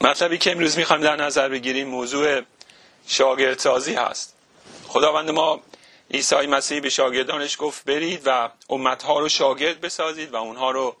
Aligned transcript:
مطلبی 0.00 0.38
که 0.38 0.52
امروز 0.52 0.78
می‌خوایم 0.78 1.02
در 1.02 1.16
نظر 1.16 1.48
بگیریم 1.48 1.88
موضوع 1.88 2.40
شاگردسازی 3.06 3.94
هست. 3.94 4.34
خداوند 4.88 5.30
ما 5.30 5.60
عیسی 6.10 6.46
مسیح 6.46 6.80
به 6.80 6.90
شاگردانش 6.90 7.56
گفت 7.60 7.84
برید 7.84 8.22
و 8.24 8.50
امتها 8.70 9.18
رو 9.18 9.28
شاگرد 9.28 9.80
بسازید 9.80 10.32
و 10.32 10.36
اونها 10.36 10.70
رو 10.70 10.96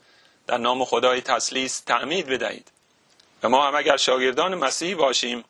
در 0.46 0.58
نام 0.58 0.84
خدای 0.84 1.20
تسلیس 1.20 1.80
تعمید 1.80 2.26
بدهید. 2.26 2.70
و 3.42 3.48
ما 3.48 3.66
هم 3.66 3.74
اگر 3.74 3.96
شاگردان 3.96 4.54
مسیحی 4.54 4.94
باشیم 4.94 5.44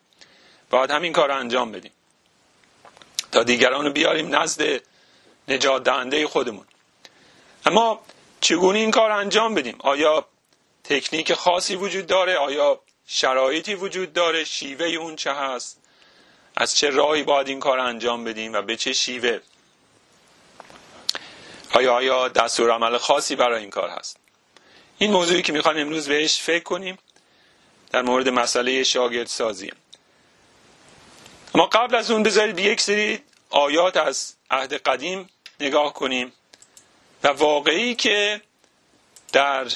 باید 0.69 0.91
همین 0.91 1.13
کار 1.13 1.27
رو 1.27 1.35
انجام 1.35 1.71
بدیم. 1.71 1.91
تا 3.31 3.43
دیگران 3.43 3.85
رو 3.85 3.91
بیاریم 3.91 4.35
نزد 4.35 4.81
نجات 5.47 5.83
دهنده 5.83 6.27
خودمون. 6.27 6.65
اما 7.65 7.99
چگونه 8.41 8.79
این 8.79 8.91
کار 8.91 9.11
انجام 9.11 9.55
بدیم؟ 9.55 9.75
آیا 9.79 10.25
تکنیک 10.83 11.33
خاصی 11.33 11.75
وجود 11.75 12.07
داره؟ 12.07 12.37
آیا 12.37 12.81
شرایطی 13.11 13.75
وجود 13.75 14.13
داره 14.13 14.43
شیوه 14.43 14.85
اون 14.85 15.15
چه 15.15 15.33
هست. 15.33 15.77
از 16.55 16.75
چه 16.75 16.89
راهی 16.89 17.23
باید 17.23 17.47
این 17.47 17.59
کار 17.59 17.79
انجام 17.79 18.23
بدیم 18.23 18.53
و 18.53 18.61
به 18.61 18.75
چه 18.75 18.93
شیوه؟ 18.93 19.39
آیا 21.73 21.93
آیا 21.93 22.27
دستور 22.27 22.71
عمل 22.71 22.97
خاصی 22.97 23.35
برای 23.35 23.61
این 23.61 23.69
کار 23.69 23.89
هست؟ 23.89 24.17
این 24.97 25.11
موضوعی 25.11 25.41
که 25.41 25.53
می‌خوایم 25.53 25.77
امروز 25.77 26.07
بهش 26.07 26.41
فکر 26.41 26.63
کنیم 26.63 26.97
در 27.91 28.01
مورد 28.01 28.29
مسئله 28.29 28.83
شاگرد 28.83 29.27
سازی 29.27 29.71
اما 31.55 31.65
قبل 31.65 31.95
از 31.95 32.11
اون 32.11 32.23
بذارید 32.23 32.55
به 32.55 32.61
یک 32.61 32.81
سری 32.81 33.19
آیات 33.49 33.97
از 33.97 34.35
عهد 34.51 34.73
قدیم 34.73 35.29
نگاه 35.59 35.93
کنیم 35.93 36.33
و 37.23 37.27
واقعی 37.27 37.95
که 37.95 38.41
در 39.31 39.67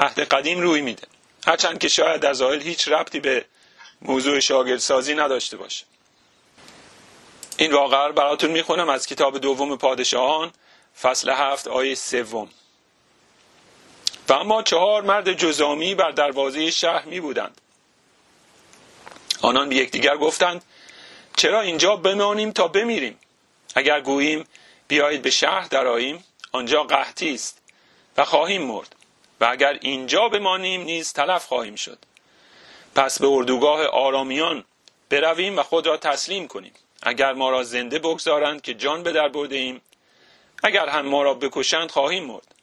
عهد 0.00 0.20
قدیم 0.20 0.60
روی 0.60 0.80
میده. 0.80 1.11
هرچند 1.46 1.78
که 1.78 1.88
شاید 1.88 2.20
در 2.20 2.32
ظاهر 2.32 2.58
هیچ 2.58 2.88
ربطی 2.88 3.20
به 3.20 3.44
موضوع 4.02 4.40
شاگردسازی 4.40 5.14
نداشته 5.14 5.56
باشه. 5.56 5.84
این 7.56 7.72
واقعا 7.72 8.12
براتون 8.12 8.50
می‌خونم 8.50 8.88
از 8.88 9.06
کتاب 9.06 9.38
دوم 9.38 9.76
پادشاهان 9.76 10.52
فصل 11.02 11.30
هفت 11.30 11.68
آیه 11.68 11.94
سوم. 11.94 12.48
و 14.28 14.32
اما 14.32 14.62
چهار 14.62 15.02
مرد 15.02 15.32
جزامی 15.32 15.94
بر 15.94 16.10
دروازه 16.10 16.70
شهر 16.70 17.04
می 17.04 17.20
بودند 17.20 17.60
آنان 19.40 19.68
به 19.68 19.76
یکدیگر 19.76 20.16
گفتند 20.16 20.64
چرا 21.36 21.60
اینجا 21.60 21.96
بمانیم 21.96 22.52
تا 22.52 22.68
بمیریم؟ 22.68 23.18
اگر 23.74 24.00
گوییم 24.00 24.44
بیایید 24.88 25.22
به 25.22 25.30
شهر 25.30 25.68
دراییم 25.68 26.24
آنجا 26.52 26.82
قحطی 26.82 27.34
است 27.34 27.58
و 28.16 28.24
خواهیم 28.24 28.62
مرد. 28.62 28.96
و 29.42 29.46
اگر 29.50 29.78
اینجا 29.80 30.28
بمانیم 30.28 30.82
نیز 30.82 31.12
تلف 31.12 31.44
خواهیم 31.44 31.74
شد. 31.74 31.98
پس 32.94 33.18
به 33.18 33.26
اردوگاه 33.26 33.86
آرامیان 33.86 34.64
برویم 35.10 35.58
و 35.58 35.62
خود 35.62 35.86
را 35.86 35.96
تسلیم 35.96 36.48
کنیم. 36.48 36.72
اگر 37.02 37.32
ما 37.32 37.50
را 37.50 37.62
زنده 37.62 37.98
بگذارند 37.98 38.62
که 38.62 38.74
جان 38.74 39.02
به 39.02 39.12
در 39.12 39.28
برده 39.28 39.56
ایم 39.56 39.80
اگر 40.62 40.88
هم 40.88 41.06
ما 41.06 41.22
را 41.22 41.34
بکشند 41.34 41.90
خواهیم 41.90 42.24
مرد. 42.24 42.54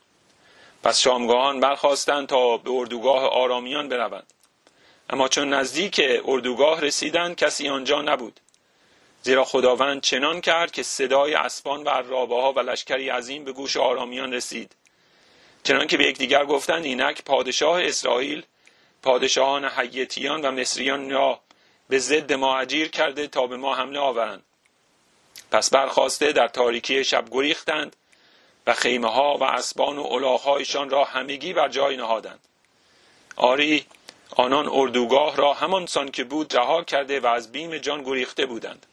پس 0.83 0.99
شامگاهان 0.99 1.59
برخواستند 1.59 2.27
تا 2.27 2.57
به 2.57 2.71
اردوگاه 2.71 3.23
آرامیان 3.23 3.89
بروند. 3.89 4.33
اما 5.09 5.27
چون 5.27 5.53
نزدیک 5.53 6.01
اردوگاه 6.25 6.81
رسیدند 6.81 7.35
کسی 7.35 7.69
آنجا 7.69 8.01
نبود. 8.01 8.39
زیرا 9.21 9.45
خداوند 9.45 10.01
چنان 10.01 10.41
کرد 10.41 10.71
که 10.71 10.83
صدای 10.83 11.33
اسبان 11.33 11.83
و 11.83 11.89
عرابه 11.89 12.41
ها 12.41 12.53
و 12.53 12.59
لشکری 12.59 13.09
عظیم 13.09 13.43
به 13.43 13.51
گوش 13.51 13.77
آرامیان 13.77 14.33
رسید. 14.33 14.75
چنان 15.63 15.87
که 15.87 15.97
به 15.97 16.07
یکدیگر 16.07 16.45
گفتند 16.45 16.85
اینک 16.85 17.23
پادشاه 17.23 17.83
اسرائیل 17.83 18.43
پادشاهان 19.03 19.65
حیتیان 19.65 20.41
و 20.41 20.51
مصریان 20.51 21.09
را 21.09 21.39
به 21.89 21.99
ضد 21.99 22.33
ما 22.33 22.57
اجیر 22.57 22.87
کرده 22.87 23.27
تا 23.27 23.47
به 23.47 23.57
ما 23.57 23.75
حمله 23.75 23.99
آورند. 23.99 24.43
پس 25.51 25.69
برخواسته 25.69 26.31
در 26.31 26.47
تاریکی 26.47 27.03
شب 27.03 27.25
گریختند 27.31 27.95
و 28.67 28.73
خیمه 28.73 29.11
ها 29.11 29.37
و 29.37 29.43
اسبان 29.43 29.97
و 29.97 30.07
الاغهایشان 30.11 30.89
را 30.89 31.03
همگی 31.03 31.53
بر 31.53 31.69
جای 31.69 31.97
نهادند. 31.97 32.39
آری 33.35 33.85
آنان 34.35 34.69
اردوگاه 34.71 35.35
را 35.35 35.53
همانسان 35.53 36.11
که 36.11 36.23
بود 36.23 36.55
رها 36.55 36.83
کرده 36.83 37.19
و 37.19 37.27
از 37.27 37.51
بیم 37.51 37.77
جان 37.77 38.03
گریخته 38.03 38.45
بودند. 38.45 38.85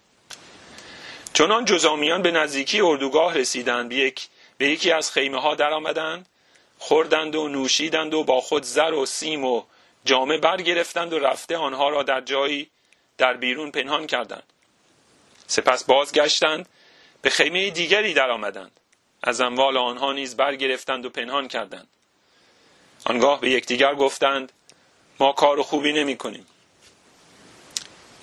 چنان 1.33 1.65
جزامیان 1.65 2.23
به 2.23 2.31
نزدیکی 2.31 2.81
اردوگاه 2.81 3.35
رسیدند 3.35 3.93
یک 3.93 4.29
به 4.59 4.69
یکی 4.69 4.93
از 4.93 5.13
خیمه 5.13 5.41
ها 5.41 5.55
درآمدند 5.55 6.27
خوردند 6.87 7.35
و 7.35 7.49
نوشیدند 7.49 8.15
و 8.15 8.25
با 8.25 8.41
خود 8.41 8.63
زر 8.63 8.93
و 8.93 9.07
سیم 9.07 9.45
و 9.45 9.63
جامه 10.05 10.39
برگرفتند 10.39 11.13
و 11.13 11.19
رفته 11.19 11.57
آنها 11.57 11.89
را 11.89 12.03
در 12.03 12.21
جایی 12.21 12.71
در 13.19 13.37
بیرون 13.37 13.71
پنهان 13.71 14.07
کردند. 14.07 14.53
سپس 15.47 15.85
بازگشتند 15.85 16.69
به 17.23 17.31
خیمه 17.31 17.71
دیگری 17.71 18.15
درآمدند 18.15 18.81
از 19.23 19.41
اموال 19.41 19.77
آنها 19.77 20.13
نیز 20.13 20.37
برگرفتند 20.37 21.07
و 21.07 21.11
پنهان 21.11 21.49
کردند. 21.49 21.89
آنگاه 23.05 23.41
به 23.41 23.51
یکدیگر 23.51 23.95
گفتند 23.95 24.53
ما 25.21 25.33
کار 25.33 25.63
خوبی 25.63 25.93
نمی 25.93 26.17
کنیم 26.17 26.47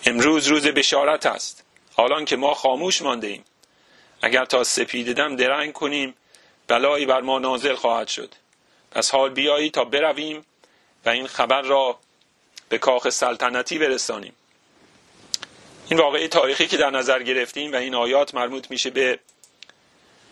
امروز 0.06 0.48
روز 0.48 0.68
بشارت 0.68 1.26
است 1.26 1.64
حالان 1.96 2.26
که 2.26 2.36
ما 2.36 2.54
خاموش 2.54 3.02
مانده 3.02 3.28
ایم 3.28 3.46
اگر 4.22 4.46
تا 4.46 4.64
سپیددم 4.64 5.36
درنگ 5.36 5.74
کنیم 5.74 6.14
بلایی 6.68 7.06
بر 7.06 7.22
ما 7.22 7.40
نازل 7.40 7.76
خواهد 7.76 8.08
شد. 8.08 8.36
پس 8.94 9.12
حال 9.12 9.30
بیایی 9.30 9.70
تا 9.70 9.84
برویم 9.84 10.46
و 11.06 11.10
این 11.10 11.28
خبر 11.28 11.62
را 11.62 12.00
به 12.70 12.78
کاخ 12.78 13.10
سلطنتی 13.10 13.78
برسانیم. 13.78 14.34
این 15.90 16.00
واقعی 16.00 16.28
تاریخی 16.28 16.68
که 16.68 16.78
در 16.78 16.90
نظر 16.90 17.24
گرفتیم 17.24 17.74
و 17.74 17.76
این 17.76 17.96
آیات 17.96 18.36
مربوط 18.36 18.72
میشه 18.72 18.90
به 18.90 19.20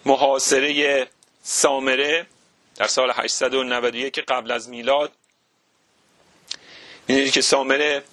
محاصره 0.05 1.07
سامره 1.43 2.27
در 2.75 2.87
سال 2.87 3.11
891 3.15 4.19
قبل 4.19 4.51
از 4.51 4.69
میلاد. 4.69 5.11
می‌دونید 7.07 7.33
که 7.33 7.41
سامره 7.41 8.03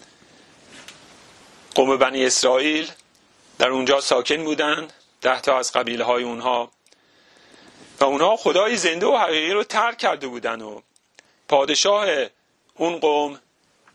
قوم 1.74 1.96
بنی 1.96 2.26
اسرائیل 2.26 2.90
در 3.58 3.68
اونجا 3.68 4.00
ساکن 4.00 4.44
بودند 4.44 4.92
ده 5.20 5.40
تا 5.40 5.58
از 5.58 5.72
قبیله 5.72 6.04
های 6.04 6.24
اونها 6.24 6.70
و 8.00 8.04
اونها 8.04 8.36
خدای 8.36 8.76
زنده 8.76 9.06
و 9.06 9.16
حقیقی 9.16 9.52
رو 9.52 9.64
ترک 9.64 9.98
کرده 9.98 10.26
بودن 10.26 10.60
و 10.62 10.80
پادشاه 11.48 12.06
اون 12.74 12.98
قوم 12.98 13.40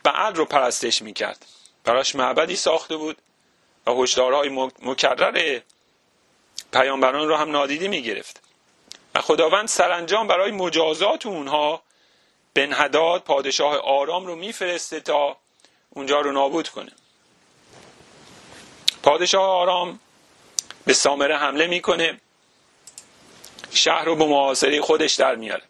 بعد 0.02 0.36
رو 0.36 0.44
پرستش 0.44 1.02
می‌کرد. 1.02 1.46
براش 1.84 2.14
معبدی 2.14 2.56
ساخته 2.56 2.96
بود 2.96 3.16
و 3.86 3.90
هشدارهای 3.90 4.70
مکرر 4.82 5.60
پیامبران 6.72 7.28
رو 7.28 7.36
هم 7.36 7.50
نادیده 7.50 7.88
می‌گرفت. 7.88 8.40
و 9.14 9.20
خداوند 9.20 9.68
سرانجام 9.68 10.26
برای 10.26 10.50
مجازات 10.50 11.26
اونها 11.26 11.82
بنهداد 12.54 13.22
پادشاه 13.22 13.76
آرام 13.76 14.26
رو 14.26 14.36
میفرسته 14.36 15.00
تا 15.00 15.36
اونجا 15.90 16.20
رو 16.20 16.32
نابود 16.32 16.68
کنه. 16.68 16.92
پادشاه 19.02 19.48
آرام 19.48 20.00
به 20.84 20.92
سامره 20.92 21.36
حمله 21.36 21.66
می‌کنه. 21.66 22.20
شهر 23.74 24.04
رو 24.04 24.16
به 24.16 24.24
محاصره 24.24 24.80
خودش 24.80 25.14
در 25.14 25.34
میاره. 25.34 25.62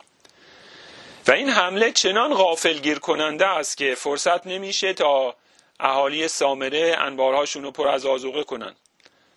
و 1.28 1.32
این 1.32 1.48
حمله 1.48 1.92
چنان 1.92 2.34
غافلگیر 2.34 2.98
کننده 2.98 3.46
است 3.46 3.76
که 3.76 3.94
فرصت 3.94 4.46
نمیشه 4.46 4.92
تا 4.92 5.34
اهالی 5.80 6.28
سامره 6.28 6.96
انبارهاشون 6.98 7.62
رو 7.62 7.70
پر 7.70 7.88
از 7.88 8.06
آزوقه 8.06 8.44
کنن. 8.44 8.74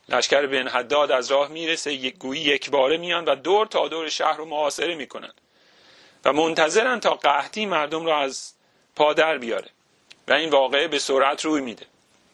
لشکر 0.10 0.46
بن 0.46 0.68
حداد 0.68 1.12
از 1.12 1.32
راه 1.32 1.48
می‌رسه 1.48 1.94
یک 1.94 2.18
گویی 2.18 2.42
یک 2.42 2.70
باره 2.70 2.98
میان 2.98 3.26
و 3.26 3.36
دور 3.36 3.68
تا 3.68 3.88
دور 3.88 4.10
شهر 4.10 4.38
رو 4.38 4.46
محاصره 4.46 4.96
می‌کنن. 4.96 5.34
و 6.26 6.34
منتظرن 6.34 7.00
تا 7.00 7.14
قحطی 7.14 7.66
مردم 7.66 8.06
رو 8.06 8.12
از 8.12 8.54
پادر 8.96 9.38
بیاره 9.38 9.70
و 10.28 10.34
این 10.34 10.50
واقعه 10.50 10.88
به 10.88 11.00
سرعت 11.00 11.46
روی 11.46 11.62
میده. 11.62 11.86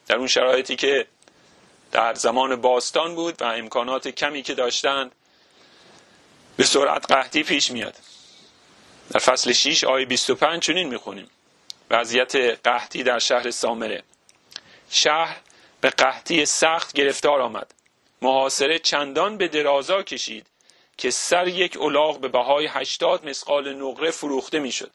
در 0.06 0.16
اون 0.16 0.26
شرایطی 0.26 0.76
که 0.76 1.06
در 1.92 2.14
زمان 2.14 2.56
باستان 2.56 3.14
بود 3.14 3.42
و 3.42 3.44
امکانات 3.44 4.08
کمی 4.08 4.42
که 4.42 4.54
داشتند 4.54 5.12
به 6.56 6.64
سرعت 6.64 7.12
قحطی 7.12 7.42
پیش 7.42 7.70
میاد. 7.70 7.94
در 9.10 9.20
فصل 9.20 9.52
6 9.52 9.84
آیه 9.84 10.06
25 10.06 10.62
چنین 10.62 10.88
می‌خونیم. 10.88 11.30
وضعیت 11.90 12.36
قحطی 12.36 13.02
در 13.02 13.18
شهر 13.18 13.50
سامره. 13.50 14.02
شهر 14.90 15.36
به 15.80 15.90
قحطی 15.90 16.46
سخت 16.46 16.92
گرفتار 16.92 17.40
آمد. 17.40 17.74
محاصره 18.22 18.78
چندان 18.78 19.36
به 19.38 19.48
درازا 19.48 20.02
کشید 20.02 20.46
که 20.96 21.10
سر 21.10 21.48
یک 21.48 21.80
الاغ 21.80 22.20
به 22.20 22.28
بهای 22.28 22.66
هشتاد 22.66 23.28
مسقال 23.28 23.74
نقره 23.74 24.10
فروخته 24.10 24.58
می‌شد. 24.58 24.90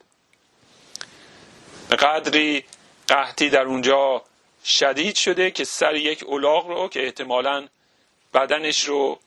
به 1.88 1.96
قدری 1.96 2.64
قحطی 3.08 3.50
در 3.50 3.62
اونجا 3.62 4.22
شدید 4.64 5.16
شده 5.16 5.50
که 5.50 5.64
سر 5.64 5.94
یک 5.94 6.24
الاغ 6.28 6.66
رو 6.66 6.88
که 6.88 7.04
احتمالا 7.04 7.68
بدنش 8.34 8.84
رو 8.84 9.20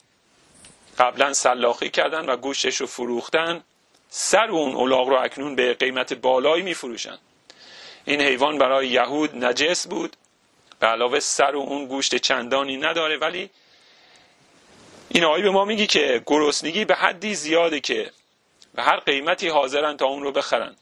قبلا 1.00 1.34
سلاخی 1.34 1.90
کردن 1.90 2.26
و 2.26 2.38
گوشش 2.38 2.76
رو 2.76 2.88
فروختن 2.88 3.64
سر 4.10 4.48
اون 4.48 4.76
الاغ 4.76 5.10
رو 5.10 5.20
اکنون 5.20 5.56
به 5.56 5.74
قیمت 5.74 6.14
بالایی 6.14 6.64
میفروشن. 6.64 7.18
این 8.06 8.22
حیوان 8.22 8.58
برای 8.58 8.88
یهود 8.88 9.46
نجس 9.46 9.88
بود. 9.88 10.16
به 10.80 10.88
علاوه 10.88 11.20
سر 11.20 11.56
و 11.56 11.60
اون 11.60 11.86
گوشت 11.86 12.16
چندانی 12.16 12.78
نداره 12.78 13.18
ولی 13.18 13.50
این 15.10 15.24
آیه 15.24 15.44
به 15.44 15.50
ما 15.50 15.66
میگی 15.66 15.88
که 15.88 16.24
گرسنگی 16.26 16.86
به 16.86 16.96
حدی 16.96 17.36
زیاده 17.36 17.80
که 17.80 18.12
به 18.76 18.84
هر 18.84 19.00
قیمتی 19.00 19.48
حاضرن 19.48 19.98
تا 19.98 20.06
اون 20.06 20.24
رو 20.24 20.32
بخرن. 20.32 20.76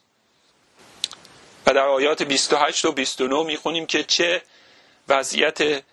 و 1.67 1.73
در 1.73 1.87
آیات 1.87 2.23
28 2.23 2.85
و 2.85 2.91
29 2.91 3.43
می‌خونیم 3.43 3.85
که 3.85 4.03
چه 4.03 4.41
وضعیت 5.07 5.83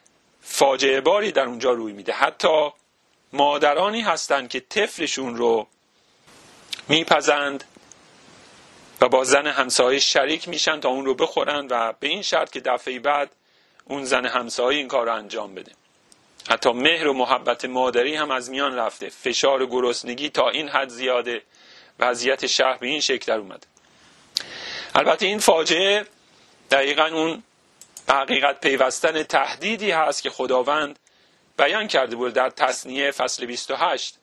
فاجعه 0.42 1.00
باری 1.00 1.32
در 1.32 1.44
اونجا 1.44 1.72
روی 1.72 1.92
میده. 1.92 2.12
حتی 2.12 2.70
مادرانی 3.32 4.00
هستند 4.00 4.48
که 4.48 4.60
طفلشون 4.60 5.36
رو 5.36 5.66
میپزند 6.88 7.64
و 9.00 9.08
با 9.08 9.24
زن 9.24 9.46
همسایه 9.46 9.98
شریک 9.98 10.48
میشن 10.48 10.80
تا 10.80 10.88
اون 10.88 11.06
رو 11.06 11.14
بخورن 11.14 11.66
و 11.70 11.92
به 12.00 12.08
این 12.08 12.22
شرط 12.22 12.50
که 12.50 12.60
دفعه 12.60 12.98
بعد 12.98 13.30
اون 13.84 14.04
زن 14.04 14.26
همسایه 14.26 14.78
این 14.78 14.88
کار 14.88 15.06
رو 15.06 15.14
انجام 15.14 15.54
بده. 15.54 15.72
حتی 16.50 16.72
مهر 16.72 17.08
و 17.08 17.12
محبت 17.12 17.64
مادری 17.64 18.14
هم 18.14 18.30
از 18.30 18.50
میان 18.50 18.74
رفته. 18.74 19.08
فشار 19.08 19.66
گرسنگی 19.66 20.28
تا 20.28 20.48
این 20.48 20.68
حد 20.68 20.88
زیاده. 20.88 21.42
وضعیت 21.98 22.46
شهر 22.46 22.76
به 22.76 22.86
این 22.86 23.00
شکل 23.00 23.32
در 23.32 23.38
اومده. 23.38 23.66
البته 24.94 25.26
این 25.26 25.38
فاجعه 25.38 26.06
دقیقا 26.70 27.06
اون 27.06 27.42
حقیقت 28.08 28.60
پیوستن 28.60 29.22
تهدیدی 29.22 29.90
هست 29.90 30.22
که 30.22 30.30
خداوند 30.30 30.98
بیان 31.58 31.88
کرده 31.88 32.16
بود 32.16 32.32
در 32.32 32.50
تصنیه 32.50 33.10
فصل 33.10 33.46
28 33.46 34.18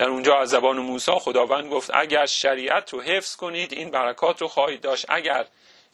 در 0.00 0.08
اونجا 0.08 0.38
از 0.38 0.48
زبان 0.48 0.78
موسی 0.78 1.12
خداوند 1.12 1.70
گفت 1.70 1.90
اگر 1.94 2.26
شریعت 2.26 2.92
رو 2.92 3.00
حفظ 3.02 3.36
کنید 3.36 3.72
این 3.72 3.90
برکات 3.90 4.40
رو 4.40 4.48
خواهید 4.48 4.80
داشت. 4.80 5.06
اگر 5.08 5.46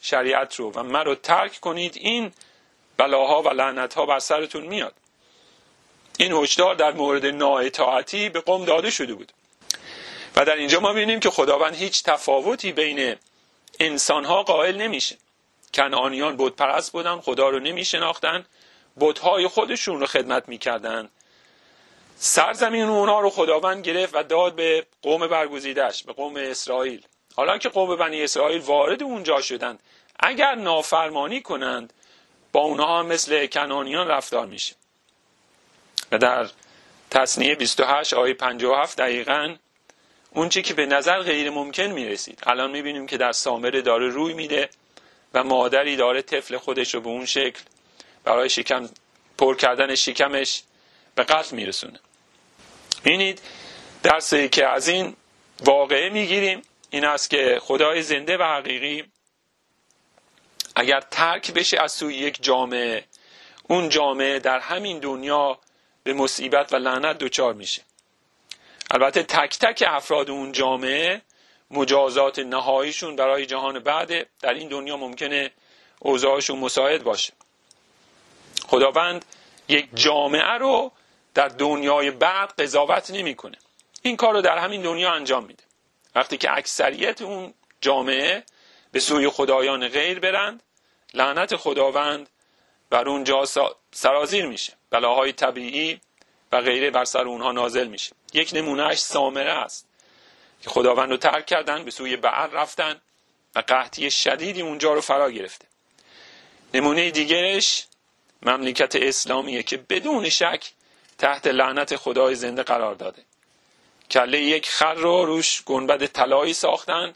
شریعت 0.02 0.54
رو 0.54 0.72
و 0.72 0.82
من 0.82 1.04
رو 1.04 1.14
ترک 1.14 1.60
کنید 1.60 1.96
این 1.96 2.32
بلاها 2.96 3.42
و 3.42 3.48
لعنتها 3.48 4.06
بر 4.06 4.18
سرتون 4.18 4.64
میاد. 4.64 4.94
این 6.18 6.32
هشدار 6.32 6.74
در 6.74 6.92
مورد 6.92 7.26
نااطاعتی 7.26 8.28
به 8.28 8.40
قوم 8.40 8.64
داده 8.64 8.90
شده 8.90 9.14
بود. 9.14 9.32
و 10.36 10.44
در 10.44 10.56
اینجا 10.56 10.80
ما 10.80 10.92
ببینیم 10.92 11.20
که 11.20 11.30
خداوند 11.30 11.74
هیچ 11.74 12.02
تفاوتی 12.02 12.72
بین 12.72 13.16
انسانها 13.80 14.42
قائل 14.42 14.76
نمیشه. 14.76 15.16
کنعانیان 15.74 16.36
بود 16.36 16.56
پرست 16.56 16.92
بودن 16.92 17.20
خدا 17.20 17.48
رو 17.48 17.58
نمی 17.58 17.84
شناختن 17.84 18.44
بتهای 19.00 19.48
خودشون 19.48 20.00
رو 20.00 20.06
خدمت 20.06 20.48
می‌کردن. 20.48 21.08
سرزمین 22.16 22.82
اونا 22.82 23.20
رو 23.20 23.30
خداوند 23.30 23.84
گرفت 23.84 24.14
و 24.14 24.22
داد 24.22 24.54
به 24.54 24.86
قوم 25.02 25.26
برگزیدش 25.26 26.04
به 26.04 26.12
قوم 26.12 26.36
اسرائیل. 26.36 27.02
حالا 27.34 27.58
که 27.58 27.68
قوم 27.68 27.96
بنی 27.96 28.22
اسرائیل 28.22 28.60
وارد 28.60 29.02
اونجا 29.02 29.40
شدند 29.40 29.80
اگر 30.20 30.54
نافرمانی 30.54 31.40
کنند 31.40 31.92
با 32.52 32.60
اونها 32.60 33.02
مثل 33.02 33.46
کنانیان 33.46 34.08
رفتار 34.08 34.46
میشه. 34.46 34.74
و 36.12 36.18
در 36.18 36.46
تصنیه 37.10 37.54
28 37.54 38.14
آیه 38.14 38.34
57 38.34 38.98
دقیقا 38.98 39.56
اون 40.30 40.48
چی 40.48 40.62
که 40.62 40.74
به 40.74 40.86
نظر 40.86 41.22
غیر 41.22 41.50
ممکن 41.50 41.82
می‌رسید. 41.82 42.42
الان 42.46 42.70
می‌بینیم 42.70 43.06
که 43.06 43.16
در 43.16 43.32
سامره 43.32 43.82
داره 43.82 44.08
روی 44.08 44.34
میده 44.34 44.68
و 45.34 45.44
مادری 45.44 45.96
داره 45.96 46.22
طفل 46.22 46.56
خودش 46.56 46.94
رو 46.94 47.00
به 47.00 47.08
اون 47.08 47.26
شکل 47.26 47.60
برای 48.26 48.48
شکم 48.48 48.88
پر 49.38 49.56
کردن 49.56 49.94
شکمش 49.94 50.62
به 51.14 51.24
قتل 51.24 51.56
میرسونه. 51.56 52.00
ببینید 53.04 53.40
درسی 54.02 54.48
که 54.48 54.66
از 54.68 54.88
این 54.88 55.16
واقعه 55.64 56.10
می‌گیریم 56.10 56.62
این 56.90 57.04
است 57.04 57.30
که 57.30 57.58
خدای 57.62 58.02
زنده 58.02 58.36
و 58.36 58.42
حقیقی 58.42 59.04
اگر 60.76 61.00
ترک 61.00 61.52
بشه 61.52 61.80
از 61.80 61.92
سوی 61.92 62.14
یک 62.14 62.42
جامعه 62.42 63.04
اون 63.62 63.88
جامعه 63.88 64.38
در 64.38 64.58
همین 64.58 64.98
دنیا 64.98 65.58
به 66.02 66.12
مصیبت 66.12 66.72
و 66.72 66.76
لعنت 66.76 67.18
دچار 67.18 67.54
میشه. 67.54 67.82
البته 68.90 69.22
تک 69.22 69.58
تک 69.58 69.84
افراد 69.86 70.30
اون 70.30 70.52
جامعه 70.52 71.22
مجازات 71.70 72.38
نهاییشون 72.38 73.16
برای 73.16 73.46
جهان 73.46 73.78
بعد 73.78 74.08
در 74.40 74.54
این 74.54 74.68
دنیا 74.68 74.96
ممکنه 74.96 75.50
اوضاعشون 75.98 76.58
مساعد 76.58 77.04
باشه. 77.04 77.32
خداوند 78.66 79.24
یک 79.68 79.88
جامعه 79.94 80.58
رو 80.58 80.92
در 81.34 81.48
دنیای 81.48 82.10
بعد 82.10 82.60
قضاوت 82.62 83.10
نمی‌کنه. 83.10 83.58
این 84.02 84.16
کار 84.16 84.32
رو 84.32 84.40
در 84.40 84.58
همین 84.58 84.82
دنیا 84.82 85.12
انجام 85.12 85.44
میده. 85.44 85.62
وقتی 86.14 86.36
که 86.36 86.56
اکثریت 86.56 87.22
اون 87.22 87.54
جامعه 87.80 88.44
به 88.92 89.00
سوی 89.00 89.28
خدایان 89.28 89.88
غیر 89.88 90.20
برند 90.20 90.62
لعنت 91.14 91.56
خداوند 91.56 92.28
بر 92.90 93.08
اونجا 93.08 93.44
سرازیر 93.92 94.46
میشه. 94.46 94.72
بلاهای 94.90 95.32
طبیعی 95.32 96.00
و 96.52 96.60
غیره 96.60 96.90
بر 96.90 97.04
سر 97.04 97.24
اونها 97.24 97.52
نازل 97.52 97.86
میشه. 97.86 98.12
یک 98.32 98.50
نمونهش 98.54 98.98
سامره 98.98 99.52
است. 99.52 99.86
که 100.62 100.70
خداوند 100.70 101.10
رو 101.10 101.16
ترک 101.16 101.46
کردن 101.46 101.84
به 101.84 101.90
سوی 101.90 102.16
بعر 102.16 102.46
رفتن 102.46 103.00
و 103.54 103.62
قحطی 103.68 104.10
شدیدی 104.10 104.62
اونجا 104.62 104.94
رو 104.94 105.00
فرا 105.00 105.30
گرفته. 105.30 105.66
نمونه 106.74 107.10
دیگرش 107.10 107.86
مملکت 108.42 108.96
اسلامیه 108.96 109.62
که 109.62 109.76
بدون 109.76 110.28
شک 110.28 110.70
تحت 111.18 111.46
لعنت 111.46 111.96
خدای 111.96 112.34
زنده 112.34 112.62
قرار 112.62 112.94
داده. 112.94 113.22
کله 114.10 114.40
یک 114.40 114.68
خر 114.68 114.94
رو 114.94 115.24
روش 115.24 115.62
گنبد 115.64 116.06
طلایی 116.06 116.52
ساختن 116.52 117.14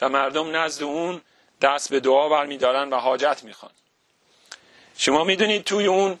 و 0.00 0.08
مردم 0.08 0.56
نزد 0.56 0.82
اون 0.82 1.20
دست 1.60 1.90
به 1.90 2.00
دعا 2.00 2.28
برمیدارن 2.28 2.90
و 2.90 2.96
حاجت 2.96 3.40
می‌خوان. 3.44 3.72
شما 4.98 5.24
می‌دونید 5.24 5.64
توی 5.64 5.86
اون 5.86 6.18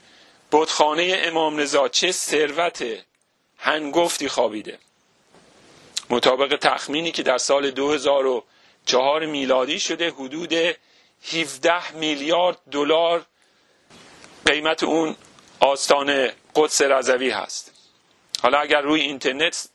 بتخانه 0.52 1.20
امام 1.24 1.56
رضا 1.56 1.88
چه 1.88 2.12
ثروت 2.12 2.84
هنگفتی 3.58 4.28
خوابیده. 4.28 4.78
مطابق 6.10 6.56
تخمینی 6.56 7.12
که 7.12 7.22
در 7.22 7.38
سال 7.38 7.70
2004 7.70 9.26
میلادی 9.26 9.80
شده 9.80 10.10
حدود 10.10 10.52
17 11.32 11.92
میلیارد 11.92 12.58
دلار 12.70 13.26
قیمت 14.46 14.82
اون 14.82 15.16
آستان 15.60 16.28
قدس 16.54 16.82
رضوی 16.82 17.30
هست. 17.30 17.72
حالا 18.42 18.58
اگر 18.58 18.80
روی 18.80 19.00
اینترنت 19.00 19.68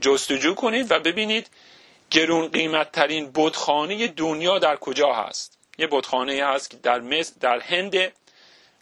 جستجو 0.00 0.54
کنید 0.54 0.90
و 0.92 1.00
ببینید 1.00 1.50
گرون 2.10 2.48
قیمت 2.48 2.92
ترین 2.92 3.30
بتخانه 3.34 4.08
دنیا 4.08 4.58
در 4.58 4.76
کجا 4.76 5.12
هست. 5.12 5.58
یه 5.78 5.88
بتخانه 5.90 6.46
هست 6.46 6.70
که 6.70 6.76
در 6.76 7.00
مصر 7.00 7.32
در 7.40 7.60
هند 7.60 8.12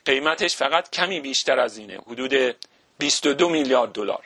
قیمتش 0.05 0.57
فقط 0.57 0.91
کمی 0.91 1.21
بیشتر 1.21 1.59
از 1.61 1.79
اینه 1.79 1.99
حدود 2.07 2.57
22 2.99 3.49
میلیارد 3.49 3.93
دلار. 3.93 4.25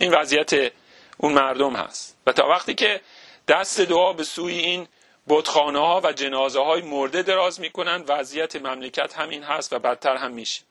این 0.00 0.14
وضعیت 0.14 0.72
اون 1.16 1.32
مردم 1.32 1.76
هست. 1.76 2.16
و 2.26 2.32
تا 2.32 2.48
وقتی 2.48 2.74
که 2.74 3.00
دست 3.48 3.80
دعا 3.80 4.12
به 4.12 4.24
سوی 4.24 4.58
این 4.58 4.88
بتخانه 5.28 5.78
ها 5.78 6.00
و 6.04 6.12
جنازه 6.12 6.60
های 6.60 6.82
مرده 6.82 7.22
دراز 7.22 7.60
می‌کنن 7.60 8.04
وضعیت 8.08 8.56
مملکت 8.56 9.14
همین 9.14 9.42
هست 9.42 9.72
و 9.72 9.78
بدتر 9.78 10.16
هم 10.16 10.32
میشه. 10.32 10.62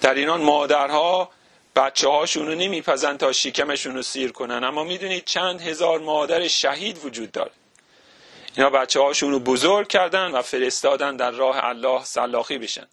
در 0.00 0.14
اینان 0.14 0.42
مادرها 0.42 1.30
بچه 1.76 2.08
هاشون 2.08 2.46
رو 2.46 2.54
نمیپزن 2.54 3.16
تا 3.16 3.32
شکمشون 3.32 3.94
رو 3.94 4.02
سیر 4.02 4.32
کنن. 4.32 4.64
اما 4.64 4.84
می‌دونید 4.84 5.24
چند 5.24 5.60
هزار 5.60 6.00
مادر 6.00 6.48
شهید 6.48 7.04
وجود 7.04 7.32
داره. 7.32 7.50
اینا 8.56 8.70
بچه 8.70 9.00
هاشون 9.00 9.30
رو 9.30 9.38
بزرگ 9.38 9.88
کردن 9.88 10.30
و 10.30 10.42
فرستادن 10.42 11.16
در 11.16 11.30
راه 11.30 11.64
الله 11.64 12.04
سلاخی 12.04 12.58
بشن. 12.58 12.86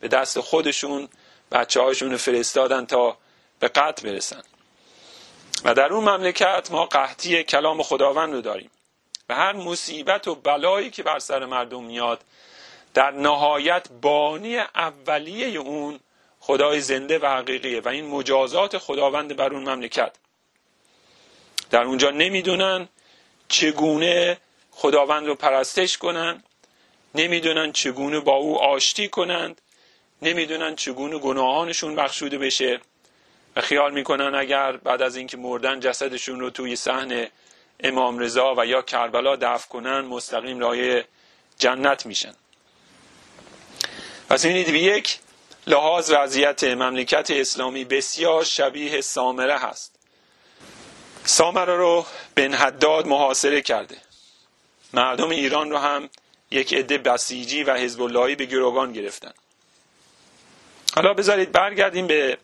به 0.00 0.08
دست 0.08 0.40
خودشون 0.40 1.08
بچه 1.52 1.80
هاشون 1.80 2.10
رو 2.10 2.16
فرستادن 2.18 2.86
تا 2.86 3.16
به 3.58 3.68
قتل 3.68 4.10
برسن. 4.10 4.42
و 5.64 5.74
در 5.74 5.92
اون 5.92 6.04
مملکت 6.04 6.68
ما 6.70 6.86
قحطی 6.86 7.42
کلام 7.42 7.82
خداوند 7.82 8.32
رو 8.32 8.40
داریم. 8.40 8.70
و 9.28 9.34
هر 9.34 9.52
مصیبت 9.52 10.28
و 10.28 10.34
بلایی 10.34 10.90
که 10.90 11.02
بر 11.02 11.18
سر 11.18 11.44
مردم 11.44 11.84
میاد 11.84 12.20
در 12.94 13.10
نهایت 13.10 13.88
بانی 14.02 14.58
اولیه 14.58 15.58
اون 15.58 16.00
خدای 16.40 16.80
زنده 16.80 17.18
و 17.18 17.26
حقیقیه 17.26 17.80
و 17.80 17.88
این 17.88 18.06
مجازات 18.06 18.78
خداوند 18.78 19.36
بر 19.36 19.52
اون 19.52 19.68
مملکت. 19.68 20.12
در 21.70 21.82
اونجا 21.82 22.10
نمی‌دونن 22.10 22.88
چگونه 23.48 24.38
خداوند 24.70 25.26
رو 25.26 25.34
پرستش 25.34 25.98
کنن 25.98 26.42
نمی‌دونن 27.14 27.72
چگونه 27.72 28.20
با 28.20 28.34
او 28.34 28.62
آشتی 28.62 29.08
کنند 29.08 29.60
نمی‌دونن 30.22 30.76
چگونه 30.76 31.18
گناهانشون 31.18 31.96
بخشوده 31.96 32.38
بشه. 32.38 32.80
و 33.56 33.60
خیال 33.60 33.92
می‌کنن 33.92 34.34
اگر 34.34 34.76
بعد 34.76 35.02
از 35.02 35.16
اینکه 35.16 35.36
مردن 35.36 35.80
جسدشون 35.80 36.40
رو 36.40 36.50
توی 36.50 36.76
صحن 36.76 37.26
امام 37.80 38.18
رضا 38.18 38.54
و 38.58 38.66
یا 38.66 38.82
کربلا 38.82 39.36
دفن 39.36 39.68
کنن 39.68 40.00
مستقیم 40.00 40.58
رای 40.58 41.04
جنت 41.58 42.06
میشن. 42.06 42.34
پس 44.28 44.44
می‌بینید 44.44 44.72
به 44.72 44.78
یک 44.78 45.18
لحاظ 45.66 46.10
وضعیت 46.10 46.64
مملکت 46.64 47.30
اسلامی 47.30 47.84
بسیار 47.84 48.44
شبیه 48.44 49.00
سامره 49.00 49.58
هست. 49.58 49.94
سامره 51.24 51.76
رو 51.76 52.06
بن 52.34 52.54
حداد 52.54 53.06
محاصره 53.06 53.62
کرده. 53.62 53.96
مردم 54.92 55.28
ایران 55.28 55.70
رو 55.70 55.78
هم 55.78 56.08
یک 56.50 56.74
عده 56.74 56.98
بسیجی 56.98 57.62
و 57.62 57.74
حزب 57.74 58.02
اللهی 58.02 58.34
به 58.34 58.46
گروگان 58.46 58.92
گرفتن. 58.92 59.32
حالا 60.94 61.14
بذارید 61.14 61.52
برگردیم 61.52 62.06
به 62.06 62.38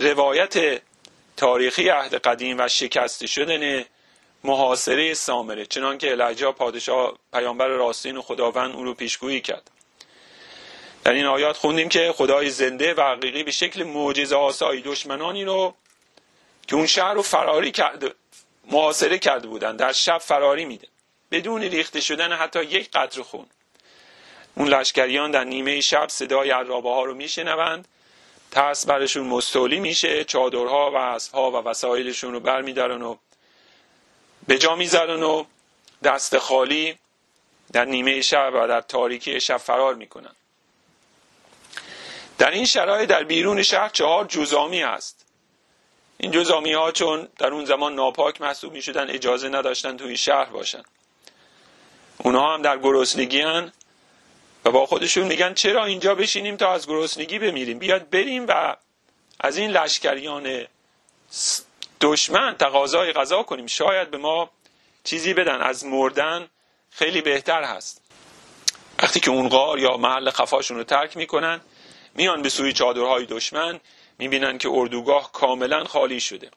روایت 0.00 0.82
تاریخی 1.36 1.88
عهد 1.88 2.14
قدیم 2.14 2.56
و 2.60 2.68
شکست 2.68 3.26
شدن 3.26 3.84
محاصره 4.44 5.14
سامره 5.14 5.66
چنان 5.66 5.98
که 5.98 6.10
الهجا 6.10 6.52
پادشاه 6.52 7.18
پیامبر 7.32 7.66
راستین 7.68 8.16
و 8.16 8.22
خداوند 8.22 8.74
اون 8.74 8.84
رو 8.84 8.94
پیشگویی 8.94 9.40
کرد. 9.40 9.70
در 11.04 11.12
این 11.12 11.24
آیات 11.24 11.56
خوندیم 11.56 11.88
که 11.88 12.12
خدای 12.16 12.50
زنده 12.50 12.94
و 12.94 13.00
حقیقی 13.00 13.42
به 13.42 13.50
شکل 13.50 13.82
معجزه 13.82 14.36
آسایی 14.36 14.82
دشمنانی 14.82 15.44
رو 15.44 15.74
که 16.66 16.76
اون 16.76 16.86
شهر 16.86 17.14
رو 17.14 17.22
فراری 17.22 17.70
کرده 17.70 18.14
محاصره 18.70 19.18
کرده 19.18 19.48
بودن 19.48 19.76
در 19.76 19.92
شب 19.92 20.18
فراری 20.18 20.64
میده. 20.64 20.88
بدون 21.30 21.62
ریخته 21.62 22.00
شدن 22.00 22.32
حتی 22.32 22.64
یک 22.64 22.90
قطر 22.90 23.22
خون. 23.22 23.46
اون 24.54 24.68
لشکریان 24.68 25.30
در 25.30 25.44
نیمه 25.44 25.80
شب 25.80 26.08
صدای 26.08 26.50
عرابه 26.50 26.88
ها 26.90 27.04
رو 27.04 27.14
میشنوند. 27.14 27.88
ترس 28.50 28.86
برشون 28.86 29.26
مستولی 29.26 29.80
میشه 29.80 30.24
چادرها 30.24 30.90
و 30.90 30.96
اسبها 30.96 31.50
و 31.50 31.54
وسایلشون 31.54 32.32
رو 32.32 32.40
برمیدارن 32.40 33.02
و 33.02 33.16
به 34.46 34.58
جا 34.58 34.76
می‌ذارن 34.76 35.22
و 35.22 35.44
دست 36.04 36.38
خالی 36.38 36.98
در 37.72 37.84
نیمه 37.84 38.22
شب 38.22 38.52
و 38.54 38.68
در 38.68 38.80
تاریکی 38.80 39.40
شب 39.40 39.56
فرار 39.56 39.94
می‌کنن. 39.94 40.32
در 42.38 42.50
این 42.50 42.66
شرایط 42.66 43.08
در 43.08 43.24
بیرون 43.24 43.62
شهر 43.62 43.88
چهار 43.88 44.24
جزامی 44.24 44.80
هست. 44.80 45.24
این 46.18 46.30
جزامی 46.30 46.72
ها 46.72 46.92
چون 46.92 47.28
در 47.38 47.46
اون 47.46 47.64
زمان 47.64 47.94
ناپاک 47.94 48.40
محسوب 48.40 48.72
می 48.72 48.82
شدن 48.82 49.10
اجازه 49.10 49.48
نداشتن 49.48 49.96
توی 49.96 50.16
شهر 50.16 50.44
باشن. 50.44 50.82
اونها 52.18 52.54
هم 52.54 52.62
در 52.62 52.78
گرسنگی 52.78 53.42
و 54.64 54.70
با 54.70 54.86
خودشون 54.86 55.26
میگن 55.26 55.54
چرا 55.54 55.84
اینجا 55.84 56.14
بشینیم 56.14 56.56
تا 56.56 56.72
از 56.72 56.86
گرسنگی 56.86 57.38
بمیریم؟ 57.38 57.78
بیاد 57.78 58.10
بریم 58.10 58.46
و 58.48 58.76
از 59.40 59.56
این 59.56 59.70
لشکریان 59.70 60.66
دشمن 62.02 62.56
تقاضای 62.56 63.12
غذا 63.12 63.42
کنیم. 63.42 63.66
شاید 63.66 64.10
به 64.10 64.18
ما 64.18 64.50
چیزی 65.04 65.34
بدن. 65.34 65.60
از 65.60 65.84
مردن 65.84 66.48
خیلی 66.90 67.20
بهتر 67.20 67.62
هست. 67.62 68.02
وقتی 69.02 69.20
که 69.20 69.30
اون 69.30 69.48
غار 69.48 69.78
یا 69.78 69.96
محل 69.96 70.30
خفاشون 70.30 70.76
رو 70.76 70.84
ترک 70.84 71.16
می‌کنن 71.16 71.60
میان 72.14 72.42
به 72.42 72.48
سوی 72.48 72.72
چادرهای 72.72 73.26
دشمن 73.26 73.80
می‌بینن 74.18 74.58
که 74.58 74.68
اردوگاه 74.68 75.32
کاملا 75.32 75.84
خالی 75.84 76.20
شده. 76.20 76.50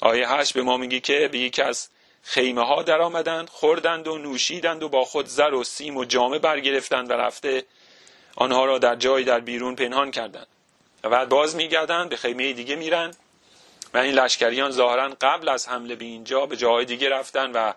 آیه 0.00 0.28
هشت 0.28 0.54
به 0.54 0.62
ما 0.62 0.76
میگی 0.76 1.00
که 1.00 1.28
به 1.32 1.38
یکی 1.38 1.62
از 1.62 1.88
خیمه 2.22 2.66
ها 2.66 2.82
در 2.82 3.00
آمدند 3.00 3.48
خوردند 3.48 4.08
و 4.08 4.18
نوشیدند 4.18 4.82
و 4.82 4.88
با 4.88 5.04
خود 5.04 5.26
زر 5.26 5.54
و 5.54 5.64
سیم 5.64 5.96
و 5.96 6.04
جامه 6.04 6.38
برگرفتند 6.38 7.10
و 7.10 7.12
رفته 7.12 7.64
آنها 8.36 8.64
را 8.64 8.78
در 8.78 8.96
جای 8.96 9.24
در 9.24 9.40
بیرون 9.40 9.74
پنهان 9.74 10.10
کردند. 10.10 10.46
و 11.04 11.08
بعد 11.08 11.28
باز 11.28 11.56
میگردند 11.56 12.08
به 12.08 12.16
خیمه 12.16 12.52
دیگه 12.52 12.76
میرن. 12.76 13.14
و 13.94 13.98
این 13.98 14.14
لشکریان 14.14 14.70
ظاهرا 14.70 15.16
قبل 15.20 15.48
از 15.48 15.68
حمله 15.68 15.94
به 15.94 16.04
اینجا 16.04 16.46
به 16.46 16.56
جای 16.56 16.84
دیگه 16.84 17.08
رفتن 17.08 17.52
و 17.52 17.72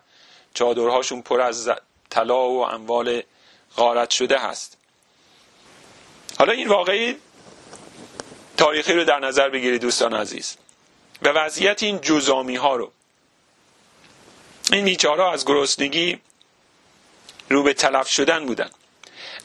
چادرهاشون 0.54 1.22
پر 1.22 1.42
از 1.42 1.70
طلا 2.10 2.50
و 2.50 2.66
اموال 2.66 3.24
غارت 3.76 4.10
شده 4.10 4.38
هست. 4.38 4.78
حالا 6.40 6.54
این 6.54 6.68
واقعی 6.68 7.16
تاریخی 8.58 8.94
رو 8.94 9.04
در 9.04 9.20
نظر 9.20 9.50
بگیرید 9.50 9.82
دوستان 9.82 10.14
عزیز. 10.14 10.58
و 11.22 11.30
وضعیت 11.30 11.84
این 11.84 12.02
جزامی 12.02 12.56
ها 12.56 12.76
رو. 12.76 12.92
این 14.72 14.86
بیچاره 14.86 15.24
از 15.24 15.46
گرسنگی 15.46 16.20
رو 17.50 17.64
به 17.64 17.74
تلف 17.74 18.08
شدن 18.08 18.46
بودن. 18.46 18.70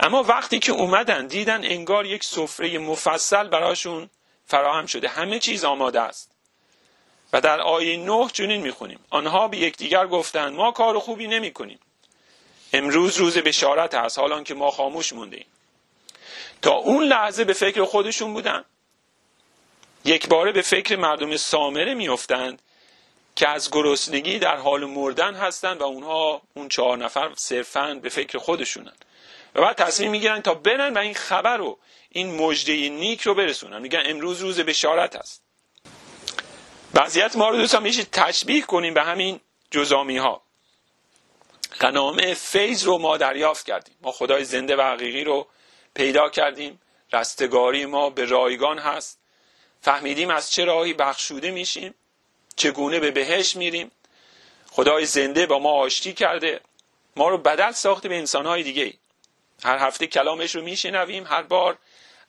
اما 0.00 0.22
وقتی 0.22 0.58
که 0.58 0.72
اومدن 0.72 1.26
دیدن 1.26 1.64
انگار 1.64 2.06
یک 2.06 2.24
سفره 2.24 2.78
مفصل 2.78 3.48
براشون 3.48 4.10
فراهم 4.46 4.86
شده. 4.86 5.08
همه 5.08 5.38
چیز 5.38 5.64
آماده 5.64 6.00
است. 6.00 6.31
و 7.32 7.40
در 7.40 7.60
آیه 7.60 7.96
نه 7.96 8.28
چنین 8.32 8.60
می‌خونیم. 8.60 8.98
آنها 9.10 9.48
به 9.48 9.56
یکدیگر 9.56 10.06
گفتند 10.06 10.54
ما 10.54 10.72
کار 10.72 10.98
خوبی 10.98 11.26
نمی 11.26 11.52
کنیم 11.52 11.78
امروز 12.72 13.16
روز 13.16 13.38
بشارت 13.38 13.94
هست 13.94 14.18
حالان 14.18 14.44
که 14.44 14.54
ما 14.54 14.70
خاموش 14.70 15.12
مونده 15.12 15.36
ایم 15.36 15.46
تا 16.62 16.72
اون 16.72 17.04
لحظه 17.04 17.44
به 17.44 17.52
فکر 17.52 17.84
خودشون 17.84 18.34
بودن. 18.34 18.64
یک 20.04 20.28
باره 20.28 20.52
به 20.52 20.62
فکر 20.62 20.96
مردم 20.96 21.36
سامره 21.36 21.94
میافتند 21.94 22.62
که 23.36 23.48
از 23.48 23.70
گرسنگی 23.70 24.38
در 24.38 24.56
حال 24.56 24.84
مردن 24.84 25.34
هستند 25.34 25.80
و 25.80 25.84
اونها 25.84 26.42
اون 26.54 26.68
چهار 26.68 26.98
نفر 26.98 27.30
صرفا 27.36 27.94
به 28.02 28.08
فکر 28.08 28.38
خودشونن. 28.38 28.92
و 29.54 29.60
بعد 29.60 29.76
تصمیم 29.76 30.10
می‌گیرن 30.10 30.42
تا 30.42 30.54
برن 30.54 30.94
و 30.94 30.98
این 30.98 31.14
خبر 31.14 31.56
رو 31.56 31.78
این 32.10 32.34
مجده 32.34 32.88
نیک 32.88 33.20
رو 33.20 33.34
برسونن. 33.34 33.82
میگن 33.82 34.02
امروز 34.06 34.40
روز 34.40 34.60
بشارت 34.60 35.16
هست 35.16 35.42
وضعیت 36.94 37.36
ما 37.36 37.48
رو 37.48 37.56
دوستان 37.56 37.82
میشه 37.82 38.04
تشبیه 38.04 38.62
کنیم 38.62 38.94
به 38.94 39.02
همین 39.02 39.40
جزامی 39.70 40.16
ها 40.16 40.42
غنامه 41.80 42.34
فیض 42.34 42.84
رو 42.84 42.98
ما 42.98 43.16
دریافت 43.16 43.66
کردیم. 43.66 43.94
ما 44.00 44.12
خدای 44.12 44.44
زنده 44.44 44.76
و 44.76 44.82
حقیقی 44.82 45.24
رو 45.24 45.46
پیدا 45.94 46.28
کردیم. 46.28 46.80
رستگاری 47.12 47.86
ما 47.86 48.10
به 48.10 48.24
رایگان 48.24 48.78
هست. 48.78 49.18
فهمیدیم 49.80 50.30
از 50.30 50.50
چه 50.52 50.64
راهی 50.64 50.92
بخشوده 50.92 51.50
میشیم. 51.50 51.94
چگونه 52.56 53.00
به 53.00 53.10
بهش 53.10 53.56
میریم. 53.56 53.90
خدای 54.70 55.06
زنده 55.06 55.46
با 55.46 55.58
ما 55.58 55.70
آشتی 55.70 56.12
کرده. 56.12 56.60
ما 57.16 57.28
رو 57.28 57.38
بدل 57.38 57.72
ساخته 57.72 58.08
به 58.08 58.18
انسانهای 58.18 58.62
دیگه. 58.62 58.94
هر 59.64 59.78
هفته 59.78 60.06
کلامش 60.06 60.54
رو 60.54 60.62
میشنویم. 60.62 61.26
هر 61.26 61.42
بار 61.42 61.78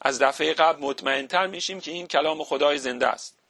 از 0.01 0.19
دفعه 0.21 0.53
قبل 0.53 0.81
مطمئنتر 0.81 1.47
میشیم 1.47 1.81
که 1.81 1.91
این 1.91 2.07
کلام 2.07 2.43
خدای 2.43 2.77
زنده 2.77 3.07
است. 3.07 3.42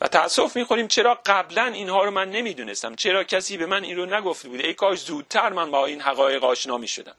و 0.00 0.08
تاسف 0.08 0.56
می‌خوریم 0.56 0.88
چرا 0.88 1.18
قبلا 1.26 1.64
اینها 1.64 2.04
رو 2.04 2.10
من 2.10 2.30
نمی‌دونستم؟ 2.30 2.94
چرا 2.94 3.24
کسی 3.24 3.56
به 3.56 3.66
من 3.66 3.84
این 3.84 3.96
رو 3.96 4.06
نگفته 4.06 4.48
بود؟ 4.48 4.60
ای 4.60 4.74
کاش 4.74 4.98
زودتر 4.98 5.48
من 5.52 5.70
با 5.70 5.86
این 5.86 6.00
حقایق 6.00 6.44
آشنا 6.44 6.76
می‌شدم. 6.76 7.14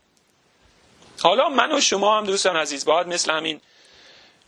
حالا 1.21 1.49
من 1.49 1.71
و 1.71 1.81
شما 1.81 2.17
هم 2.17 2.23
دوستان 2.25 2.55
عزیز 2.55 2.85
باید 2.85 3.07
مثل 3.07 3.31
همین 3.31 3.61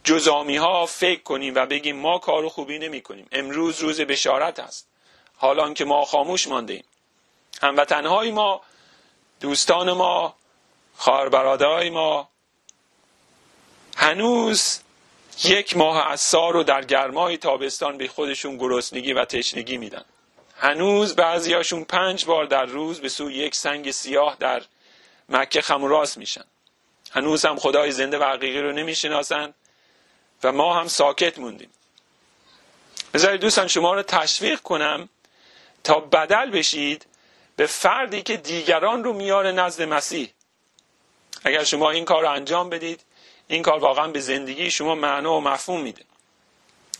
جزامی 0.03 0.57
ها 0.57 0.85
فکر 0.85 1.23
کنیم 1.23 1.55
و 1.55 1.65
بگیم 1.65 1.95
ما 1.95 2.19
کار 2.19 2.49
خوبی 2.49 2.79
نمی 2.79 3.01
کنیم 3.01 3.27
امروز 3.31 3.79
روز 3.79 4.01
بشارت 4.01 4.59
است 4.59 4.87
حالا 5.37 5.73
که 5.73 5.85
ما 5.85 6.05
خاموش 6.05 6.47
مانده 6.47 6.73
ایم 6.73 6.83
هموطنهای 7.61 8.31
ما 8.31 8.61
دوستان 9.39 9.91
ما 9.91 10.35
خواهر 10.95 11.89
ما 11.89 12.29
هنوز 13.97 14.79
یک 15.43 15.77
ماه 15.77 16.11
از 16.11 16.21
سال 16.21 16.53
رو 16.53 16.63
در 16.63 16.85
گرمای 16.85 17.37
تابستان 17.37 17.97
به 17.97 18.07
خودشون 18.07 18.57
گرسنگی 18.57 19.13
و 19.13 19.25
تشنگی 19.25 19.77
میدن. 19.77 20.05
هنوز 20.57 21.15
بعضیاشون 21.15 21.83
پنج 21.83 22.25
بار 22.25 22.45
در 22.45 22.65
روز 22.65 23.01
به 23.01 23.09
سوی 23.09 23.33
یک 23.33 23.55
سنگ 23.55 23.91
سیاه 23.91 24.37
در 24.39 24.61
مکه 25.29 25.61
خموراس 25.61 26.17
میشن. 26.17 26.43
هنوز 27.11 27.45
هم 27.45 27.55
خدای 27.55 27.91
زنده 27.91 28.17
و 28.19 28.23
حقیقی 28.23 28.61
رو 28.61 28.71
نمی‌شناسن 28.71 29.53
و 30.43 30.51
ما 30.51 30.73
هم 30.73 30.87
ساکت 30.87 31.39
موندیم. 31.39 31.69
بذارید 33.13 33.41
دوستان 33.41 33.67
شما 33.67 33.93
رو 33.93 34.03
تشویق 34.03 34.59
کنم 34.59 35.09
تا 35.83 35.99
بدل 35.99 36.51
بشید 36.51 37.05
به 37.55 37.65
فردی 37.65 38.21
که 38.21 38.37
دیگران 38.37 39.03
رو 39.03 39.13
میاره 39.13 39.51
نزد 39.51 39.81
مسیح. 39.81 40.29
اگر 41.43 41.63
شما 41.63 41.91
این 41.91 42.05
کار 42.05 42.21
رو 42.21 42.29
انجام 42.29 42.69
بدید 42.69 43.01
این 43.51 43.63
کار 43.63 43.79
واقعا 43.79 44.07
به 44.07 44.19
زندگی 44.19 44.71
شما 44.71 44.95
معنا 44.95 45.33
و 45.33 45.41
مفهوم 45.41 45.81
میده. 45.81 46.03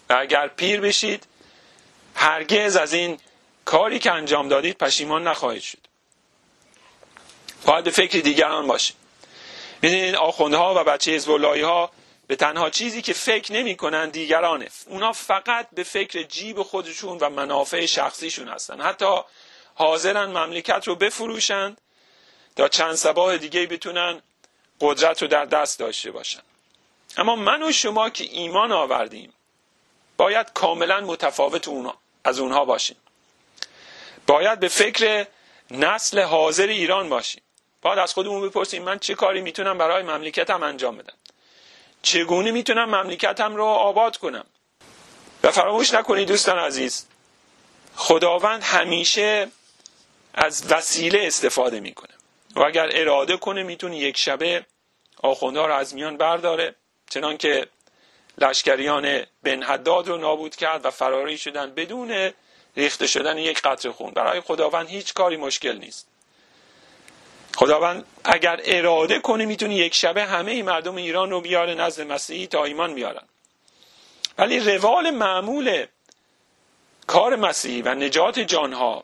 و 0.09 0.17
اگر 0.19 0.47
پیر 0.47 0.81
بشید 0.81 1.27
هرگز 2.15 2.75
از 2.75 2.93
این 2.93 3.19
کاری 3.65 3.99
که 3.99 4.11
انجام 4.11 4.47
دادید 4.47 4.77
پشیمان 4.77 5.27
نخواهید 5.27 5.61
شد. 5.61 5.77
باید 7.65 7.83
به 7.83 7.91
فکر 7.91 8.19
دیگران 8.19 8.67
باشید 8.67 8.95
می‌دونید 9.81 10.15
آخوندها 10.15 10.81
و 10.81 10.83
بچه 10.83 11.11
ازبولایی 11.11 11.61
ها 11.61 11.91
به 12.27 12.35
تنها 12.35 12.69
چیزی 12.69 13.01
که 13.01 13.13
فکر 13.13 13.53
نمی‌کنن 13.53 14.09
دیگرانه. 14.09 14.67
اونا 14.87 15.11
فقط 15.11 15.67
به 15.73 15.83
فکر 15.83 16.23
جیب 16.23 16.63
خودشون 16.63 17.17
و 17.17 17.29
منافع 17.29 17.85
شخصیشون 17.85 18.47
هستن. 18.47 18.81
حتی 18.81 19.15
حاضرن 19.75 20.25
مملکت 20.25 20.87
رو 20.87 20.95
بفروشند 20.95 21.81
تا 22.55 22.67
چند 22.67 22.95
سباه 22.95 23.37
دیگه 23.37 23.65
بتونن 23.65 24.21
قدرت 24.81 25.21
رو 25.21 25.27
در 25.27 25.45
دست 25.45 25.79
داشته 25.79 26.11
باشن. 26.11 26.41
اما 27.17 27.35
من 27.35 27.63
و 27.63 27.71
شما 27.71 28.09
که 28.09 28.23
ایمان 28.23 28.71
آوردیم 28.71 29.33
باید 30.17 30.53
کاملا 30.53 31.01
متفاوت 31.01 31.67
از 32.23 32.39
اونها 32.39 32.65
باشیم. 32.65 32.97
باید 34.27 34.59
به 34.59 34.67
فکر 34.67 35.27
نسل 35.71 36.21
حاضر 36.21 36.67
ایران 36.67 37.09
باشیم. 37.09 37.41
باید 37.81 37.99
از 37.99 38.13
خودمون 38.13 38.49
بپرسیم 38.49 38.83
من 38.83 38.99
چه 38.99 39.15
کاری 39.15 39.41
می‌تونم 39.41 39.77
برای 39.77 40.03
مملکتم 40.03 40.63
انجام 40.63 40.97
بدم؟ 40.97 41.13
چگونه 42.01 42.51
می‌تونم 42.51 42.95
مملکتم 42.95 43.55
رو 43.55 43.65
آباد 43.65 44.17
کنم؟ 44.17 44.45
و 45.43 45.51
فراموش 45.51 45.93
نکنید 45.93 46.27
دوستان 46.27 46.59
عزیز 46.59 47.05
خداوند 47.95 48.63
همیشه 48.63 49.47
از 50.33 50.71
وسیله 50.71 51.19
استفاده 51.27 51.79
می‌کنه. 51.79 52.13
و 52.55 52.61
اگر 52.61 52.89
اراده 52.91 53.37
کنه 53.37 53.63
می‌تونه 53.63 53.97
یک 53.97 54.17
شبه 54.17 54.65
آخوندها 55.21 55.65
رو 55.65 55.73
از 55.73 55.95
میان 55.95 56.17
برداره. 56.17 56.75
چنان 57.09 57.37
که 57.37 57.67
لشکریان 58.37 59.23
بن 59.43 59.63
حداد 59.63 60.07
رو 60.07 60.17
نابود 60.17 60.55
کرد 60.55 60.85
و 60.85 60.91
فراری 60.91 61.37
شدن 61.37 61.73
بدون 61.73 62.31
ریخته 62.77 63.07
شدن 63.07 63.37
یک 63.37 63.61
قطره 63.61 63.91
خون. 63.91 64.11
برای 64.11 64.41
خداوند 64.41 64.89
هیچ 64.89 65.13
کاری 65.13 65.37
مشکل 65.37 65.77
نیست. 65.77 66.07
خداوند 67.55 68.05
اگر 68.23 68.61
اراده 68.63 69.19
کنه 69.19 69.45
می‌تونه 69.45 69.75
یک 69.75 69.95
شبه 69.95 70.25
همه 70.25 70.51
ای 70.51 70.61
مردم 70.61 70.95
ایران 70.95 71.29
رو 71.29 71.41
بیاره 71.41 71.75
نزد 71.75 72.01
مسیحی 72.01 72.47
تا 72.47 72.63
ایمان 72.63 72.95
بیارن. 72.95 73.27
ولی 74.37 74.59
روال 74.59 75.11
معمول 75.11 75.85
کار 77.07 77.35
مسیحی 77.35 77.81
و 77.81 77.95
نجات 77.95 78.39
جانها 78.39 79.03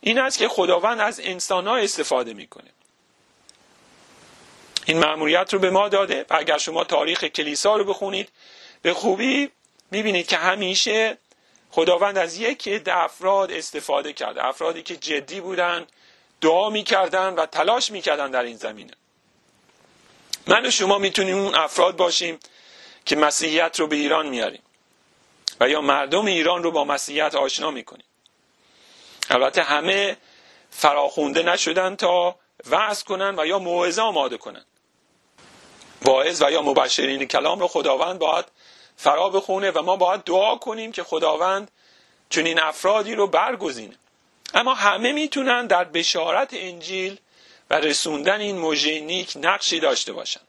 این 0.00 0.18
است 0.18 0.38
که 0.38 0.48
خداوند 0.48 1.00
از 1.00 1.20
انسانها 1.20 1.76
استفاده 1.76 2.34
می‌کنه. 2.34 2.73
این 4.86 4.98
معمولیت 4.98 5.52
رو 5.52 5.58
به 5.58 5.70
ما 5.70 5.88
داده 5.88 6.26
و 6.30 6.36
اگر 6.36 6.58
شما 6.58 6.84
تاریخ 6.84 7.24
کلیسا 7.24 7.76
رو 7.76 7.84
بخونید 7.84 8.28
به 8.82 8.94
خوبی 8.94 9.50
می‌بینید 9.90 10.26
که 10.26 10.36
همیشه 10.36 11.18
خداوند 11.70 12.18
از 12.18 12.36
یک 12.36 12.82
افراد 12.86 13.52
استفاده 13.52 14.12
کرده. 14.12 14.46
افرادی 14.46 14.82
که 14.82 14.96
جدی 14.96 15.40
بودن 15.40 15.86
دعا 16.40 16.70
می‌کردن 16.70 17.34
و 17.34 17.46
تلاش 17.46 17.90
می‌کردن 17.90 18.30
در 18.30 18.42
این 18.42 18.56
زمینه. 18.56 18.92
من 20.46 20.66
و 20.66 20.70
شما 20.70 20.98
می‌تونیم 20.98 21.38
اون 21.38 21.54
افراد 21.54 21.96
باشیم 21.96 22.38
که 23.04 23.16
مسیحیت 23.16 23.80
رو 23.80 23.86
به 23.86 23.96
ایران 23.96 24.28
میاریم 24.28 24.62
و 25.60 25.68
یا 25.68 25.80
مردم 25.80 26.26
ایران 26.26 26.62
رو 26.62 26.70
با 26.70 26.84
مسیحیت 26.84 27.34
آشنا 27.34 27.70
می‌کنیم. 27.70 28.06
البته 29.30 29.62
همه 29.62 30.16
فراخونده 30.70 31.42
نشدن 31.42 31.96
تا 31.96 32.36
وعظ 32.70 33.02
کنن 33.02 33.38
و 33.38 33.46
یا 33.46 33.58
موعظه 33.58 34.02
آماده 34.02 34.36
کنن. 34.36 34.64
واعظ 36.04 36.42
و 36.42 36.50
یا 36.50 36.62
مبشرین 36.62 37.24
کلام 37.24 37.60
رو 37.60 37.68
خداوند 37.68 38.18
باید 38.18 38.44
فرا 38.96 39.28
بخونه 39.28 39.70
و 39.70 39.82
ما 39.82 39.96
باید 39.96 40.20
دعا 40.24 40.56
کنیم 40.56 40.92
که 40.92 41.02
خداوند 41.02 41.70
چنین 42.30 42.60
افرادی 42.60 43.14
رو 43.14 43.26
برگزینه. 43.26 43.96
اما 44.54 44.74
همه 44.74 45.12
می‌تونن 45.12 45.66
در 45.66 45.84
بشارت 45.84 46.50
انجیل 46.52 47.18
و 47.70 47.74
رسوندن 47.74 48.40
این 48.40 48.58
موژه 48.58 49.26
نقشی 49.36 49.80
داشته 49.80 50.12
باشن. 50.12 50.40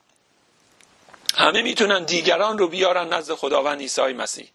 همه 1.36 1.62
می‌تونن 1.62 2.04
دیگران 2.04 2.58
رو 2.58 2.68
بیارن 2.68 3.14
نزد 3.14 3.34
خداوند 3.34 3.80
عیسی 3.80 4.02
مسیح. 4.02 4.50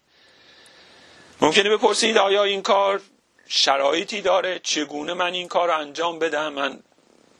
ممکنه 1.41 1.69
بپرسید 1.69 2.17
آیا 2.17 2.43
این 2.43 2.61
کار 2.61 3.01
شرایطی 3.47 4.21
داره؟ 4.21 4.59
چگونه 4.63 5.13
من 5.13 5.33
این 5.33 5.47
کار 5.47 5.67
رو 5.67 5.77
انجام 5.77 6.19
بدم 6.19 6.53
من 6.53 6.79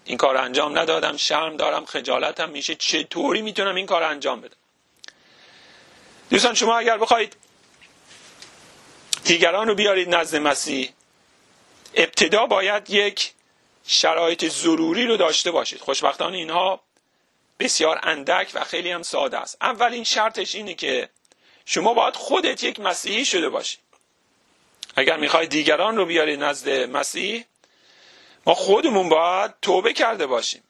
این 0.05 0.17
کار 0.17 0.37
انجام 0.37 0.77
ندادم 0.77 1.17
شرم 1.17 1.57
دارم 1.57 1.85
خجالتم 1.85 2.49
میشه 2.49 2.75
چطوری 2.75 3.41
می‌تونم 3.41 3.75
این 3.75 3.85
کار 3.85 4.03
انجام 4.03 4.41
بدم؟ 4.41 4.55
دوستان 6.29 6.53
شما 6.53 6.77
اگر 6.77 6.97
بخواید 6.97 7.35
دیگران 9.23 9.67
رو 9.67 9.75
بیارید 9.75 10.15
نزد 10.15 10.37
مسیح 10.37 10.89
ابتدا 11.93 12.45
باید 12.45 12.89
یک 12.89 13.33
شرایط 13.87 14.45
ضروری 14.45 15.05
رو 15.05 15.17
داشته 15.17 15.51
باشید. 15.51 15.79
خوشبختانه 15.79 16.37
اینها 16.37 16.81
بسیار 17.59 17.99
اندک 18.03 18.51
و 18.53 18.63
خیلی 18.63 18.91
هم 18.91 19.03
ساده 19.03 19.37
است. 19.37 19.57
اولین 19.61 20.03
شرطش 20.03 20.55
اینه 20.55 20.73
که 20.73 21.09
شما 21.65 21.93
باید 21.93 22.15
خودت 22.15 22.63
یک 22.63 22.79
مسیحی 22.79 23.25
شده 23.25 23.49
باشید 23.49 23.79
اگر 24.95 25.17
می‌خواید 25.17 25.49
دیگران 25.49 25.97
رو 25.97 26.05
بیارید 26.05 26.43
نزد 26.43 26.69
مسیح 26.69 27.45
ما 28.45 28.53
خودمون 28.53 29.09
باید 29.09 29.53
توبه 29.61 29.93
کرده 29.93 30.27
باشیم. 30.27 30.63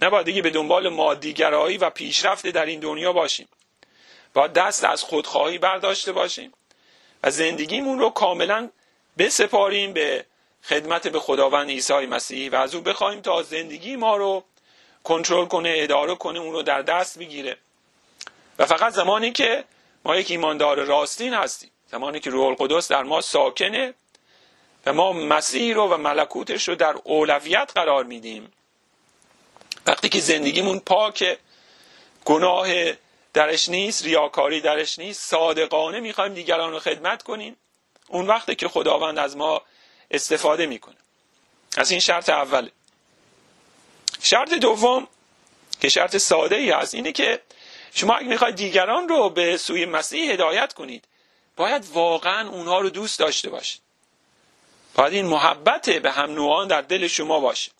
نباید 0.00 0.26
دیگه 0.26 0.42
به 0.42 0.50
دنبال 0.50 0.88
مادیگرایی 0.88 1.78
و 1.78 1.90
پیشرفت 1.90 2.46
در 2.46 2.66
این 2.66 2.80
دنیا 2.80 3.12
باشیم. 3.12 3.48
باید 4.34 4.52
دست 4.52 4.84
از 4.84 5.02
خودخواهی 5.02 5.58
برداشته 5.58 6.12
باشیم 6.12 6.52
و 7.22 7.30
زندگیمون 7.30 7.98
رو 7.98 8.10
کاملا 8.10 8.70
بسپاریم 9.18 9.92
به 9.92 10.24
خدمت 10.64 11.08
به 11.08 11.20
خداوند 11.20 11.68
عیسی 11.68 12.06
مسیح 12.06 12.50
و 12.50 12.54
از 12.54 12.74
او 12.74 12.80
بخوایم 12.80 13.20
تا 13.20 13.42
زندگی 13.42 13.96
ما 13.96 14.16
رو 14.16 14.44
کنترل 15.04 15.46
کنه 15.46 15.74
اداره 15.76 16.14
کنه 16.14 16.38
اون 16.38 16.52
رو 16.52 16.62
در 16.62 16.82
دست 16.82 17.18
بگیره. 17.18 17.56
و 18.58 18.66
فقط 18.66 18.92
زمانی 18.92 19.32
که 19.32 19.64
ما 20.04 20.16
یک 20.16 20.30
ایماندار 20.30 20.84
راستین 20.84 21.34
هستیم 21.34 21.70
زمانی 21.90 22.20
که 22.20 22.30
روح 22.30 22.46
القدس 22.46 22.88
در 22.88 23.02
ما 23.02 23.20
ساکنه 23.20 23.94
و 24.86 24.92
ما 24.92 25.12
مسیح 25.12 25.74
رو 25.74 25.88
و 25.88 25.96
ملکوتش 25.96 26.68
رو 26.68 26.74
در 26.74 26.94
اولویت 27.04 27.72
قرار 27.74 28.04
میدیم. 28.04 28.52
وقتی 29.86 30.08
که 30.08 30.20
زندگیمون 30.20 30.78
پاک 30.78 31.38
گناه 32.24 32.68
درش 33.32 33.68
نیست 33.68 34.04
ریاکاری 34.04 34.60
درش 34.60 34.98
نیست 34.98 35.30
صادقانه 35.30 36.00
می‌خوایم 36.00 36.34
دیگران 36.34 36.72
رو 36.72 36.78
خدمت 36.78 37.22
کنیم 37.22 37.56
اون 38.08 38.26
وقتی 38.26 38.54
که 38.54 38.68
خداوند 38.68 39.18
از 39.18 39.36
ما 39.36 39.62
استفاده 40.10 40.66
می‌کنه. 40.66 40.96
از 41.76 41.90
این 41.90 42.00
شرط 42.00 42.28
اوله 42.28 42.72
شرط 44.22 44.52
دوم 44.52 45.08
که 45.80 45.88
شرط 45.88 46.16
ساده 46.16 46.56
ای 46.56 46.70
هست 46.70 46.94
اینه 46.94 47.12
که 47.12 47.42
شما 47.94 48.14
اگه 48.14 48.28
می‌خواید 48.28 48.54
دیگران 48.54 49.08
رو 49.08 49.30
به 49.30 49.56
سوی 49.56 49.86
مسیح 49.86 50.32
هدایت 50.32 50.72
کنید 50.72 51.04
باید 51.56 51.86
واقعا 51.92 52.48
اونها 52.48 52.80
رو 52.80 52.90
دوست 52.90 53.18
داشته 53.18 53.50
باشید. 53.50 53.80
باید 54.98 55.12
این 55.12 55.26
محبت 55.26 55.90
به 55.90 56.10
هم 56.10 56.30
نوعان 56.30 56.68
در 56.68 56.80
دل 56.82 57.06
شما 57.06 57.40
باشه. 57.40 57.70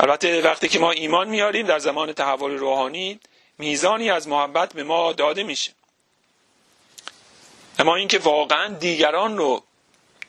البته 0.00 0.42
وقتی 0.42 0.68
که 0.68 0.78
ما 0.78 0.90
ایمان 0.90 1.28
میاریم 1.28 1.66
در 1.66 1.78
زمان 1.78 2.12
تحول 2.12 2.50
روحانی 2.50 3.20
میزانی 3.58 4.10
از 4.10 4.28
محبت 4.28 4.72
به 4.72 4.82
ما 4.84 5.12
داده 5.12 5.42
میشه. 5.42 5.72
اما 7.78 7.96
اینکه 7.96 8.18
واقعا 8.18 8.74
دیگران 8.74 9.38
رو 9.38 9.62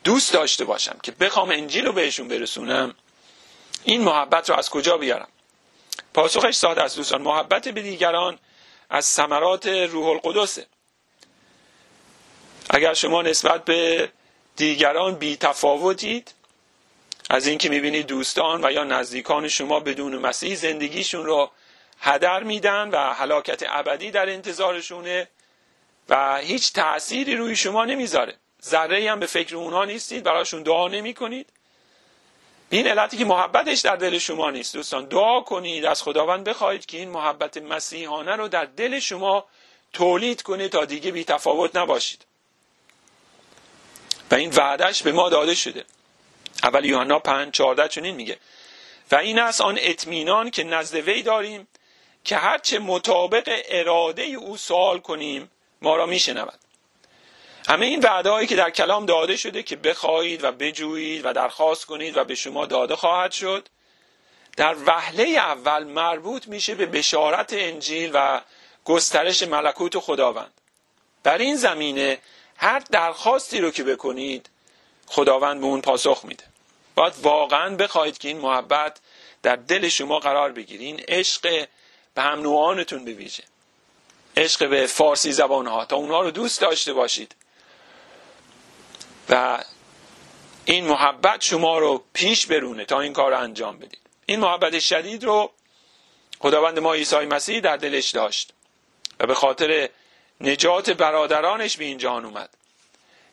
دوست 0.04 0.32
داشته 0.32 0.64
باشم 0.64 0.98
که 1.02 1.12
بخوام 1.12 1.50
انجیل 1.50 1.86
رو 1.86 1.92
بهشون 1.92 2.28
برسونم 2.28 2.94
این 3.84 4.00
محبت 4.02 4.50
رو 4.50 4.56
از 4.56 4.70
کجا 4.70 4.96
بیارم؟ 4.98 5.28
پاسخش 6.14 6.54
ساده 6.54 6.82
است 6.82 6.96
دوستان. 6.96 7.22
محبت 7.22 7.68
به 7.68 7.82
دیگران 7.82 8.38
از 8.90 9.04
ثمرات 9.06 9.66
روح 9.66 10.06
القدسه. 10.06 10.66
اگر 12.70 12.94
شما 12.94 13.22
نسبت 13.22 13.64
به 13.64 14.10
دیگران 14.60 15.14
بی 15.14 15.36
تفاوتید. 15.36 16.34
از 17.30 17.46
اینکه 17.46 17.68
می‌بینید 17.68 18.06
دوستان 18.06 18.64
و 18.64 18.72
یا 18.72 18.84
نزدیکان 18.84 19.48
شما 19.48 19.80
بدون 19.80 20.16
مسیح 20.16 20.54
زندگیشون 20.54 21.26
رو 21.26 21.50
هدر 22.00 22.42
میدن 22.42 22.90
و 22.90 23.12
هلاکت 23.12 23.62
ابدی 23.68 24.10
در 24.10 24.28
انتظارشونه 24.28 25.28
و 26.08 26.36
هیچ 26.36 26.72
تأثیری 26.72 27.36
روی 27.36 27.56
شما 27.56 27.84
نمی‌ذاره. 27.84 28.34
ذره 28.64 29.10
هم 29.10 29.20
به 29.20 29.26
فکر 29.26 29.56
اونها 29.56 29.84
نیستید 29.84 30.24
براشون 30.24 30.62
دعا 30.62 30.88
نمی 30.88 31.14
کنید 31.14 31.46
این 32.70 32.86
علتی 32.86 33.16
که 33.16 33.24
محبتش 33.24 33.80
در 33.80 33.96
دل 33.96 34.18
شما 34.18 34.50
نیست. 34.50 34.74
دوستان 34.74 35.04
دعا 35.04 35.40
کنید 35.40 35.86
از 35.86 36.02
خداوند 36.02 36.44
بخواهید 36.44 36.86
که 36.86 36.96
این 36.96 37.10
محبت 37.10 37.56
مسیحانه 37.56 38.36
رو 38.36 38.48
در 38.48 38.64
دل 38.64 38.98
شما 38.98 39.44
تولید 39.92 40.42
کنه 40.42 40.68
تا 40.68 40.84
دیگه 40.84 41.10
بی 41.10 41.24
تفاوت 41.24 41.76
نباشید. 41.76 42.29
و 44.30 44.34
این 44.34 44.50
وعدش 44.50 45.02
به 45.02 45.12
ما 45.12 45.28
داده 45.28 45.54
شده. 45.54 45.84
اول 46.62 46.84
یوحنا 46.84 47.18
5 47.18 47.52
14 47.52 47.88
چنین 47.88 48.14
میگه. 48.14 48.38
و 49.12 49.16
این 49.16 49.38
است 49.38 49.60
آن 49.60 49.78
اطمینان 49.80 50.50
که 50.50 50.64
نزد 50.64 50.94
وی 50.94 51.22
داریم 51.22 51.68
که 52.24 52.36
هرچه 52.36 52.78
مطابق 52.78 53.62
اراده 53.68 54.22
او 54.22 54.56
سوال 54.56 54.98
کنیم 54.98 55.50
ما 55.82 55.96
را 55.96 56.06
میشنود. 56.06 56.58
همه 57.68 57.86
این 57.86 58.00
وعده 58.00 58.30
هایی 58.30 58.46
که 58.46 58.56
در 58.56 58.70
کلام 58.70 59.06
داده 59.06 59.36
شده 59.36 59.62
که 59.62 59.76
بخواهید 59.76 60.44
و 60.44 60.52
بجویید 60.52 61.26
و 61.26 61.32
درخواست 61.32 61.86
کنید 61.86 62.16
و 62.16 62.24
به 62.24 62.34
شما 62.34 62.66
داده 62.66 62.96
خواهد 62.96 63.32
شد 63.32 63.68
در 64.56 64.76
وهله 64.86 65.24
اول 65.24 65.84
مربوط 65.84 66.48
میشه 66.48 66.74
به 66.74 66.86
بشارت 66.86 67.52
انجیل 67.52 68.10
و 68.14 68.40
گسترش 68.84 69.42
ملکوت 69.42 69.98
خداوند. 69.98 70.52
در 71.22 71.38
این 71.38 71.56
زمینه 71.56 72.18
هر 72.60 72.78
درخواستی 72.78 73.60
رو 73.60 73.70
که 73.70 73.84
بکنید 73.84 74.50
خداوند 75.06 75.60
به 75.60 75.66
اون 75.66 75.80
پاسخ 75.80 76.24
میده. 76.24 76.44
باید 76.94 77.14
واقعا 77.22 77.76
بخواهید 77.76 78.18
که 78.18 78.28
این 78.28 78.38
محبت 78.38 79.00
در 79.42 79.56
دل 79.56 79.88
شما 79.88 80.18
قرار 80.18 80.52
بگیره. 80.52 80.84
این 80.84 81.00
عشق 81.08 81.68
به 82.14 82.22
هم 82.22 82.40
نوعانتون 82.40 83.04
بویژه. 83.04 83.42
عشق 84.36 84.68
به 84.68 84.86
فارسی 84.86 85.32
زبان 85.32 85.66
ها 85.66 85.84
تا 85.84 85.96
اونها 85.96 86.20
رو 86.20 86.30
دوست 86.30 86.60
داشته 86.60 86.92
باشید. 86.92 87.34
و 89.28 89.64
این 90.64 90.84
محبت 90.84 91.42
شما 91.42 91.78
رو 91.78 92.04
پیش 92.12 92.46
برونه 92.46 92.84
تا 92.84 93.00
این 93.00 93.12
کار 93.12 93.30
رو 93.30 93.38
انجام 93.38 93.78
بدید. 93.78 94.00
این 94.26 94.40
محبت 94.40 94.78
شدید 94.78 95.24
رو 95.24 95.50
خداوند 96.38 96.78
ما 96.78 96.94
عیسی 96.94 97.16
مسیح 97.16 97.60
در 97.60 97.76
دلش 97.76 98.10
داشت. 98.10 98.52
و 99.20 99.26
به 99.26 99.34
خاطر 99.34 99.88
نجات 100.40 100.90
برادرانش 100.90 101.76
به 101.76 101.84
این 101.84 101.98
جهان 101.98 102.24
اومد. 102.24 102.50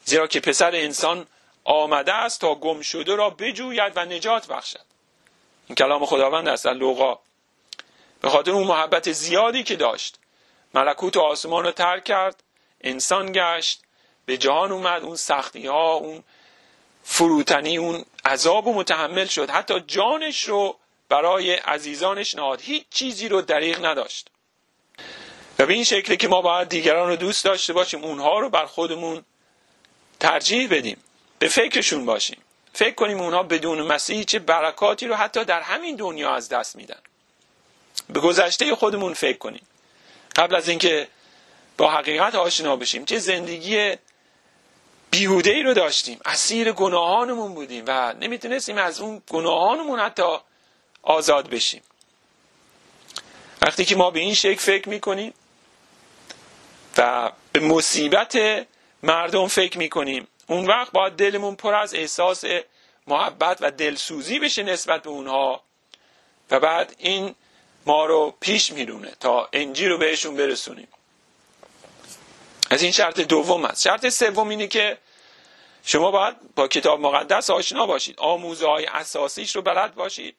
زیرا 0.05 0.27
که 0.27 0.39
پسر 0.39 0.75
انسان 0.75 1.27
آمده 1.63 2.13
است 2.13 2.41
تا 2.41 2.55
گم 2.55 2.81
شده 2.81 3.15
را 3.15 3.29
بجوید 3.29 3.93
و 3.95 4.05
نجات 4.05 4.47
بخشد. 4.47 4.85
این 5.67 5.75
کلام 5.75 6.05
خداوند 6.05 6.47
است 6.47 6.65
در 6.65 6.73
لوقا. 6.73 7.19
به 8.21 8.29
خاطر 8.29 8.51
اون 8.51 8.67
محبت 8.67 9.11
زیادی 9.11 9.63
که 9.63 9.75
داشت 9.75 10.19
ملکوت 10.73 11.17
و 11.17 11.21
آسمان 11.21 11.63
رو 11.63 11.71
ترک 11.71 12.03
کرد 12.03 12.43
انسان 12.81 13.31
گشت 13.31 13.81
به 14.25 14.37
جهان 14.37 14.71
اومد 14.71 15.03
اون 15.03 15.15
سختی 15.15 15.67
ها 15.67 15.93
اون 15.93 16.23
فروتنی 17.03 17.77
اون 17.77 18.05
عذاب 18.25 18.67
و 18.67 18.73
متحمل 18.73 19.25
شد. 19.25 19.49
حتی 19.49 19.79
جانش 19.79 20.43
رو 20.43 20.77
برای 21.09 21.53
عزیزانش 21.53 22.35
نهاد. 22.35 22.61
هیچ 22.61 22.85
چیزی 22.89 23.27
رو 23.27 23.41
دریغ 23.41 23.85
نداشت. 23.85 24.29
و 25.59 25.65
به 25.65 25.73
این 25.73 25.83
شکلی 25.83 26.17
که 26.17 26.27
ما 26.27 26.41
باید 26.41 26.69
دیگران 26.69 27.09
رو 27.09 27.15
دوست 27.15 27.45
داشته 27.45 27.73
باشیم 27.73 28.03
اونها 28.03 28.39
رو 28.39 28.49
بر 28.49 28.65
خودمون 28.65 29.23
ترجیح 30.19 30.69
بدیم 30.69 30.97
به 31.39 31.47
فکرشون 31.47 32.05
باشیم. 32.05 32.37
فکر 32.73 32.95
کنیم 32.95 33.19
اونها 33.21 33.43
بدون 33.43 33.81
مسیح 33.81 34.23
چه 34.23 34.39
برکاتی 34.39 35.07
رو 35.07 35.15
حتی 35.15 35.45
در 35.45 35.61
همین 35.61 35.95
دنیا 35.95 36.35
از 36.35 36.49
دست 36.49 36.75
میدن. 36.75 36.99
به 38.09 38.19
گذشته 38.19 38.75
خودمون 38.75 39.13
فکر 39.13 39.37
کنیم. 39.37 39.61
قبل 40.35 40.55
از 40.55 40.69
اینکه 40.69 41.07
با 41.77 41.91
حقیقت 41.91 42.35
آشنا 42.35 42.75
بشیم 42.75 43.05
چه 43.05 43.19
زندگی 43.19 43.95
بیهوده 45.11 45.49
ای 45.49 45.63
رو 45.63 45.73
داشتیم. 45.73 46.19
اسیر 46.25 46.71
گناهانمون 46.71 47.53
بودیم 47.53 47.83
و 47.87 48.13
نمی‌تونستیم 48.13 48.77
از 48.77 48.99
اون 48.99 49.21
گناهانمون 49.29 49.99
حتی 49.99 50.37
آزاد 51.03 51.49
بشیم. 51.49 51.81
وقتی 53.61 53.85
که 53.85 53.95
ما 53.95 54.11
به 54.11 54.19
این 54.19 54.33
شکل 54.33 54.59
فکر 54.59 54.89
می‌کنیم 54.89 55.33
و 56.97 57.31
به 57.51 57.59
مصیبت 57.59 58.37
مردم 59.03 59.47
فکر 59.47 59.77
می‌کنیم. 59.77 60.27
اون 60.47 60.65
وقت 60.65 60.91
باید 60.91 61.13
دلمون 61.13 61.55
پر 61.55 61.75
از 61.75 61.93
احساس 61.93 62.43
محبت 63.07 63.57
و 63.61 63.71
دلسوزی 63.71 64.39
بشه 64.39 64.63
نسبت 64.63 65.03
به 65.03 65.09
اونها 65.09 65.63
و 66.51 66.59
بعد 66.59 66.95
این 66.97 67.35
ما 67.85 68.05
رو 68.05 68.35
پیش 68.39 68.71
میرونه 68.71 69.11
تا 69.19 69.49
انجی 69.53 69.87
رو 69.87 69.97
بهشون 69.97 70.35
برسونیم. 70.35 70.87
از 72.69 72.83
این 72.83 72.91
شرط 72.91 73.19
دوم 73.19 73.65
است. 73.65 73.81
شرط 73.81 74.09
سوم 74.09 74.49
اینه 74.49 74.67
که 74.67 74.97
شما 75.85 76.11
باید 76.11 76.35
با 76.55 76.67
کتاب 76.67 76.99
مقدس 76.99 77.49
آشنا 77.49 77.85
باشید. 77.85 78.19
آموزه 78.19 78.67
های 78.67 78.85
اساسیش 78.85 79.55
رو 79.55 79.61
بلد 79.61 79.95
باشید 79.95 80.35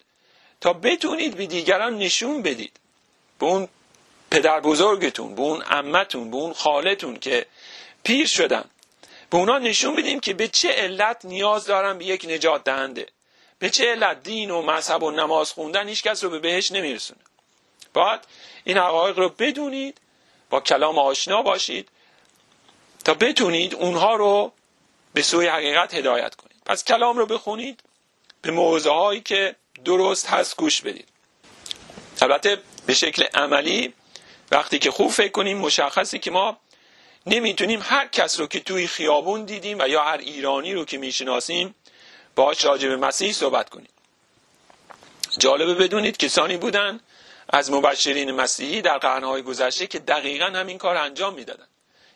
تا 0.60 0.72
بتونید 0.72 1.36
به 1.36 1.46
دیگران 1.46 1.98
نشون 1.98 2.42
بدید. 2.42 2.80
به 3.38 3.46
اون 3.46 3.68
پدر 4.30 4.60
بزرگتون 4.60 5.34
به 5.34 5.42
اون 5.42 5.64
امتون 5.70 6.30
به 6.30 6.36
اون 6.36 6.52
خالتون 6.52 7.16
که 7.16 7.46
پیر 8.02 8.26
شدن. 8.26 8.64
به 9.30 9.36
اونا 9.36 9.58
نشون 9.58 9.96
بدیم 9.96 10.20
که 10.20 10.34
به 10.34 10.48
چه 10.48 10.68
علت 10.68 11.24
نیاز 11.24 11.66
دارن 11.66 11.98
به 11.98 12.04
یک 12.04 12.24
نجات 12.28 12.64
دهنده. 12.64 13.06
به 13.58 13.70
چه 13.70 13.90
علت 13.90 14.22
دین 14.22 14.50
و 14.50 14.62
مذهب 14.62 15.02
و 15.02 15.10
نماز 15.10 15.52
خوندن 15.52 15.88
هیچ 15.88 16.02
کس 16.02 16.24
رو 16.24 16.30
به 16.30 16.38
بهش 16.38 16.72
نمیرسونه. 16.72 17.20
باید 17.94 18.20
این 18.64 18.78
حقایق 18.78 19.18
رو 19.18 19.28
بدونید 19.28 20.00
با 20.50 20.60
کلام 20.60 20.98
آشنا 20.98 21.42
باشید 21.42 21.88
تا 23.04 23.14
بتونید 23.14 23.74
اونها 23.74 24.14
رو 24.14 24.52
به 25.14 25.22
سوی 25.22 25.46
حقیقت 25.46 25.94
هدایت 25.94 26.34
کنید. 26.34 26.56
پس 26.66 26.84
کلام 26.84 27.18
رو 27.18 27.26
بخونید 27.26 27.80
به 28.42 28.50
موضوع 28.50 28.94
هایی 28.94 29.20
که 29.20 29.56
درست 29.84 30.26
هست 30.26 30.56
گوش 30.56 30.80
بدید. 30.80 31.08
البته 32.22 32.58
به 32.86 32.94
شکل 32.94 33.24
عملی 33.34 33.94
وقتی 34.50 34.78
که 34.78 34.90
خوب 34.90 35.10
فکر 35.10 35.32
کنیم 35.32 35.58
مشخصی 35.58 36.18
که 36.18 36.30
ما 36.30 36.58
نمی‌تونیم 37.26 37.80
هر 37.82 38.06
کس 38.06 38.40
رو 38.40 38.46
که 38.46 38.60
توی 38.60 38.86
خیابون 38.86 39.44
دیدیم 39.44 39.78
و 39.78 39.88
یا 39.88 40.04
هر 40.04 40.18
ایرانی 40.18 40.74
رو 40.74 40.84
که 40.84 40.98
می‌شناسیم 40.98 41.74
باش 42.34 42.64
راجع 42.64 42.88
به 42.88 42.96
مسیح 42.96 43.32
صحبت 43.32 43.70
کنیم. 43.70 43.88
جالبه 45.38 45.74
بدونید 45.74 46.16
کسانی 46.16 46.56
بودن 46.56 47.00
از 47.48 47.70
مبشرین 47.70 48.30
مسیحی 48.30 48.82
در 48.82 48.98
قرنهای 48.98 49.42
گذشته 49.42 49.86
که 49.86 49.98
دقیقا 49.98 50.44
همین 50.44 50.78
کار 50.78 50.96
انجام 50.96 51.34
می‌دادن. 51.34 51.66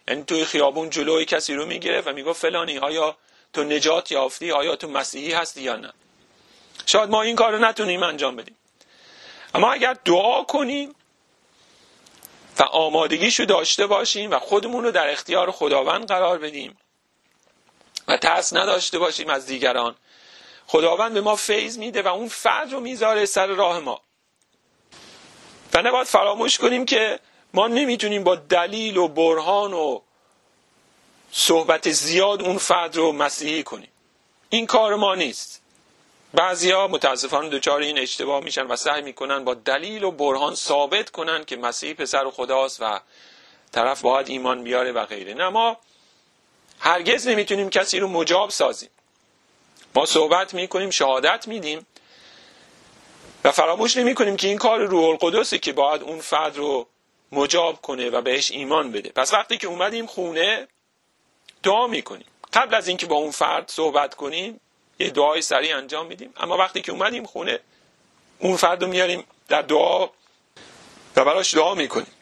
یعنی 0.09 0.25
توی 0.25 0.45
خیابون 0.45 0.91
جلوی 0.91 1.25
کسی 1.25 1.55
رو 1.55 1.67
می‌گرفت 1.67 2.09
و 2.09 2.13
می‌گفت 2.13 2.41
فلانی 2.41 2.79
آیا 2.79 3.17
تو 3.53 3.65
نجات 3.65 4.13
یافتی؟ 4.13 4.53
آیا 4.53 4.77
تو 4.77 4.89
مسیحی 4.89 5.33
هستی 5.33 5.63
یا 5.63 5.77
نه؟ 5.77 5.93
شاید 6.87 7.11
ما 7.11 7.23
این 7.23 7.37
کار 7.37 7.53
رو 7.53 7.59
نتونیم 7.59 8.03
انجام 8.03 8.37
بدیم. 8.37 8.57
اما 9.55 9.73
اگر 9.73 9.97
دعا 10.05 10.43
کنیم 10.43 10.95
و 12.59 12.63
آمادگیشو 12.63 13.45
داشته 13.45 13.87
باشیم 13.87 14.31
و 14.31 14.39
خودمون 14.39 14.85
رو 14.85 14.91
در 14.91 15.09
اختیار 15.09 15.51
خداوند 15.51 16.09
قرار 16.09 16.39
بدیم. 16.39 16.77
و 18.09 18.17
ترس 18.17 18.53
نداشته 18.53 18.99
باشیم 18.99 19.31
از 19.31 19.47
دیگران. 19.47 19.95
خداوند 20.67 21.15
به 21.15 21.21
ما 21.21 21.37
فیض 21.37 21.79
میده 21.79 22.03
و 22.03 22.09
اون 22.09 22.29
فرد 22.29 22.73
رو 22.73 22.81
می‌ذاره 22.81 23.25
سر 23.25 23.47
راه 23.47 23.79
ما. 23.81 24.01
و 25.75 25.83
نباید 25.83 26.07
فراموش 26.07 26.59
کنیم 26.59 26.85
که 26.85 27.21
ما 27.55 27.69
نمی‌تونیم 27.69 28.25
با 28.25 28.35
دلیل 28.35 28.97
و 28.97 29.09
برهان 29.09 29.73
و 29.73 30.01
صحبت 31.33 31.91
زیاد 31.91 32.43
اون 32.43 32.59
فرد 32.59 32.97
رو 32.97 33.13
مسیحی 33.13 33.63
کنیم. 33.63 33.89
این 34.49 34.67
کار 34.67 34.95
ما 34.95 35.15
نیست. 35.15 35.62
بعضیا 36.35 36.89
متاسفانه 36.89 37.49
دچار 37.49 37.81
این 37.81 37.99
اشتباه 37.99 38.45
میشن 38.45 38.67
و 38.67 38.77
سعی 38.77 39.03
می‌کنن 39.03 39.45
با 39.45 39.55
دلیل 39.55 40.05
و 40.05 40.11
برهان 40.11 40.55
ثابت 40.55 41.11
کنن 41.11 41.45
که 41.45 41.57
مسیح 41.57 41.95
پسر 41.95 42.31
خداست 42.31 42.83
و 42.83 43.01
طرف 43.73 44.01
باید 44.01 44.29
ایمان 44.29 44.65
بیاره 44.65 44.93
و 44.93 45.07
غیره. 45.07 45.35
نه 45.35 45.49
ما 45.49 45.77
هرگز 46.81 47.29
نمی‌تونیم 47.29 47.71
کسی 47.71 47.99
رو 47.99 48.09
مجاب 48.09 48.51
سازیم. 48.51 48.91
ما 49.95 50.07
صحبت 50.07 50.55
می‌کنیم 50.55 50.91
شهادت 50.91 51.49
میدیم 51.49 51.87
و 53.45 53.53
فراموش 53.53 53.97
نمی 53.97 54.15
کنیم 54.15 54.37
که 54.37 54.49
این 54.49 54.59
کار 54.59 54.81
روح 54.81 55.05
القدسه 55.05 55.59
که 55.59 55.73
باید 55.73 56.03
اون 56.03 56.21
فرد 56.21 56.57
رو 56.57 56.87
مجاب 57.33 57.81
کنه 57.83 58.11
و 58.11 58.21
بهش 58.21 58.51
ایمان 58.51 58.93
بده. 58.93 59.11
پس 59.11 59.33
وقتی 59.33 59.59
که 59.59 59.67
اومدیم 59.67 60.07
خونه 60.07 60.69
دعا 61.63 61.87
می‌کنیم. 61.87 62.27
قبل 62.53 62.75
از 62.75 62.89
اینکه 62.89 63.07
با 63.07 63.17
اون 63.17 63.31
فرد 63.31 63.69
صحبت 63.69 64.15
کنیم 64.15 64.61
یه 65.03 65.11
دعای 65.11 65.43
سریع 65.43 65.77
انجام 65.77 66.07
میدیم. 66.07 66.33
اما 66.37 66.57
وقتی 66.57 66.83
که 66.83 66.93
اومدیم 66.93 67.25
خونه 67.25 67.61
اون 68.39 68.57
فرد 68.57 68.83
رو 68.83 68.89
میاریم 68.89 69.25
در 69.49 69.63
دعا 69.63 70.07
و 71.17 71.25
براش 71.25 71.55
دعا 71.55 71.75
می‌کنیم. 71.75 72.13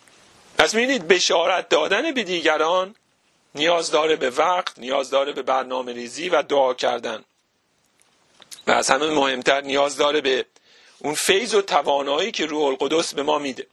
پس 0.58 0.74
می‌بینید 0.74 1.08
بشارت 1.08 1.68
دادن 1.68 2.14
به 2.14 2.22
دیگران 2.22 2.96
نیاز 3.54 3.90
داره 3.90 4.16
به 4.16 4.30
وقت 4.30 4.78
نیاز 4.78 5.10
داره 5.10 5.32
به 5.32 5.42
برنامه 5.42 5.92
ریزی 5.92 6.28
و 6.28 6.42
دعا 6.42 6.74
کردن. 6.74 7.24
و 8.66 8.70
از 8.70 8.90
همه 8.90 9.06
مهمتر 9.06 9.60
نیاز 9.60 9.96
داره 9.96 10.20
به 10.20 10.46
اون 10.98 11.14
فیض 11.14 11.54
و 11.54 11.62
توانایی 11.62 12.30
که 12.30 12.46
روح 12.46 12.64
القدس 12.64 13.14
به 13.14 13.22
ما 13.22 13.38
میده. 13.38 13.66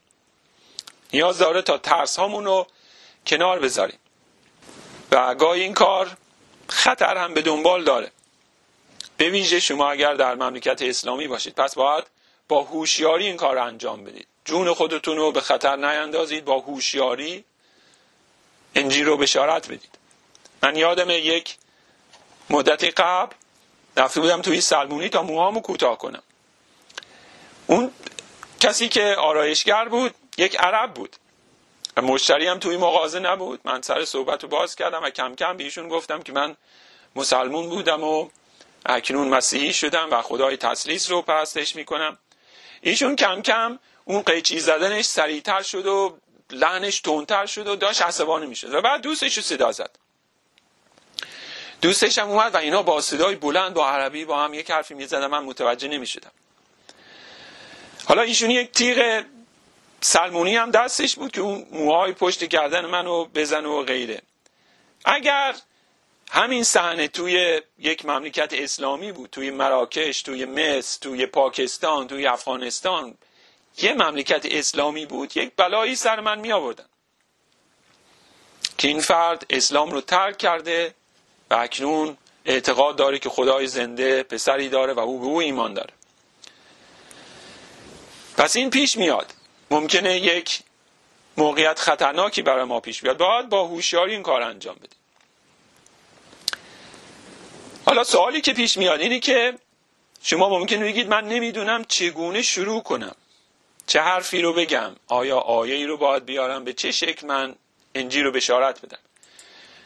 نیاز 1.14 1.38
داره 1.38 1.62
تا 1.62 1.78
ترس 1.78 2.20
رو 2.20 2.68
کنار 3.28 3.60
بذاریم. 3.60 4.00
و 5.12 5.36
گاهی 5.36 5.62
این 5.62 5.74
کار 5.74 6.18
خطر 6.68 7.18
هم 7.18 7.34
به 7.34 7.42
دنبال 7.42 7.84
داره. 7.84 8.12
به 9.18 9.30
ویژه 9.30 9.60
شما 9.60 9.92
اگر 9.92 10.14
در 10.14 10.36
مملکت 10.36 10.82
اسلامی 10.82 11.28
باشید 11.28 11.56
پس 11.56 11.76
باید 11.76 12.04
با 12.48 12.64
هوشیاری 12.64 13.26
این 13.26 13.38
کار 13.38 13.58
انجام 13.58 14.04
بدید. 14.04 14.28
جون 14.46 14.74
خودتون 14.74 15.18
رو 15.18 15.32
به 15.32 15.42
خطر 15.42 15.76
نیندازید 15.76 16.46
با 16.46 16.60
هوشیاری 16.60 17.44
انجیل 18.76 19.06
رو 19.06 19.18
بشارت 19.18 19.68
بدید. 19.68 19.98
من 20.64 20.76
یادم 20.76 21.10
یک 21.10 21.58
مدتی 22.50 22.92
قبل 22.92 23.36
رفته 23.98 24.22
بودم 24.22 24.42
توی 24.42 24.62
سلمونی 24.62 25.10
تا 25.10 25.24
موهامو 25.24 25.60
کوتاه 25.62 25.98
کنم. 25.98 26.24
اون 27.68 27.92
کسی 28.60 28.90
که 28.90 29.16
آرایشگر 29.20 29.86
بود 29.90 30.16
یک 30.38 30.60
عرب 30.60 30.94
بود. 30.94 31.16
مشتری 31.98 32.48
هم 32.48 32.60
توی 32.60 32.78
مغازه 32.78 33.20
نبود. 33.20 33.60
من 33.66 33.82
سر 33.82 34.06
صحبت 34.06 34.44
رو 34.44 34.50
باز 34.50 34.76
کردم 34.76 35.04
و 35.04 35.10
کم 35.10 35.36
کم 35.36 35.58
به 35.58 35.70
گفتم 35.90 36.22
که 36.22 36.32
من 36.32 36.56
مسلمون 37.16 37.70
بودم 37.70 38.04
و 38.04 38.30
اکنون 38.88 39.28
مسیحی 39.28 39.74
شدم 39.74 40.08
و 40.12 40.22
خدای 40.22 40.58
تسلیس 40.58 41.10
رو 41.12 41.22
پرستش 41.22 41.76
می‌کنم. 41.76 42.18
ایشون 42.82 43.16
کم 43.16 43.42
کم 43.42 43.80
اون 44.06 44.22
قیچی 44.22 44.60
زدنش 44.60 45.06
سریعتر 45.06 45.62
شد 45.62 45.86
و 45.86 46.18
لحنش 46.50 47.00
تندتر 47.00 47.46
شد 47.46 47.68
و 47.68 47.76
داشت 47.76 48.02
عصبانی 48.02 48.46
می‌شد 48.46 48.74
و 48.74 48.82
بعد 48.82 49.02
دوستش 49.02 49.38
رو 49.38 49.44
صدا 49.44 49.72
زد. 49.72 49.98
دوستش 51.82 52.18
هم 52.18 52.30
اومد 52.30 52.56
و 52.56 52.58
اینا 52.58 52.84
با 52.84 53.02
صدای 53.02 53.36
بلند 53.36 53.74
با 53.74 53.90
عربی 53.90 54.26
با 54.26 54.44
هم 54.44 54.54
یک 54.54 54.72
حرفی 54.72 54.94
می‌زدن. 54.94 55.28
من 55.28 55.44
متوجه 55.44 55.88
نمی‌شدم. 55.88 56.32
حالا 58.06 58.22
ایشون 58.22 58.52
یک 58.52 58.72
تیغ 58.72 59.24
سلمونی 60.02 60.56
هم 60.56 60.72
دستش 60.72 61.16
بود 61.16 61.32
که 61.32 61.42
اون 61.42 61.68
موهای 61.72 62.14
پشت 62.14 62.44
گردن 62.44 62.86
منو 62.86 63.26
بزنه 63.26 63.68
و 63.68 63.84
غیره. 63.84 64.22
اگر 65.06 65.56
همین 66.30 66.64
صحنه 66.64 67.08
توی 67.08 67.62
یک 67.80 68.06
مملکت 68.06 68.54
اسلامی 68.54 69.12
بود 69.12 69.30
توی 69.30 69.52
مراکش 69.52 70.22
توی 70.22 70.46
مصر 70.46 71.00
توی 71.02 71.26
پاکستان 71.26 72.08
توی 72.08 72.28
افغانستان. 72.28 73.18
یه 73.78 73.94
مملکت 73.94 74.46
اسلامی 74.52 75.06
بود 75.06 75.38
یک 75.38 75.52
بلایی 75.58 75.96
سر 75.96 76.20
من 76.20 76.40
می 76.40 76.52
آوردن 76.52 76.86
که 78.78 78.88
این 78.88 79.00
فرد 79.00 79.46
اسلام 79.50 79.92
رو 79.92 80.02
ترک 80.02 80.38
کرده 80.38 80.94
و 81.50 81.54
اکنون 81.56 82.18
اعتقاد 82.46 82.96
داره 82.96 83.20
که 83.20 83.30
خدای 83.30 83.68
زنده 83.68 84.24
پسری 84.24 84.70
داره 84.70 84.94
و 84.94 85.00
او 85.00 85.20
به 85.20 85.26
او 85.26 85.40
ایمان 85.40 85.74
داره. 85.74 85.94
پس 88.38 88.56
این 88.56 88.70
پیش 88.70 88.98
میاد. 88.98 89.34
ممکنه 89.72 90.20
یک 90.20 90.60
موقعیت 91.38 91.80
خطرناکی 91.80 92.42
برای 92.42 92.64
ما 92.64 92.80
پیش 92.80 93.02
بیاد. 93.02 93.18
باید 93.18 93.50
با 93.50 93.68
هوشیاری 93.68 94.12
این 94.14 94.24
کار 94.24 94.42
انجام 94.42 94.76
بدیم 94.76 94.98
حالا 97.88 98.04
سوالی 98.04 98.42
که 98.42 98.54
پیش 98.54 98.78
میاد 98.78 99.00
اینه 99.00 99.20
که 99.20 99.54
شما 100.24 100.50
ممکن 100.50 100.80
بگید 100.80 101.08
من 101.08 101.28
نمی‌دونم 101.28 101.86
چگونه 101.86 102.42
شروع 102.42 102.84
کنم. 102.84 103.16
چه 103.88 104.02
حرفی 104.02 104.42
رو 104.42 104.54
بگم؟ 104.54 104.96
آیا 105.08 105.38
آیه 105.38 105.76
ای 105.76 105.86
رو 105.86 105.98
باید 105.98 106.26
بیارم؟ 106.26 106.64
به 106.64 106.74
چه 106.74 106.92
شکل 106.92 107.28
من 107.28 107.56
انجیل 107.96 108.24
رو 108.24 108.32
بشارت 108.32 108.82
بدم؟ 108.82 108.98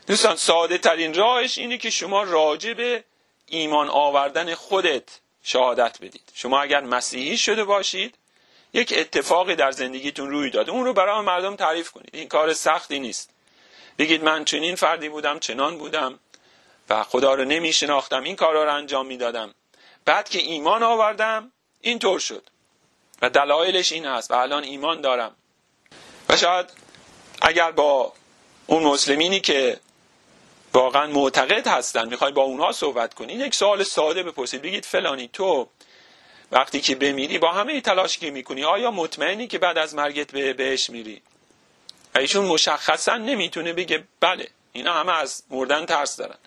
دوستان 0.07 0.35
ساده 0.35 0.77
ترین 0.77 1.13
راهش 1.13 1.57
اینه 1.57 1.77
که 1.77 1.89
شما 1.89 2.23
راجع 2.23 2.73
به 2.73 3.03
ایمان 3.45 3.89
آوردن 3.89 4.55
خودت 4.55 5.19
شهادت 5.43 5.97
بدید. 6.01 6.31
شما 6.33 6.61
اگر 6.61 6.81
مسیحی 6.81 7.37
شده 7.37 7.63
باشید 7.63 8.15
یک 8.73 8.93
اتفاقی 8.97 9.55
در 9.55 9.71
زندگیتون 9.71 10.29
روی 10.29 10.49
داده 10.49 10.71
اون 10.71 10.85
رو 10.85 10.93
برای 10.93 11.21
مردم 11.21 11.55
تعریف 11.55 11.91
کنید. 11.91 12.09
این 12.13 12.27
کار 12.27 12.53
سختی 12.53 12.99
نیست. 12.99 13.29
بگید 13.97 14.23
من 14.23 14.45
چنین 14.45 14.75
فردی 14.75 15.09
بودم 15.09 15.39
چنان 15.39 15.77
بودم. 15.77 16.19
و 16.89 17.03
خدا 17.03 17.33
رو 17.33 17.45
نمی 17.45 17.73
شناختم 17.73 18.23
این 18.23 18.35
کارا 18.35 18.63
رو 18.63 18.73
انجام 18.73 19.07
می‌دادم. 19.07 19.53
بعد 20.05 20.29
که 20.29 20.39
ایمان 20.39 20.83
آوردم 20.83 21.51
اینطور 21.81 22.19
شد. 22.19 22.43
و 23.21 23.29
دلایلش 23.29 23.91
این 23.91 24.05
هست 24.05 24.31
و 24.31 24.33
الان 24.33 24.63
ایمان 24.63 25.01
دارم. 25.01 25.35
و 26.29 26.37
شاید 26.37 26.65
اگر 27.41 27.71
با 27.71 28.13
اون 28.67 28.83
مسلمینی 28.83 29.39
که 29.39 29.79
واقعا 30.73 31.07
معتقد 31.07 31.67
هستن 31.67 32.07
می‌خوای 32.07 32.31
با 32.31 32.41
اونها 32.41 32.71
صحبت 32.71 33.13
کنی 33.13 33.33
یک 33.33 33.55
سوال 33.55 33.83
ساده 33.83 34.23
بپرسید. 34.23 34.61
بگید 34.61 34.85
فلانی 34.85 35.27
تو 35.27 35.69
وقتی 36.51 36.81
که 36.81 36.95
بمیری 36.95 37.37
با 37.37 37.51
همه 37.51 37.81
تلاش 37.81 38.17
که 38.17 38.31
می‌کنی 38.31 38.63
آیا 38.63 38.91
مطمئنی 38.91 39.47
که 39.47 39.59
بعد 39.59 39.77
از 39.77 39.95
مرگت 39.95 40.31
به 40.31 40.53
بهش 40.53 40.89
میری؟ 40.89 41.21
ایشون 42.15 42.45
مشخصا 42.45 43.17
نمی‌تونه 43.17 43.73
بگه 43.73 44.03
بله 44.19 44.47
اینا 44.73 44.93
همه 44.93 45.17
از 45.17 45.43
مردن 45.49 45.85
ترس 45.85 46.17
دارن. 46.17 46.37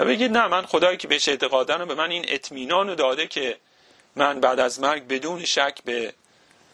و 0.00 0.04
بگید 0.04 0.32
نه 0.32 0.48
من 0.48 0.66
خدایی 0.66 0.96
که 0.96 1.08
بهش 1.08 1.28
اعتقادن 1.28 1.84
به 1.84 1.94
من 1.94 2.10
این 2.10 2.24
اطمینان 2.28 2.88
رو 2.88 2.94
داده 2.94 3.26
که 3.26 3.56
من 4.16 4.40
بعد 4.40 4.60
از 4.60 4.80
مرگ 4.80 5.06
بدون 5.08 5.44
شک 5.44 5.78
به 5.84 6.14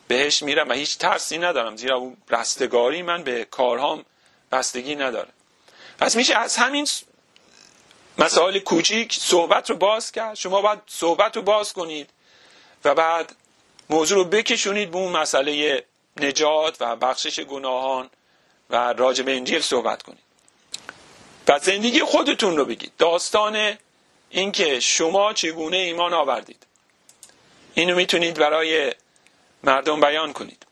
بهش 0.09 0.43
میرم 0.43 0.69
و 0.69 0.73
هیچ 0.73 0.99
ترسی 0.99 1.39
ندارم. 1.39 1.77
زیرا 1.77 1.97
اون 1.97 2.17
رستگاری 2.31 3.03
من 3.03 3.23
به 3.23 3.45
کارهام 3.45 4.05
بستگی 4.53 4.95
نداره. 4.95 5.29
پس 5.99 6.17
میشه 6.17 6.39
از 6.39 6.57
همین 6.57 6.87
مسائل 8.19 8.59
کوچیک 8.59 9.13
صحبت 9.13 9.71
رو 9.71 9.77
باز 9.77 10.13
کرد. 10.13 10.35
شما 10.35 10.63
باید 10.63 10.79
صحبت 10.87 11.37
رو 11.37 11.43
باز 11.43 11.73
کنید 11.73 12.11
و 12.85 12.95
بعد 12.95 13.37
موضوع 13.91 14.19
رو 14.19 14.25
بکشونید 14.25 14.91
به 14.91 14.97
اون 14.97 15.13
مسئله 15.13 15.85
نجات 16.17 16.77
و 16.81 16.97
بخشش 16.97 17.41
گناهان 17.41 18.11
و 18.71 18.93
راجع 18.93 19.23
به 19.25 19.37
انجیل 19.37 19.61
صحبت 19.61 20.03
کنید. 20.03 20.26
و 21.49 21.59
زندگی 21.59 22.01
خودتون 22.01 22.57
رو 22.57 22.65
بگید. 22.65 22.93
داستان 22.99 23.79
اینکه 24.31 24.81
شما 24.81 25.33
چگونه 25.33 25.77
ایمان 25.77 26.15
آوردید. 26.15 26.67
اینو 27.75 27.97
می‌تونید 27.97 28.39
برای 28.39 28.93
مردم 29.63 30.01
بیان 30.01 30.33
کنید. 30.33 30.67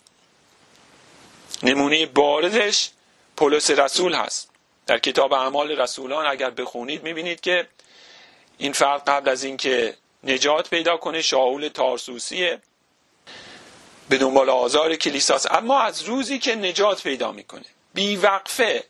نمونه 1.63 2.07
بارزش 2.07 2.89
پولس 3.37 3.71
رسول 3.71 4.15
هست. 4.15 4.51
در 4.87 4.99
کتاب 4.99 5.33
اعمال 5.33 5.71
رسولان 5.71 6.27
اگر 6.27 6.51
بخونید 6.51 7.03
می‌بینید 7.03 7.41
که 7.41 7.69
این 8.59 8.73
فرد 8.73 9.09
قبل 9.09 9.29
از 9.29 9.45
اینکه 9.45 9.97
نجات 10.25 10.71
پیدا 10.71 10.97
کنه 10.97 11.23
شاول 11.23 11.69
تارسوسیه. 11.69 12.61
به 14.09 14.19
دنبال 14.19 14.51
آزار 14.51 14.97
کلیساس 14.97 15.47
اما 15.51 15.81
از 15.81 16.03
روزی 16.03 16.39
که 16.39 16.55
نجات 16.55 17.03
پیدا 17.03 17.33
می‌کنه 17.33 17.65
بیوقفه 17.95 18.85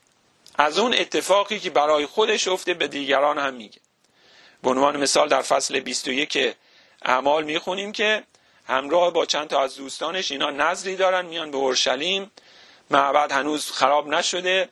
از 0.54 0.78
اون 0.78 0.94
اتفاقی 0.94 1.58
که 1.58 1.70
برای 1.70 2.06
خودش 2.06 2.48
افته 2.48 2.74
به 2.74 2.88
دیگران 2.88 3.38
هم 3.38 3.54
میگه. 3.54 3.80
به 4.62 4.70
عنوان 4.70 4.96
مثال 4.96 5.28
در 5.28 5.42
فصل 5.42 5.80
21 5.80 6.54
اعمال 7.02 7.44
می‌خونیم 7.44 7.92
که 7.92 8.24
همراه 8.66 9.12
با 9.12 9.26
چند 9.26 9.48
تا 9.48 9.62
از 9.62 9.76
دوستانش 9.76 10.32
اینا 10.32 10.50
نظری 10.50 10.96
دارن 10.96 11.26
میان 11.26 11.50
به 11.50 11.56
اورشلیم 11.56 12.30
معبد 12.90 13.32
هنوز 13.32 13.70
خراب 13.70 14.08
نشده 14.08 14.68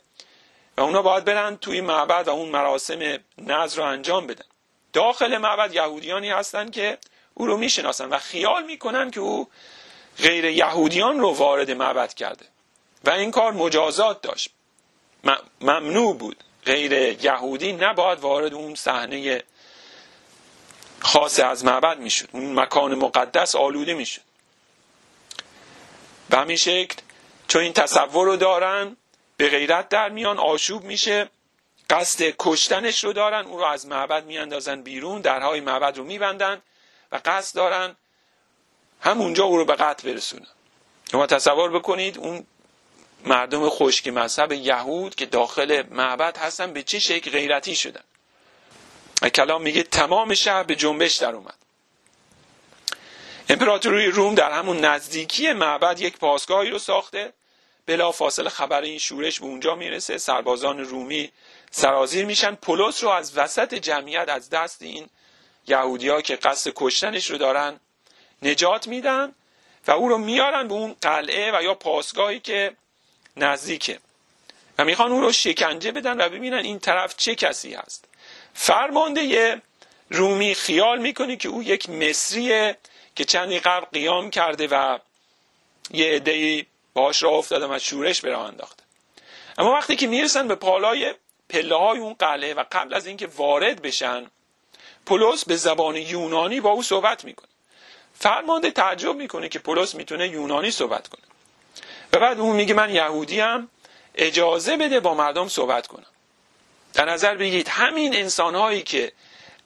و 0.76 0.80
اونا 0.80 1.02
باید 1.02 1.24
برن 1.24 1.56
توی 1.56 1.80
معبد 1.80 2.28
و 2.28 2.30
اون 2.30 2.48
مراسم 2.48 3.18
نظر 3.38 3.76
رو 3.76 3.88
انجام 3.88 4.26
بدن. 4.26 4.44
داخل 4.92 5.38
معبد 5.38 5.74
یهودیانی 5.74 6.30
هستن 6.30 6.70
که 6.70 6.98
او 7.34 7.46
رو 7.46 7.56
می‌شناسن 7.56 8.08
و 8.08 8.18
خیال 8.18 8.64
می‌کنن 8.64 9.10
که 9.10 9.20
او 9.20 9.48
غیر 10.18 10.44
یهودیان 10.44 11.20
رو 11.20 11.30
وارد 11.30 11.70
معبد 11.70 12.14
کرده 12.14 12.44
و 13.04 13.10
این 13.10 13.30
کار 13.30 13.52
مجازات 13.52 14.22
داشت. 14.22 14.50
ممنوع 15.60 16.16
بود. 16.16 16.44
غیر 16.64 16.92
یهودی 17.24 17.72
نباید 17.72 18.20
وارد 18.20 18.54
اون 18.54 18.74
صحنه 18.74 19.42
خاص 21.00 21.40
از 21.40 21.64
معبد 21.64 21.98
می‌شد. 21.98 22.28
اون 22.32 22.60
مکان 22.60 22.94
مقدس 22.94 23.56
آلوده 23.56 23.94
می‌شد. 23.94 24.20
به 26.30 26.38
همین 26.38 26.56
شکل 26.56 26.96
چون 27.48 27.62
این 27.62 27.72
تصور 27.72 28.26
رو 28.26 28.36
دارن 28.36 28.96
به 29.36 29.48
غیرت 29.48 29.88
در 29.88 30.08
میان 30.08 30.38
آشوب 30.38 30.84
میشه 30.84 31.28
قصد 31.90 32.34
کشتنش 32.38 33.04
رو 33.04 33.12
دارن 33.12 33.44
او 33.44 33.58
رو 33.58 33.64
از 33.64 33.86
معبد 33.86 34.26
میاندازن 34.26 34.82
بیرون 34.82 35.20
درهای 35.20 35.60
معبد 35.60 35.96
رو 35.98 36.04
میبندن 36.04 36.62
و 37.12 37.20
قصد 37.24 37.56
دارن 37.56 37.96
همونجا 39.00 39.44
او 39.44 39.56
رو 39.56 39.64
به 39.64 39.74
قتل 39.74 40.12
برسونن. 40.12 40.46
شما 41.10 41.26
تصور 41.26 41.70
بکنید 41.70 42.18
اون 42.18 42.46
مردم 43.26 43.68
خشک 43.68 44.08
مذهب 44.08 44.52
یهود 44.52 45.14
که 45.14 45.26
داخل 45.26 45.82
معبد 45.90 46.36
هستن 46.36 46.72
به 46.72 46.82
چه 46.82 46.98
شکل 46.98 47.30
غیرتی 47.30 47.74
شدن. 47.76 48.02
کلام 49.34 49.62
میگه 49.62 49.82
تمام 49.82 50.34
شهر 50.34 50.62
به 50.62 50.76
جنبش 50.76 51.16
در 51.16 51.34
اومد. 51.34 51.54
امپراتوری 53.48 54.06
روم 54.06 54.34
در 54.34 54.50
همون 54.50 54.84
نزدیکی 54.84 55.52
معبد 55.52 56.00
یک 56.00 56.18
پاسگاهی 56.18 56.70
رو 56.70 56.78
ساخته. 56.78 57.32
بلا 57.86 58.12
فاصله 58.12 58.48
خبر 58.48 58.80
این 58.80 58.98
شورش 58.98 59.40
به 59.40 59.46
اونجا 59.46 59.74
می‌رسه. 59.74 60.18
سربازان 60.18 60.78
رومی 60.80 61.32
سرازیر 61.70 62.24
میشن. 62.24 62.54
پولس 62.54 63.04
رو 63.04 63.10
از 63.10 63.38
وسط 63.38 63.74
جمعیت 63.74 64.28
از 64.28 64.50
دست 64.50 64.82
این 64.82 65.08
یهودیا 65.66 66.20
که 66.20 66.36
قصد 66.36 66.72
کشتنش 66.76 67.30
رو 67.30 67.38
دارن 67.38 67.80
نجات 68.42 68.88
میدن 68.88 69.34
و 69.86 69.90
او 69.90 70.08
رو 70.08 70.18
میارن 70.18 70.68
به 70.68 70.74
اون 70.74 70.96
قلعه 71.02 71.58
و 71.58 71.62
یا 71.62 71.74
پاسگاهی 71.74 72.40
که 72.40 72.76
نزدیکه. 73.36 73.98
و 74.78 74.84
می‌خوان 74.84 75.12
او 75.12 75.20
رو 75.20 75.32
شکنجه 75.32 75.92
بدن 75.92 76.20
و 76.20 76.28
ببینن 76.28 76.56
این 76.56 76.78
طرف 76.78 77.16
چه 77.16 77.34
کسی 77.34 77.74
هست. 77.74 78.04
فرمانده 78.54 79.62
رومی 80.10 80.54
خیال 80.54 80.98
می‌کنه 80.98 81.36
که 81.36 81.48
او 81.48 81.62
یک 81.62 81.90
مصریه 81.90 82.76
که 83.16 83.24
چندی 83.24 83.60
قبل 83.60 83.86
قیام 83.92 84.30
کرده 84.30 84.66
و 84.66 84.98
یه 85.90 86.06
عدهای 86.06 86.66
باش 86.94 87.22
را 87.22 87.30
افتاده 87.30 87.66
و 87.66 87.78
شورش 87.78 88.20
به 88.20 88.30
راه 88.30 88.46
انداخته. 88.46 88.82
اما 89.58 89.72
وقتی 89.72 89.96
که 89.96 90.06
می‌رسن 90.06 90.48
به 90.48 90.54
پالای 90.54 91.14
پله 91.48 91.74
های 91.76 91.98
اون 91.98 92.14
قلعه 92.14 92.54
و 92.54 92.64
قبل 92.72 92.94
از 92.94 93.06
اینکه 93.06 93.26
وارد 93.26 93.82
بشن 93.82 94.26
پولس 95.06 95.44
به 95.44 95.56
زبان 95.56 95.96
یونانی 95.96 96.60
با 96.60 96.70
او 96.70 96.82
صحبت 96.82 97.24
می‌کنه. 97.24 97.48
فرمانده 98.14 98.70
تعجب 98.70 99.16
می‌کنه 99.16 99.48
که 99.48 99.58
پولس 99.58 99.94
می‌تونه 99.94 100.28
یونانی 100.28 100.70
صحبت 100.70 101.08
کنه. 101.08 101.22
و 102.12 102.18
بعد 102.18 102.40
اون 102.40 102.56
میگه 102.56 102.74
من 102.74 102.90
یهودی 102.90 103.40
هم 103.40 103.68
اجازه 104.14 104.76
بده 104.76 105.00
با 105.00 105.14
مردم 105.14 105.48
صحبت 105.48 105.86
کنم. 105.86 106.06
در 106.94 107.04
نظر 107.04 107.34
بگیرید 107.34 107.68
همین 107.68 108.16
انسانهایی 108.16 108.82
که 108.82 109.12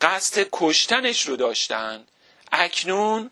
قصد 0.00 0.46
کشتنش 0.52 1.22
رو 1.22 1.36
داشتن 1.36 2.04
اکنون 2.52 3.30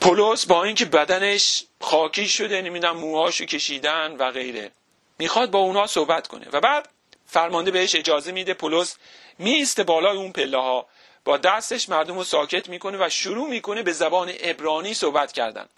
پولس 0.00 0.46
با 0.46 0.64
اینکه 0.64 0.84
بدنش 0.84 1.64
خاکی 1.80 2.28
شده 2.28 2.62
نمی‌دونم 2.62 2.96
موهاشو 2.96 3.44
کشیدن 3.44 4.16
و 4.16 4.30
غیره 4.30 4.70
می‌خواد 5.18 5.50
با 5.50 5.58
اونها 5.58 5.86
صحبت 5.86 6.26
کنه. 6.26 6.46
و 6.52 6.60
بعد 6.60 6.88
فرمانده 7.26 7.70
بهش 7.70 7.94
اجازه 7.94 8.32
میده 8.32 8.54
پولس 8.54 8.96
میسته 9.38 9.84
بالای 9.84 10.16
اون 10.16 10.32
پله 10.32 10.58
ها 10.58 10.86
با 11.24 11.36
دستش 11.36 11.88
مردم 11.88 12.16
رو 12.16 12.24
ساکت 12.24 12.68
می‌کنه 12.68 13.06
و 13.06 13.08
شروع 13.08 13.48
می‌کنه 13.48 13.82
به 13.82 13.92
زبان 13.92 14.32
ابرانی 14.40 14.94
صحبت 14.94 15.32
کردن. 15.32 15.68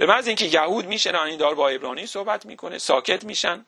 به 0.00 0.06
محض 0.06 0.26
اینکه 0.26 0.44
یهود 0.44 0.86
میشن 0.86 1.14
این 1.14 1.36
دار 1.36 1.54
با 1.54 1.68
ابرانی 1.68 2.06
صحبت 2.06 2.46
می‌کنه 2.46 2.78
ساکت 2.78 3.24
میشن. 3.24 3.66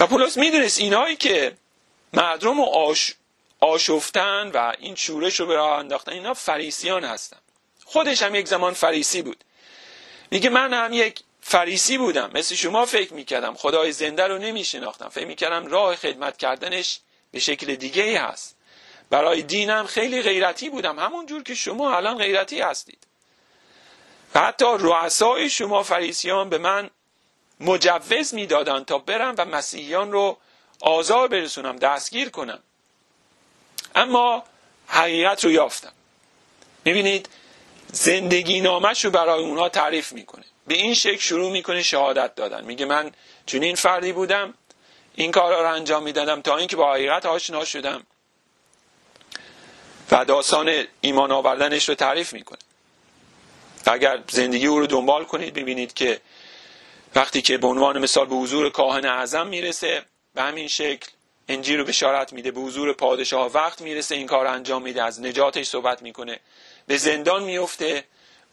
و 0.00 0.06
پولس 0.06 0.36
می‌دونست 0.36 0.80
اینایی 0.80 1.16
که 1.16 1.56
مردم 2.12 2.56
رو 2.56 2.64
آش... 2.64 3.14
آشفتن 3.60 4.50
و 4.54 4.72
این 4.78 4.94
شورش 4.94 5.40
رو 5.40 5.46
به 5.46 5.54
راه 5.54 5.78
انداختن 5.78 6.12
اینا 6.12 6.34
فریسیان 6.34 7.04
هستن. 7.04 7.36
خودش 7.84 8.22
هم 8.22 8.34
یک 8.34 8.48
زمان 8.48 8.72
فریسی 8.72 9.22
بود. 9.22 9.44
میگه 10.30 10.50
من 10.50 10.72
هم 10.72 10.92
یک 10.92 11.20
فریسی 11.40 11.98
بودم. 11.98 12.30
مثل 12.34 12.54
شما 12.54 12.86
فکر 12.86 13.14
می‌کردم. 13.14 13.54
خدای 13.54 13.92
زنده 13.92 14.26
رو 14.26 14.38
نمیشناختم. 14.38 15.08
فکر 15.08 15.26
می‌کردم 15.26 15.66
راه 15.66 15.96
خدمت 15.96 16.36
کردنش 16.36 17.00
به 17.30 17.38
شکل 17.38 17.74
دیگه 17.74 18.02
ای 18.02 18.16
هست. 18.16 18.56
برای 19.10 19.42
دینم 19.42 19.86
خیلی 19.86 20.22
غیرتی 20.22 20.70
بودم. 20.70 20.98
همون 20.98 21.26
جور 21.26 21.42
که 21.42 21.54
شما 21.54 21.96
الان 21.96 22.18
غیرتی 22.18 22.60
هستید. 22.60 23.06
و 24.34 24.40
حتی 24.40 24.64
رؤسای 24.78 25.50
شما 25.50 25.82
فریسیان 25.82 26.48
به 26.48 26.58
من 26.58 26.90
مجوز 27.60 28.34
می‌دادند 28.34 28.84
تا 28.84 28.98
برم 28.98 29.34
و 29.38 29.44
مسیحیان 29.44 30.12
رو 30.12 30.38
آزار 30.80 31.28
برسونم 31.28 31.76
دستگیر 31.76 32.28
کنم. 32.28 32.58
اما 33.94 34.44
حقیقت 34.86 35.44
رو 35.44 35.50
یافتم. 35.50 35.92
می‌بینید 36.84 37.28
زندگی 37.92 38.60
نامش 38.60 39.04
رو 39.04 39.10
برای 39.10 39.40
اونها 39.42 39.68
تعریف 39.68 40.12
می‌کنه. 40.12 40.44
به 40.66 40.74
این 40.74 40.94
شکل 40.94 41.20
شروع 41.20 41.52
می‌کنه 41.52 41.82
شهادت 41.82 42.34
دادن. 42.34 42.64
میگه 42.64 42.84
من 42.84 43.12
چنین 43.46 43.74
فردی 43.74 44.12
بودم 44.12 44.54
این 45.14 45.30
کار 45.30 45.62
رو 45.62 45.72
انجام 45.72 46.02
می‌دادم 46.02 46.40
تا 46.40 46.56
اینکه 46.56 46.76
با 46.76 46.92
حقیقت 46.92 47.26
آشنا 47.26 47.64
شدم 47.64 48.06
و 50.10 50.24
داستان 50.24 50.84
ایمان 51.00 51.32
آوردنش 51.32 51.88
رو 51.88 51.94
تعریف 51.94 52.32
می‌کنه. 52.32 52.58
اگر 53.92 54.22
زندگی 54.30 54.66
او 54.66 54.78
رو 54.78 54.86
دنبال 54.86 55.24
کنید 55.24 55.54
ببینید 55.54 55.94
که 55.94 56.20
وقتی 57.14 57.42
که 57.42 57.58
به 57.58 57.66
عنوان 57.66 57.98
مثال 57.98 58.26
به 58.26 58.34
حضور 58.34 58.70
کاهن 58.70 59.06
اعظم 59.06 59.46
می‌رسه 59.46 60.02
به 60.34 60.42
همین 60.42 60.68
شکل 60.68 61.10
انجیل 61.48 61.78
رو 61.78 61.84
بشارت 61.84 62.32
میده 62.32 62.50
به 62.50 62.60
حضور 62.60 62.92
پادشاه 62.92 63.52
وقت 63.52 63.80
می‌رسه 63.80 64.14
این 64.14 64.26
کار 64.26 64.46
انجام 64.46 64.82
میده 64.82 65.02
از 65.02 65.20
نجاتش 65.20 65.66
صحبت 65.66 66.02
می‌کنه. 66.02 66.40
به 66.86 66.96
زندان 66.96 67.42
میفته 67.42 68.04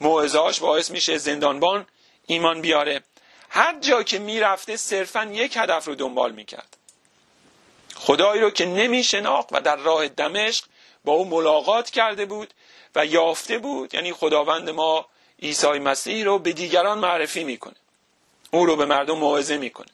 موعظهاش 0.01 0.59
باعث 0.59 0.91
میشه 0.91 1.17
زندانبان 1.17 1.85
ایمان 2.27 2.61
بیاره. 2.61 3.01
هر 3.49 3.79
جا 3.79 4.03
که 4.03 4.19
می‌رفته 4.19 4.77
صرفا 4.77 5.23
یک 5.23 5.57
هدف 5.57 5.85
رو 5.87 5.95
دنبال 5.95 6.31
می‌کرد. 6.31 6.77
خدایی 7.95 8.41
رو 8.41 8.49
که 8.49 8.65
نمیشناخت 8.65 9.47
و 9.51 9.61
در 9.61 9.75
راه 9.75 10.07
دمشق 10.07 10.65
با 11.05 11.13
او 11.13 11.25
ملاقات 11.25 11.89
کرده 11.89 12.25
بود 12.25 12.53
و 12.95 13.05
یافته 13.05 13.57
بود. 13.57 13.93
یعنی 13.93 14.13
خداوند 14.13 14.69
ما 14.69 15.07
عیسی 15.41 15.67
مسیح 15.67 16.25
رو 16.25 16.39
به 16.39 16.53
دیگران 16.53 16.99
معرفی 16.99 17.43
می‌کنه. 17.43 17.75
او 18.51 18.65
رو 18.65 18.75
به 18.75 18.85
مردم 18.85 19.17
موعظه 19.17 19.57
می‌کنه. 19.57 19.87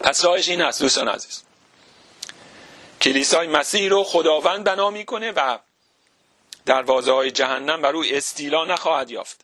پس 0.00 0.24
راهش 0.24 0.48
این 0.48 0.62
است 0.62 0.82
دوستان 0.82 1.08
عزیز. 1.08 1.42
کلیسای 3.02 3.46
مسیح 3.46 3.90
رو 3.90 4.04
خداوند 4.04 4.64
بنا 4.64 4.90
می‌کنه 4.90 5.32
و 5.32 5.58
دروازه 6.66 7.12
های 7.12 7.30
جهنم 7.30 7.82
بر 7.82 7.92
او 7.92 8.04
استیلا 8.10 8.64
نخواهد 8.64 9.10
یافت. 9.10 9.40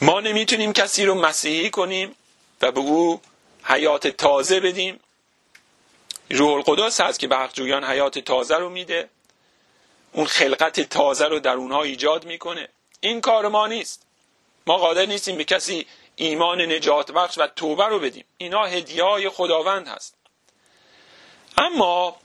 ما 0.00 0.20
نمی‌تونیم 0.20 0.72
کسی 0.72 1.04
رو 1.04 1.14
مسیحی 1.14 1.70
کنیم 1.70 2.16
و 2.62 2.72
به 2.72 2.80
او 2.80 3.20
حیات 3.64 4.06
تازه 4.06 4.60
بدیم. 4.60 5.00
روح 6.30 6.52
القدس 6.52 7.00
هست 7.00 7.18
که 7.18 7.26
به 7.28 7.36
حیات 7.84 8.18
تازه 8.18 8.56
رو 8.56 8.70
میده. 8.70 9.08
اون 10.12 10.26
خلقت 10.26 10.80
تازه 10.80 11.24
رو 11.24 11.38
در 11.38 11.54
اونها 11.54 11.82
ایجاد 11.82 12.24
می‌کنه. 12.24 12.68
این 13.00 13.20
کار 13.20 13.48
ما 13.48 13.66
نیست. 13.66 14.06
ما 14.66 14.76
قادر 14.76 15.06
نیستیم 15.06 15.36
به 15.36 15.44
کسی 15.44 15.86
ایمان 16.16 16.60
نجات 16.60 17.12
بخش 17.12 17.38
و 17.38 17.46
توبه 17.46 17.84
رو 17.86 17.98
بدیم. 17.98 18.24
اینا 18.38 18.64
هدیه 18.64 19.04
های 19.04 19.28
خداوند 19.28 19.88
هست. 19.88 20.14
اما 21.58 22.16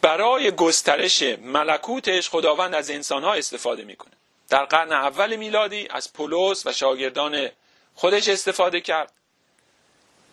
برای 0.00 0.50
گسترش 0.50 1.22
ملکوتش 1.22 2.28
خداوند 2.28 2.74
از 2.74 2.90
انسان 2.90 3.24
ها 3.24 3.34
استفاده 3.34 3.84
می‌کنه. 3.84 4.12
در 4.48 4.64
قرن 4.64 4.92
اول 4.92 5.36
میلادی 5.36 5.88
از 5.90 6.12
پولس 6.12 6.66
و 6.66 6.72
شاگردان 6.72 7.48
خودش 7.94 8.28
استفاده 8.28 8.80
کرد. 8.80 9.12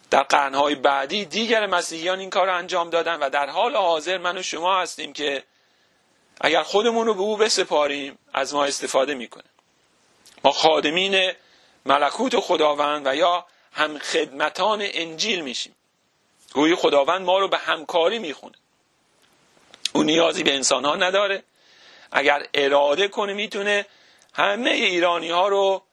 در 0.10 0.24
قرنهای 0.24 0.76
بعدی 0.76 1.26
دیگر 1.26 1.68
مسیحیان 1.68 2.20
این 2.20 2.30
کار 2.30 2.48
رو 2.48 2.56
انجام 2.56 2.90
دادن 2.90 3.16
و 3.16 3.30
در 3.30 3.50
حال 3.50 3.76
حاضر 3.76 4.18
من 4.18 4.38
و 4.38 4.42
شما 4.42 4.82
هستیم 4.82 5.14
که 5.14 5.44
اگر 6.42 6.64
خودمون 6.64 7.08
رو 7.08 7.14
به 7.14 7.22
او 7.22 7.38
بسپاریم 7.38 8.18
از 8.34 8.54
ما 8.54 8.66
استفاده 8.66 9.14
می‌کنه. 9.14 9.44
ما 10.44 10.52
خادمین 10.52 11.32
ملکوت 11.86 12.40
خداوند 12.40 13.08
و 13.08 13.16
یا 13.16 13.46
هم 13.74 14.00
خدمتان 14.00 14.80
انجیل 14.82 15.42
میشیم. 15.42 15.76
گویی 16.54 16.76
خداوند 16.76 17.22
ما 17.22 17.40
رو 17.40 17.48
به 17.48 17.58
همکاری 17.58 18.20
می‌خونه. 18.20 18.56
او 19.94 20.04
نیازی 20.04 20.44
به 20.44 20.56
انسان 20.56 20.86
ها 20.86 20.96
نداره. 20.96 21.44
اگر 22.12 22.48
اراده 22.54 23.08
کنه 23.08 23.34
می‌تونه 23.34 23.86
همه 24.34 24.70
ایرانی 24.70 25.30
ها 25.30 25.48
رو 25.48 25.84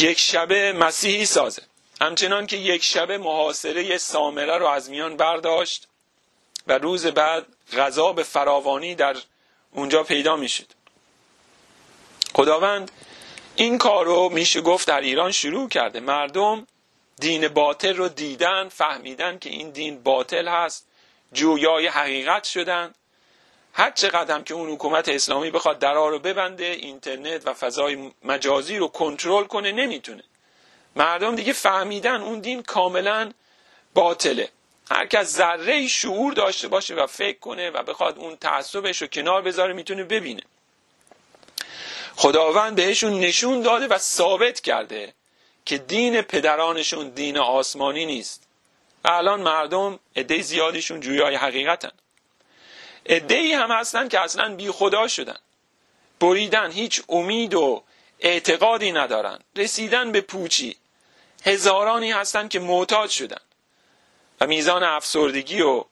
یک 0.00 0.18
شبه 0.18 0.72
مسیحی 0.72 1.26
سازه. 1.26 1.62
همچنان 2.00 2.46
که 2.46 2.56
یک 2.56 2.84
شبه 2.84 3.18
محاصره 3.18 3.98
سامره 3.98 4.58
رو 4.58 4.66
از 4.66 4.90
میان 4.90 5.16
برداشت 5.16 5.88
و 6.66 6.78
روز 6.78 7.06
بعد 7.06 7.46
غذا 7.76 8.12
به 8.12 8.22
فراوانی 8.22 8.94
در 8.94 9.16
اونجا 9.70 10.02
پیدا 10.02 10.36
می‌شد. 10.36 10.66
خداوند 12.34 12.90
این 13.56 13.78
کار 13.78 14.04
رو 14.04 14.28
میشه 14.28 14.60
گفت 14.60 14.88
در 14.88 15.00
ایران 15.00 15.32
شروع 15.32 15.68
کرده. 15.68 16.00
مردم 16.00 16.66
دین 17.20 17.48
باطل 17.48 17.96
رو 17.96 18.08
دیدن 18.08 18.68
فهمیدن 18.68 19.38
که 19.38 19.50
این 19.50 19.70
دین 19.70 20.02
باطل 20.02 20.48
هست 20.48 20.86
جویای 21.32 21.86
حقیقت 21.86 22.44
شدن. 22.44 22.94
هر 23.72 23.90
چقدر 23.90 24.40
که 24.40 24.54
اون 24.54 24.70
حکومت 24.70 25.08
اسلامی 25.08 25.50
بخواد 25.50 25.78
درا 25.78 26.08
رو 26.08 26.18
ببنده 26.18 26.64
اینترنت 26.64 27.46
و 27.46 27.54
فضای 27.54 28.12
مجازی 28.24 28.76
رو 28.76 28.88
کنترل 28.88 29.44
کنه 29.44 29.72
نمی‌تونه. 29.72 30.22
مردم 30.96 31.36
دیگه 31.36 31.52
فهمیدن 31.52 32.20
اون 32.20 32.40
دین 32.40 32.62
کاملا 32.62 33.32
باطله. 33.94 34.48
هر 34.90 35.06
کس 35.06 35.26
ذره 35.26 35.88
شعور 35.88 36.32
داشته 36.32 36.68
باشه 36.68 36.94
و 36.94 37.06
فکر 37.06 37.38
کنه 37.38 37.70
و 37.70 37.82
بخواد 37.82 38.18
اون 38.18 38.36
تعصبش 38.36 39.02
رو 39.02 39.08
کنار 39.08 39.42
بذاره 39.42 39.72
می‌تونه 39.72 40.04
ببینه. 40.04 40.42
خداوند 42.16 42.76
بهشون 42.76 43.20
نشون 43.20 43.60
داده 43.62 43.86
و 43.86 43.98
ثابت 43.98 44.60
کرده 44.60 45.14
که 45.64 45.78
دین 45.78 46.22
پدرانشون 46.22 47.08
دین 47.08 47.38
آسمانی 47.38 48.06
نیست. 48.06 48.42
و 49.04 49.08
الان 49.10 49.40
مردم 49.40 49.98
عده 50.16 50.42
زیادیشون 50.42 51.00
جویای 51.00 51.34
حقیقتن. 51.34 51.92
عده 53.06 53.34
ای 53.34 53.52
هم 53.52 53.70
هستن 53.70 54.08
که 54.08 54.20
اصلا 54.20 54.54
بی 54.54 54.70
خدا 54.70 55.08
شدن. 55.08 55.38
بریدن 56.20 56.70
هیچ 56.70 57.02
امید 57.08 57.54
و 57.54 57.82
اعتقادی 58.20 58.92
ندارن. 58.92 59.38
رسیدن 59.56 60.12
به 60.12 60.20
پوچی. 60.20 60.76
هزارانی 61.44 62.12
هستن 62.12 62.48
که 62.48 62.60
معتاد 62.60 63.10
شدن. 63.10 63.40
و 64.40 64.46
میزان 64.46 64.82
افسردگی 64.82 65.60
و 65.60 65.84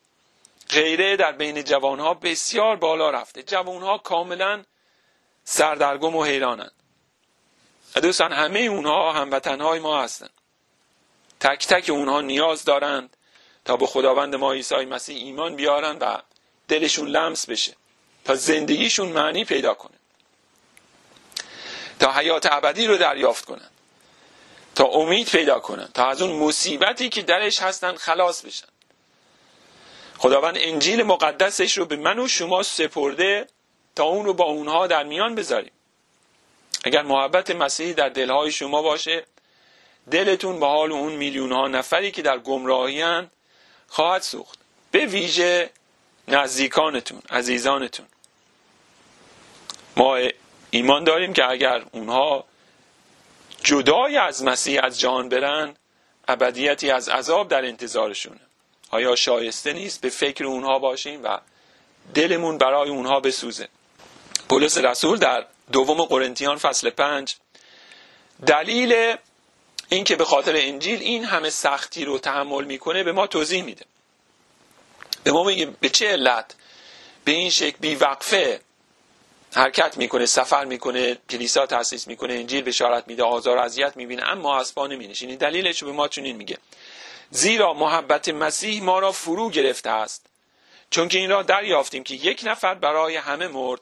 غیره 0.69 1.17
در 1.17 1.33
بین 1.33 1.65
جوانها 1.65 2.15
بسیار 2.15 2.77
بالا 2.77 3.11
رفته. 3.11 3.43
جوانها 3.43 3.99
کاملا 3.99 4.65
سردرگم 5.45 6.17
و 6.17 6.25
حیرانند 6.25 6.73
دوستان 8.03 8.33
همه 8.33 8.61
اونها 8.61 9.13
هموطنهای 9.13 9.79
ما 9.79 10.03
هستند 10.03 10.31
تک 11.41 11.67
تک 11.67 11.91
اونها 11.91 12.21
نیاز 12.21 12.65
دارند 12.65 13.17
تا 13.65 13.77
به 13.77 13.87
خداوند 13.87 14.35
ما 14.35 14.53
عیسی 14.53 14.85
مسیح 14.85 15.17
ایمان 15.17 15.57
بیارن 15.57 15.99
و 15.99 16.19
دلشون 16.69 17.09
لمس 17.09 17.47
بشه 17.47 17.77
تا 18.25 18.35
زندگیشون 18.35 19.09
معنی 19.09 19.45
پیدا 19.45 19.75
کنه. 19.75 19.97
تا 22.01 22.13
حیات 22.13 22.47
ابدی 22.53 22.87
رو 22.87 22.97
دریافت 22.97 23.45
کنن. 23.45 23.71
تا 24.75 24.85
امید 24.85 25.29
پیدا 25.29 25.61
کنن. 25.61 25.89
تا 25.95 26.07
از 26.07 26.23
اون 26.23 26.33
مصیبتی 26.33 27.09
که 27.09 27.23
درش 27.23 27.63
هستن 27.63 27.97
خلاص 27.97 28.45
بشن. 28.45 28.67
خداوند 30.19 30.57
انجیل 30.59 31.03
مقدسش 31.03 31.79
رو 31.79 31.85
به 31.87 31.97
من 31.97 32.19
و 32.19 32.29
شما 32.29 32.63
سپرده 32.63 33.47
تا 33.97 34.05
اون 34.05 34.27
رو 34.27 34.35
با 34.35 34.45
اونها 34.45 34.87
در 34.87 35.05
میان 35.05 35.35
بذاریم. 35.35 35.73
اگر 36.85 37.03
محبت 37.03 37.51
مسیحی 37.51 37.95
در 37.95 38.09
دلهای 38.09 38.51
شما 38.51 38.83
باشه 38.83 39.25
دلتون 40.11 40.61
به 40.61 40.67
حال 40.67 40.93
اون 40.93 41.13
میلیون 41.13 41.53
ها 41.53 41.69
نفری 41.69 42.11
که 42.11 42.23
در 42.23 42.39
گمراهی 42.39 43.23
خواهد 43.89 44.23
سوخت. 44.23 44.59
به 44.91 45.07
ویژه 45.07 45.71
نزدیکانتون 46.29 47.23
عزیزانتون. 47.31 48.07
ما 49.97 50.19
ایمان 50.71 51.05
داریم 51.05 51.33
که 51.33 51.51
اگر 51.51 51.83
اونها 51.93 52.45
جدای 53.65 54.17
از 54.17 54.45
مسیح 54.45 54.85
از 54.85 55.01
جهان 55.01 55.29
برن 55.29 55.75
ابدیتی 56.29 56.91
از 56.91 57.09
عذاب 57.09 57.49
در 57.49 57.65
انتظارشونه. 57.65 58.41
آیا 58.91 59.17
شایسته 59.17 59.73
نیست 59.73 60.01
به 60.01 60.09
فکر 60.09 60.45
اونها 60.45 60.79
باشیم 60.79 61.25
و 61.25 61.39
دلمون 62.15 62.59
برای 62.59 62.91
اونها 62.91 63.21
بسوزه؟ 63.21 63.69
پولس 64.51 64.79
رسول 64.79 65.19
در 65.19 65.47
دوم 65.73 66.05
قرنتیان 66.05 66.57
فصل 66.57 66.91
پنج. 66.91 67.35
دلیل 68.47 69.17
اینکه 69.89 70.17
به 70.17 70.25
خاطر 70.25 70.53
انجیل 70.57 71.01
این 71.01 71.25
همه 71.25 71.51
سختی 71.51 72.05
رو 72.05 72.19
تحمل 72.19 72.65
می‌کنه 72.65 73.03
به 73.03 73.13
ما 73.13 73.27
توضیح 73.27 73.63
میده. 73.63 73.85
به 75.25 75.33
ما 75.33 75.45
میگه 75.45 75.67
به 75.67 75.89
چه 75.89 76.09
علت 76.09 76.55
به 77.25 77.33
این 77.33 77.51
شکل 77.51 77.77
بی 77.81 77.95
وقفه 77.95 78.61
حرکت 79.55 79.97
می‌کنه 79.97 80.27
سفر 80.27 80.65
می‌کنه 80.65 81.19
کلیسا 81.31 81.67
تاسیس 81.67 82.07
می‌کنه 82.07 82.35
انجیل 82.35 82.63
بشارت 82.63 83.05
میده 83.09 83.23
آزار 83.23 83.57
و 83.57 83.61
اذیت 83.61 83.97
می‌بینه 83.97 84.29
اما 84.29 84.61
از 84.61 84.75
پا 84.75 84.87
نمینشینه 84.87 85.37
دلیلش 85.37 85.85
به 85.85 85.93
ما 85.93 86.09
چنین 86.09 86.37
میگه. 86.37 86.59
زیرا 87.31 87.75
محبت 87.75 88.29
مسیح 88.29 88.83
ما 88.83 88.99
را 88.99 89.13
فرو 89.13 89.51
گرفته 89.51 89.91
است. 89.91 90.27
چون 90.91 91.09
که 91.09 91.19
این 91.19 91.31
را 91.31 91.43
دریافتیم 91.43 92.05
که 92.05 92.15
یک 92.15 92.41
نفر 92.45 92.75
برای 92.75 93.17
همه 93.17 93.49
مرد 93.49 93.81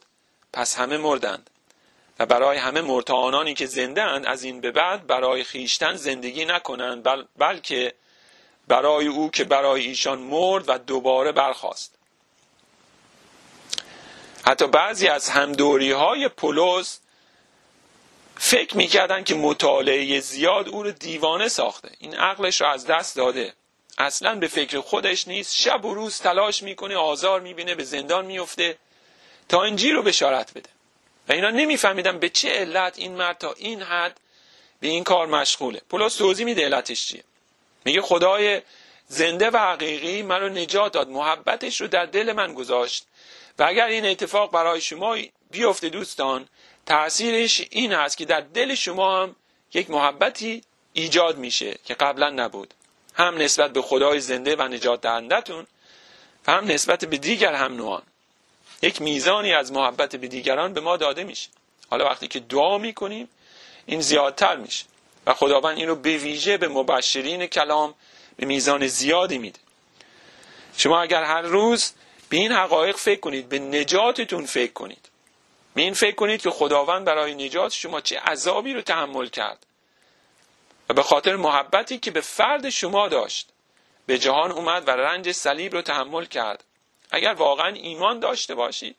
پس 0.52 0.78
همه 0.78 0.96
مردند. 0.96 1.50
و 2.18 2.26
برای 2.26 2.58
همه 2.58 2.80
مرتعانانی 2.80 3.54
که 3.54 3.66
زنده 3.66 4.02
اند 4.02 4.26
از 4.26 4.42
این 4.42 4.60
به 4.60 4.70
بعد 4.70 5.06
برای 5.06 5.44
خیشتن 5.44 5.96
زندگی 5.96 6.44
نکنند 6.44 7.04
بل 7.04 7.24
بلکه 7.38 7.94
برای 8.68 9.06
او 9.06 9.30
که 9.30 9.44
برای 9.44 9.86
ایشان 9.86 10.18
مرد 10.18 10.64
و 10.68 10.78
دوباره 10.78 11.32
برخاست. 11.32 11.94
حتی 14.46 14.66
بعضی 14.66 15.08
از 15.08 15.28
همدوری 15.28 15.92
های 15.92 16.30
فکر 18.36 18.76
می‌کردن 18.76 19.24
که 19.24 19.34
مطالعه 19.34 20.20
زیاد 20.20 20.68
او 20.68 20.82
رو 20.82 20.90
دیوانه 20.90 21.48
ساخته. 21.48 21.90
این 21.98 22.14
عقلش 22.14 22.60
رو 22.60 22.66
از 22.68 22.86
دست 22.86 23.16
داده. 23.16 23.54
اصلا 23.98 24.34
به 24.34 24.48
فکر 24.48 24.80
خودش 24.80 25.28
نیست. 25.28 25.56
شب 25.56 25.84
و 25.84 25.94
روز 25.94 26.18
تلاش 26.18 26.62
می‌کنه 26.62 26.96
آزار 26.96 27.40
می‌بینه 27.40 27.74
به 27.74 27.84
زندان 27.84 28.26
میفته 28.26 28.78
تا 29.48 29.62
انجیل 29.62 29.94
رو 29.94 30.02
بشارت 30.02 30.50
بده. 30.50 30.68
و 31.28 31.32
اینا 31.32 31.50
نمیفهمیدن 31.50 32.18
به 32.18 32.28
چه 32.28 32.50
علت 32.50 32.98
این 32.98 33.16
مرد 33.16 33.38
تا 33.38 33.52
این 33.52 33.82
حد 33.82 34.20
به 34.80 34.88
این 34.88 35.04
کار 35.04 35.26
مشغوله. 35.26 35.80
پولس 35.88 36.16
توضیح 36.16 36.44
میده 36.44 36.64
علتش 36.64 37.06
چیه. 37.06 37.24
میگه 37.84 38.00
خدای 38.00 38.62
زنده 39.08 39.50
و 39.50 39.56
حقیقی 39.56 40.22
من 40.22 40.40
رو 40.40 40.48
نجات 40.48 40.92
داد 40.92 41.08
محبتش 41.08 41.80
رو 41.80 41.86
در 41.86 42.06
دل 42.06 42.32
من 42.32 42.54
گذاشت. 42.54 43.06
و 43.58 43.62
اگر 43.62 43.86
این 43.86 44.06
اتفاق 44.06 44.50
برای 44.50 44.80
شما 44.80 45.16
بیفته 45.50 45.88
دوستان 45.88 46.48
تاثیرش 46.86 47.66
این 47.70 47.92
است 47.92 48.16
که 48.16 48.24
در 48.24 48.40
دل 48.40 48.74
شما 48.74 49.22
هم 49.22 49.36
یک 49.74 49.90
محبتی 49.90 50.62
ایجاد 50.92 51.38
میشه 51.38 51.76
که 51.84 51.94
قبلا 51.94 52.30
نبود. 52.30 52.74
هم 53.14 53.38
نسبت 53.38 53.72
به 53.72 53.82
خدای 53.82 54.20
زنده 54.20 54.56
و 54.56 54.62
نجات 54.62 55.00
دهندتون 55.00 55.66
و 56.46 56.52
هم 56.52 56.66
نسبت 56.66 57.04
به 57.04 57.18
دیگر 57.18 57.54
هم 57.54 57.76
نوعان. 57.76 58.02
یک 58.82 59.02
میزانی 59.02 59.52
از 59.52 59.72
محبت 59.72 60.16
به 60.16 60.28
دیگران 60.28 60.72
به 60.72 60.80
ما 60.80 60.96
داده 60.96 61.24
میشه. 61.24 61.48
حالا 61.90 62.04
وقتی 62.04 62.28
که 62.28 62.40
دعا 62.40 62.78
می‌کنیم 62.78 63.28
این 63.86 64.00
زیادتر 64.00 64.56
میشه. 64.56 64.84
و 65.26 65.34
خداوند 65.34 65.78
این 65.78 65.88
رو 65.88 65.96
به 65.96 66.16
ویژه 66.16 66.56
به 66.56 66.68
مبشرین 66.68 67.46
کلام 67.46 67.94
به 68.36 68.46
میزان 68.46 68.86
زیادی 68.86 69.38
میده. 69.38 69.58
شما 70.76 71.00
اگر 71.00 71.22
هر 71.22 71.42
روز 71.42 71.92
به 72.28 72.36
این 72.36 72.52
حقایق 72.52 72.96
فکر 72.96 73.20
کنید 73.20 73.48
به 73.48 73.58
نجاتتون 73.58 74.46
فکر 74.46 74.72
کنید. 74.72 75.08
به 75.74 75.82
این 75.82 75.94
فکر 75.94 76.14
کنید 76.14 76.42
که 76.42 76.50
خداوند 76.50 77.04
برای 77.04 77.34
نجات 77.34 77.72
شما 77.72 78.00
چه 78.00 78.18
عذابی 78.18 78.74
رو 78.74 78.82
تحمل 78.82 79.26
کرد. 79.26 79.66
و 80.88 80.94
به 80.94 81.02
خاطر 81.02 81.36
محبتی 81.36 81.98
که 81.98 82.10
به 82.10 82.20
فرد 82.20 82.70
شما 82.70 83.08
داشت 83.08 83.48
به 84.06 84.18
جهان 84.18 84.52
اومد 84.52 84.88
و 84.88 84.90
رنج 84.90 85.32
صلیب 85.32 85.72
رو 85.72 85.82
تحمل 85.82 86.24
کرد. 86.24 86.64
اگر 87.10 87.32
واقعا 87.32 87.68
ایمان 87.68 88.20
داشته 88.20 88.54
باشید 88.54 88.96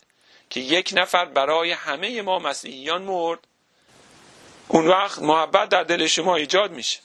که 0.49 0.59
یک 0.59 0.93
نفر 0.95 1.25
برای 1.25 1.71
همه 1.71 2.21
ما 2.21 2.39
مسیحیان 2.39 3.01
مرد 3.01 3.39
اون 4.67 4.87
وقت 4.87 5.19
محبت 5.19 5.69
در 5.69 5.83
دل 5.83 6.07
شما 6.07 6.35
ایجاد 6.35 6.71
میشه. 6.71 6.99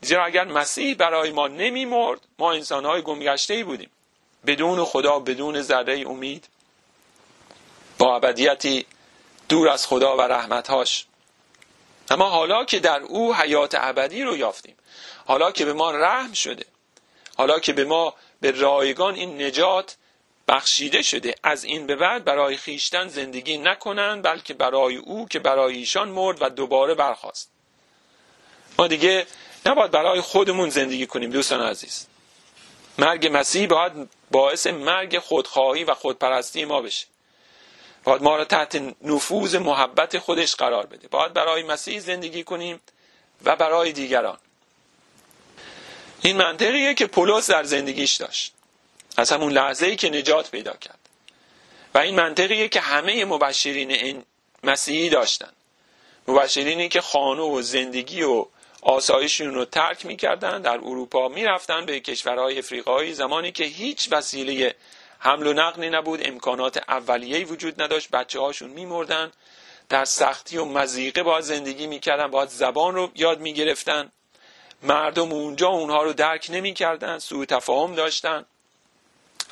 زیرا 0.00 0.24
اگر 0.24 0.44
مسیح 0.44 0.94
برای 0.94 1.30
ما 1.30 1.48
نمی 1.48 1.84
مرد 1.84 2.20
ما 2.38 2.52
انسانهای 2.52 3.02
گمگشته 3.02 3.54
ای 3.54 3.62
بودیم. 3.62 3.90
بدون 4.46 4.84
خدا 4.84 5.18
بدون 5.18 5.62
ذره 5.62 6.04
امید. 6.06 6.48
با 7.98 8.16
ابدیتی 8.16 8.86
دور 9.48 9.68
از 9.68 9.86
خدا 9.86 10.16
و 10.16 10.20
رحمتهاش. 10.20 11.06
اما 12.10 12.28
حالا 12.28 12.64
که 12.64 12.78
در 12.78 13.00
او 13.00 13.34
حیات 13.34 13.74
ابدی 13.78 14.22
رو 14.22 14.36
یافتیم 14.36 14.76
حالا 15.26 15.52
که 15.52 15.64
به 15.64 15.72
ما 15.72 15.90
رحم 15.90 16.32
شده 16.32 16.66
حالا 17.36 17.58
که 17.58 17.72
به 17.72 17.84
ما 17.84 18.14
به 18.40 18.50
رایگان 18.50 19.14
این 19.14 19.42
نجات 19.42 19.96
بخشیده 20.48 21.02
شده. 21.02 21.34
از 21.42 21.64
این 21.64 21.86
به 21.86 21.96
بعد 21.96 22.24
برای 22.24 22.56
خیشتن 22.56 23.08
زندگی 23.08 23.58
نکنند 23.58 24.22
بلکه 24.22 24.54
برای 24.54 24.96
او 24.96 25.28
که 25.28 25.38
برای 25.38 25.76
ایشان 25.76 26.08
مرد 26.08 26.42
و 26.42 26.48
دوباره 26.48 26.94
برخواست 26.94 27.50
ما 28.78 28.86
دیگه 28.86 29.26
نباید 29.66 29.90
برای 29.90 30.20
خودمون 30.20 30.70
زندگی 30.70 31.06
کنیم 31.06 31.30
دوستان 31.30 31.60
عزیز. 31.60 32.06
مرگ 32.98 33.30
مسیح 33.32 33.66
باید 33.66 33.92
باعث 34.30 34.66
مرگ 34.66 35.18
خودخواهی 35.18 35.84
و 35.84 35.94
خودپرستی 35.94 36.64
ما 36.64 36.82
بشه. 36.82 37.06
باید 38.04 38.22
ما 38.22 38.36
را 38.36 38.44
تحت 38.44 38.82
نفوذ 39.02 39.54
محبت 39.54 40.18
خودش 40.18 40.54
قرار 40.54 40.86
بده. 40.86 41.08
باید 41.08 41.32
برای 41.32 41.62
مسیح 41.62 42.00
زندگی 42.00 42.44
کنیم 42.44 42.80
و 43.44 43.56
برای 43.56 43.92
دیگران. 43.92 44.38
این 46.22 46.36
منطقیه 46.36 46.94
که 46.94 47.06
پولس 47.06 47.50
در 47.50 47.64
زندگیش 47.64 48.14
داشت. 48.14 48.52
از 49.18 49.32
همون 49.32 49.52
لحظه 49.52 49.86
ای 49.86 49.96
که 49.96 50.10
نجات 50.10 50.50
پیدا 50.50 50.72
کرد. 50.72 50.98
و 51.94 51.98
این 51.98 52.14
منطقیه 52.14 52.68
که 52.68 52.80
همه 52.80 53.24
مبشرین 53.24 53.90
این 53.90 54.24
مسیحی 54.64 55.08
داشتن. 55.08 55.52
مبشرینی 56.28 56.88
که 56.88 57.00
خانه 57.00 57.42
و 57.42 57.62
زندگی 57.62 58.22
و 58.22 58.46
آسایششون 58.82 59.54
رو 59.54 59.64
ترک 59.64 60.06
می‌کردن 60.06 60.62
در 60.62 60.74
اروپا 60.74 61.28
می‌رفتن 61.28 61.86
به 61.86 62.00
کشورهای 62.00 62.58
افریقایی. 62.58 63.14
زمانی 63.14 63.52
که 63.52 63.64
هیچ 63.64 64.08
وسیله 64.12 64.74
حمل 65.18 65.46
و 65.46 65.52
نقلی 65.52 65.90
نبود 65.90 66.28
امکانات 66.28 66.76
اولیه‌ای 66.88 67.44
وجود 67.44 67.82
نداشت. 67.82 68.10
بچه 68.10 68.40
هاشون 68.40 68.70
میمردن. 68.70 69.32
در 69.88 70.04
سختی 70.04 70.56
و 70.56 70.64
مزیقه 70.64 71.22
باید 71.22 71.44
زندگی 71.44 71.86
می‌کردن 71.86 72.26
باید 72.26 72.48
زبان 72.48 72.94
رو 72.94 73.10
یاد 73.14 73.40
می‌گرفتن. 73.40 74.12
مردم 74.82 75.32
اونجا 75.32 75.68
اونها 75.68 76.02
رو 76.02 76.12
درک 76.12 76.46
نمی‌کردن 76.50 77.18
سوء 77.18 77.44
تفاهم 77.44 77.94
داشتن. 77.94 78.46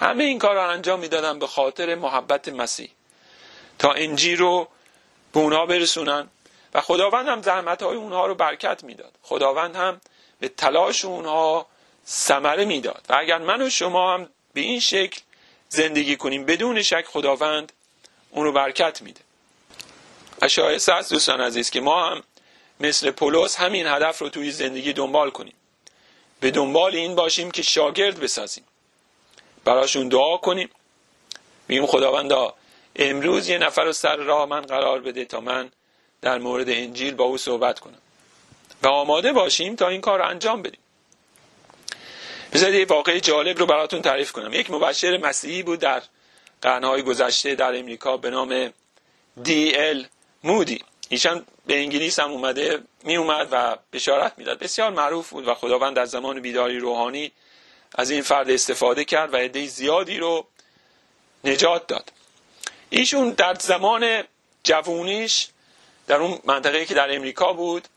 همه 0.01 0.25
این 0.25 0.39
کار 0.39 0.55
رو 0.55 0.69
انجام 0.71 1.01
می‌دادن 1.01 1.39
به 1.39 1.47
خاطر 1.47 1.95
محبت 1.95 2.49
مسیح. 2.49 2.91
تا 3.79 3.93
انجیل 3.93 4.39
رو 4.39 4.69
به 5.33 5.41
اونها 5.41 5.67
برسونن 5.67 6.29
و 6.75 6.81
خداوند 6.81 7.29
هم 7.29 7.43
زحمت 7.43 7.83
های 7.83 7.97
اونها 7.97 8.27
رو 8.27 8.35
برکت 8.35 8.85
می‌داد. 8.85 9.13
خداوند 9.23 9.77
هم 9.77 10.01
به 10.41 10.49
تلاش 10.49 11.05
اونها 11.05 11.67
ثمره 12.07 12.65
می‌داد. 12.65 13.05
و 13.09 13.17
اگر 13.19 13.39
من 13.39 13.63
و 13.63 13.71
شما 13.71 14.15
هم 14.15 14.29
به 14.55 14.61
این 14.61 14.81
شکل 14.81 15.21
زندگی 15.69 16.17
کنیم 16.17 16.45
بدون 16.45 16.83
شک 16.83 17.05
خداوند 17.05 17.73
اون 18.31 18.45
رو 18.45 18.53
برکت 18.53 19.03
میده. 19.03 19.21
و 20.43 20.45
است 20.93 21.11
دوستان 21.13 21.41
عزیز 21.41 21.71
که 21.71 21.81
ما 21.81 22.07
هم 22.07 22.23
مثل 22.81 23.11
پولس 23.11 23.57
همین 23.57 23.87
هدف 23.87 24.19
رو 24.19 24.29
توی 24.29 24.51
زندگی 24.51 24.93
دنبال 24.93 25.31
کنیم. 25.31 25.55
به 26.41 26.51
دنبال 26.51 26.95
این 26.95 27.15
باشیم 27.15 27.51
که 27.51 27.63
شاگرد 27.63 28.21
بسازیم. 28.21 28.65
براشون 29.67 30.09
دعا 30.09 30.37
کنیم. 30.37 30.71
بگیم 31.69 31.87
خداوندا 31.87 32.55
امروز 32.97 33.49
یه 33.49 33.59
نفر 33.59 33.85
رو 33.85 33.93
سر 33.93 34.17
راه 34.17 34.49
من 34.49 34.61
قرار 34.61 35.01
بده 35.01 35.25
تا 35.25 35.41
من 35.41 35.71
در 36.21 36.39
مورد 36.39 36.69
انجیل 36.69 37.15
با 37.15 37.25
او 37.25 37.39
صحبت 37.39 37.79
کنم. 37.79 37.99
و 38.83 38.89
آماده 38.89 39.33
باشیم 39.33 39.77
تا 39.77 39.89
این 39.89 40.01
کار 40.01 40.19
رو 40.19 40.29
انجام 40.29 40.63
بدیم. 40.63 40.81
بذارید 42.53 42.81
یه 42.81 42.87
واقعی 42.87 43.21
جالب 43.21 43.59
رو 43.59 43.67
براتون 43.67 44.03
تعریف 44.03 44.33
کنم. 44.33 44.53
یک 44.53 44.71
مبشر 44.71 45.17
مسیحی 45.17 45.63
بود 45.63 45.81
در 45.81 46.03
قرنهای 46.63 47.03
گذشته 47.03 47.55
در 47.55 47.79
امریکا 47.79 48.17
به 48.17 48.31
نام 48.31 48.73
دی 49.43 49.77
ال 49.77 50.07
مودی. 50.45 50.85
ایشان 51.09 51.47
به 51.67 51.79
انگلیس 51.79 52.19
هم 52.19 52.31
اومده 52.31 52.83
می 53.05 53.17
اومد 53.17 53.49
و 53.51 53.77
بشارت 53.93 54.33
می‌داد. 54.37 54.59
بسیار 54.59 54.91
معروف 54.91 55.31
بود 55.31 55.49
و 55.49 55.55
خداوند 55.55 55.97
در 55.97 56.05
زمان 56.05 56.41
بیداری 56.41 56.79
روحانی 56.79 57.33
از 57.97 58.11
این 58.11 58.23
فرد 58.23 58.51
استفاده 58.51 59.05
کرد 59.05 59.35
و 59.35 59.37
عده 59.37 59.67
زیادی 59.67 60.19
رو 60.19 60.47
نجات 61.45 61.87
داد. 61.87 62.13
ایشون 62.91 63.31
در 63.31 63.55
زمان 63.55 64.25
جوونیش 64.65 65.49
در 66.07 66.17
اون 66.17 66.39
منطقه 66.45 66.87
که 66.87 66.95
در 66.95 67.15
امریکا 67.15 67.53
بود 67.53 67.89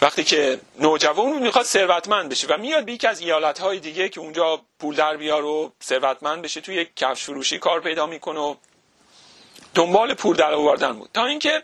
وقتی 0.00 0.24
که 0.24 0.60
نوجوان 0.78 1.42
می‌خواد 1.42 1.64
ثروتمند 1.64 2.28
بشه 2.28 2.46
و 2.46 2.56
میاد 2.58 2.84
به 2.84 2.92
یکی 2.92 3.06
از 3.06 3.20
ایالت 3.20 3.58
های 3.58 3.78
دیگه 3.78 4.08
که 4.08 4.20
اونجا 4.20 4.60
پول 4.78 4.94
در 4.94 5.16
بیار 5.16 5.44
و 5.44 5.72
ثروتمند 5.82 6.42
بشه 6.42 6.60
توی 6.60 6.74
یک 6.74 6.96
کفش 6.96 7.22
فروشی 7.24 7.58
کار 7.58 7.80
پیدا 7.80 8.06
می‌کنه 8.06 8.40
و 8.40 8.54
دنبال 9.74 10.14
پول 10.14 10.36
در 10.36 10.52
آوردن 10.54 10.92
بود. 10.92 11.10
تا 11.14 11.26
اینکه 11.26 11.62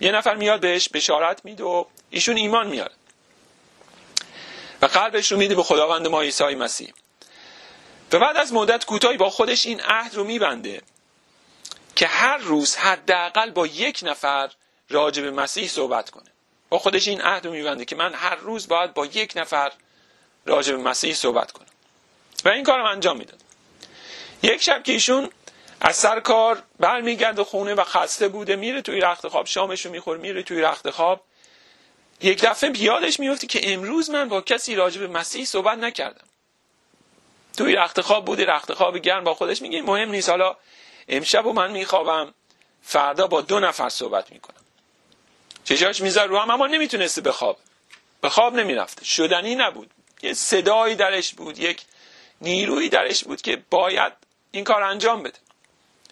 یه 0.00 0.12
نفر 0.12 0.34
میاد 0.34 0.60
بهش 0.60 0.88
بشارت 0.88 1.44
میده 1.44 1.64
و 1.64 1.84
ایشون 2.10 2.36
ایمان 2.36 2.66
میاره. 2.66 2.92
و 4.84 4.86
قلبش 4.86 5.32
رو 5.32 5.38
میده 5.38 5.54
به 5.54 5.62
خداوند 5.62 6.06
ما 6.08 6.20
عیسی 6.20 6.54
مسیح. 6.54 6.92
و 8.12 8.18
بعد 8.18 8.36
از 8.36 8.52
مدت 8.52 8.84
کوتاهی 8.84 9.16
با 9.16 9.30
خودش 9.30 9.66
این 9.66 9.80
عهد 9.80 10.14
رو 10.14 10.24
میبنده 10.24 10.82
که 11.96 12.06
هر 12.06 12.36
روز 12.36 12.76
حداقل 12.76 13.50
با 13.50 13.66
یک 13.66 14.00
نفر 14.02 14.50
راجع 14.90 15.22
به 15.22 15.30
مسیح 15.30 15.68
صحبت 15.68 16.10
کنه. 16.10 16.30
با 16.68 16.78
خودش 16.78 17.08
این 17.08 17.20
عهد 17.20 17.46
رو 17.46 17.52
میبنده 17.52 17.84
که 17.84 17.96
من 17.96 18.14
هر 18.14 18.34
روز 18.34 18.68
باید 18.68 18.94
با 18.94 19.06
یک 19.06 19.32
نفر 19.36 19.72
راجع 20.46 20.76
به 20.76 20.82
مسیح 20.82 21.14
صحبت 21.14 21.52
کنم. 21.52 21.66
و 22.44 22.48
این 22.48 22.64
کارم 22.64 22.84
انجام 22.84 23.16
می‌داد. 23.16 23.40
یک 24.42 24.62
شب 24.62 24.82
که 24.82 24.92
ایشون 24.92 25.30
از 25.80 25.96
سر 25.96 26.20
کار 26.20 26.62
برمیگرده 26.80 27.44
خونه 27.44 27.74
و 27.74 27.84
خسته 27.84 28.28
بوده 28.28 28.56
میره 28.56 28.82
توی 28.82 29.00
رخت 29.00 29.28
خواب 29.28 29.46
شامشو 29.46 29.90
می‌خوره 29.90 30.20
میره 30.20 30.42
توی 30.42 30.60
رخت 30.60 30.90
خواب 30.90 31.24
یک 32.20 32.40
دفعه 32.44 32.70
بیادش 32.70 33.20
میفته 33.20 33.46
که 33.46 33.72
امروز 33.72 34.10
من 34.10 34.28
با 34.28 34.40
کسی 34.40 34.74
راجع 34.74 35.00
به 35.00 35.06
مسیح 35.06 35.44
صحبت 35.44 35.78
نکردم. 35.78 36.26
توی 37.56 37.72
رخت 37.72 38.00
خواب 38.00 38.24
بوده 38.24 38.44
رخت 38.44 38.72
خواب 38.72 38.98
گرم 38.98 39.24
با 39.24 39.34
خودش 39.34 39.62
میگه 39.62 39.82
مهم 39.82 40.10
نیست. 40.10 40.28
حالا 40.28 40.56
امشب 41.08 41.46
و 41.46 41.52
من 41.52 41.70
میخوابم 41.70 42.34
فردا 42.82 43.26
با 43.26 43.40
دو 43.40 43.60
نفر 43.60 43.88
صحبت 43.88 44.32
می‌کنم. 44.32 44.64
چشاش 45.64 46.00
میذار 46.00 46.28
رو 46.28 46.38
هم 46.38 46.50
اما 46.50 46.66
نمی‌تونسته 46.66 47.20
بخواب 47.20 47.58
به 48.20 48.28
خواب 48.28 48.54
نمی‌رفته. 48.54 49.04
شدنی 49.04 49.54
نبود. 49.54 49.90
یه 50.22 50.34
صدایی 50.34 50.94
درش 50.94 51.34
بود 51.34 51.58
یک 51.58 51.82
نیرویی 52.40 52.88
درش 52.88 53.24
بود 53.24 53.42
که 53.42 53.62
باید 53.70 54.12
این 54.50 54.64
کار 54.64 54.82
انجام 54.82 55.22
بده. 55.22 55.38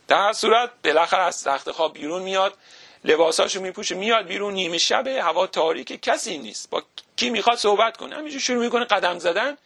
در 0.09 0.16
هر 0.26 0.32
صورت 0.32 0.70
بالاخره 0.84 1.22
از 1.22 1.44
تخت 1.44 1.70
خواب 1.70 1.92
بیرون 1.94 2.22
میاد. 2.22 2.55
لباساشو 3.05 3.61
میپوشه 3.61 3.94
میاد 3.94 4.26
بیرون 4.26 4.55
نیمه 4.55 4.78
شب 4.78 5.07
هوا 5.07 5.46
تاریک 5.46 6.00
کسی 6.03 6.38
نیست. 6.38 6.70
با 6.70 6.82
کی 7.16 7.30
می‌خواد 7.30 7.59
صحبت 7.59 7.96
کنه؟ 7.96 8.16
همینجور 8.16 8.40
شروع 8.40 8.64
می‌کنه 8.64 8.84
قدم 8.84 9.18
زدن. 9.18 9.59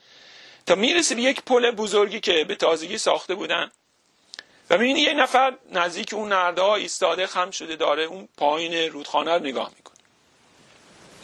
تا 0.66 0.74
می‌رسه 0.74 1.14
به 1.14 1.22
یک 1.22 1.42
پل 1.42 1.70
بزرگی 1.70 2.20
که 2.20 2.44
به 2.44 2.54
تازگی 2.54 2.98
ساخته 2.98 3.34
بودن. 3.34 3.70
و 4.70 4.78
می‌بینی 4.78 5.00
یه 5.00 5.14
نفر 5.14 5.54
نزدیک 5.72 6.14
اون 6.14 6.28
نرده 6.28 6.62
ها 6.62 6.76
ایستاده 6.76 7.26
خم 7.26 7.50
شده 7.50 7.76
داره 7.76 8.02
اون 8.02 8.28
پایین 8.36 8.92
رودخانه 8.92 9.32
رو 9.32 9.40
نگاه 9.40 9.70
می‌کنه. 9.76 9.96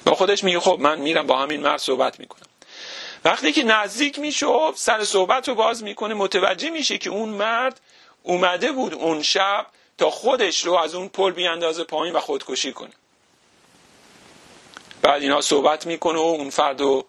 با 0.04 0.14
خودش 0.14 0.44
میگه 0.44 0.60
خب 0.60 0.76
من 0.80 0.98
میرم 0.98 1.26
با 1.26 1.38
همین 1.38 1.60
مرد 1.60 1.78
صحبت 1.80 2.20
می‌کنم. 2.20 2.46
وقتی 3.24 3.52
که 3.52 3.62
نزدیک 3.62 4.18
میشه 4.18 4.46
سر 4.74 5.04
صحبت 5.04 5.48
رو 5.48 5.54
باز 5.54 5.82
می‌کنه 5.82 6.14
متوجه 6.14 6.70
میشه 6.70 6.98
که 6.98 7.10
اون 7.10 7.28
مرد 7.28 7.80
اومده 8.22 8.72
بود 8.72 8.94
اون 8.94 9.22
شب 9.22 9.66
تا 10.02 10.10
خودش 10.10 10.66
رو 10.66 10.74
از 10.74 10.94
اون 10.94 11.08
پل 11.08 11.30
بیاندازه 11.30 11.84
پایین 11.84 12.14
و 12.14 12.20
خودکشی 12.20 12.72
کنه. 12.72 12.92
بعد 15.02 15.22
اینا 15.22 15.40
صحبت 15.40 15.86
می‌کنه 15.86 16.18
و 16.18 16.22
اون 16.22 16.50
فرد 16.50 16.80
رو 16.80 17.04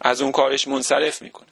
از 0.00 0.22
اون 0.22 0.32
کارش 0.32 0.68
منصرف 0.68 1.22
می‌کنه. 1.22 1.48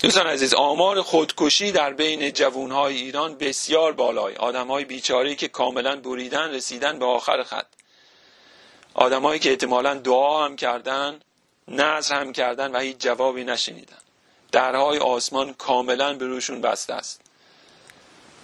دوستان 0.00 0.26
عزیز 0.26 0.54
آمار 0.54 1.02
خودکشی 1.02 1.72
در 1.72 1.92
بین 1.92 2.30
جوانهای 2.30 2.96
ایران 2.96 3.38
بسیار 3.38 3.92
بالای. 3.92 4.34
آدمهای 4.36 4.84
بیچاری 4.84 5.36
که 5.36 5.48
کاملا 5.48 5.96
بریدن 5.96 6.54
رسیدن 6.54 6.98
به 6.98 7.06
آخر 7.06 7.42
خط. 7.42 7.66
آدمایی 8.94 9.40
که 9.40 9.50
احتمالا 9.50 9.94
دعا 9.94 10.44
هم 10.44 10.56
کردن 10.56 11.20
نظر 11.68 12.20
هم 12.20 12.32
کردن 12.32 12.72
و 12.72 12.78
هیچ 12.78 12.96
جوابی 12.96 13.44
نشنیدن. 13.44 13.98
درهای 14.52 14.98
آسمان 14.98 15.54
کاملا 15.54 16.14
به 16.14 16.26
روشون 16.26 16.60
بسته 16.60 16.94
است. 16.94 17.25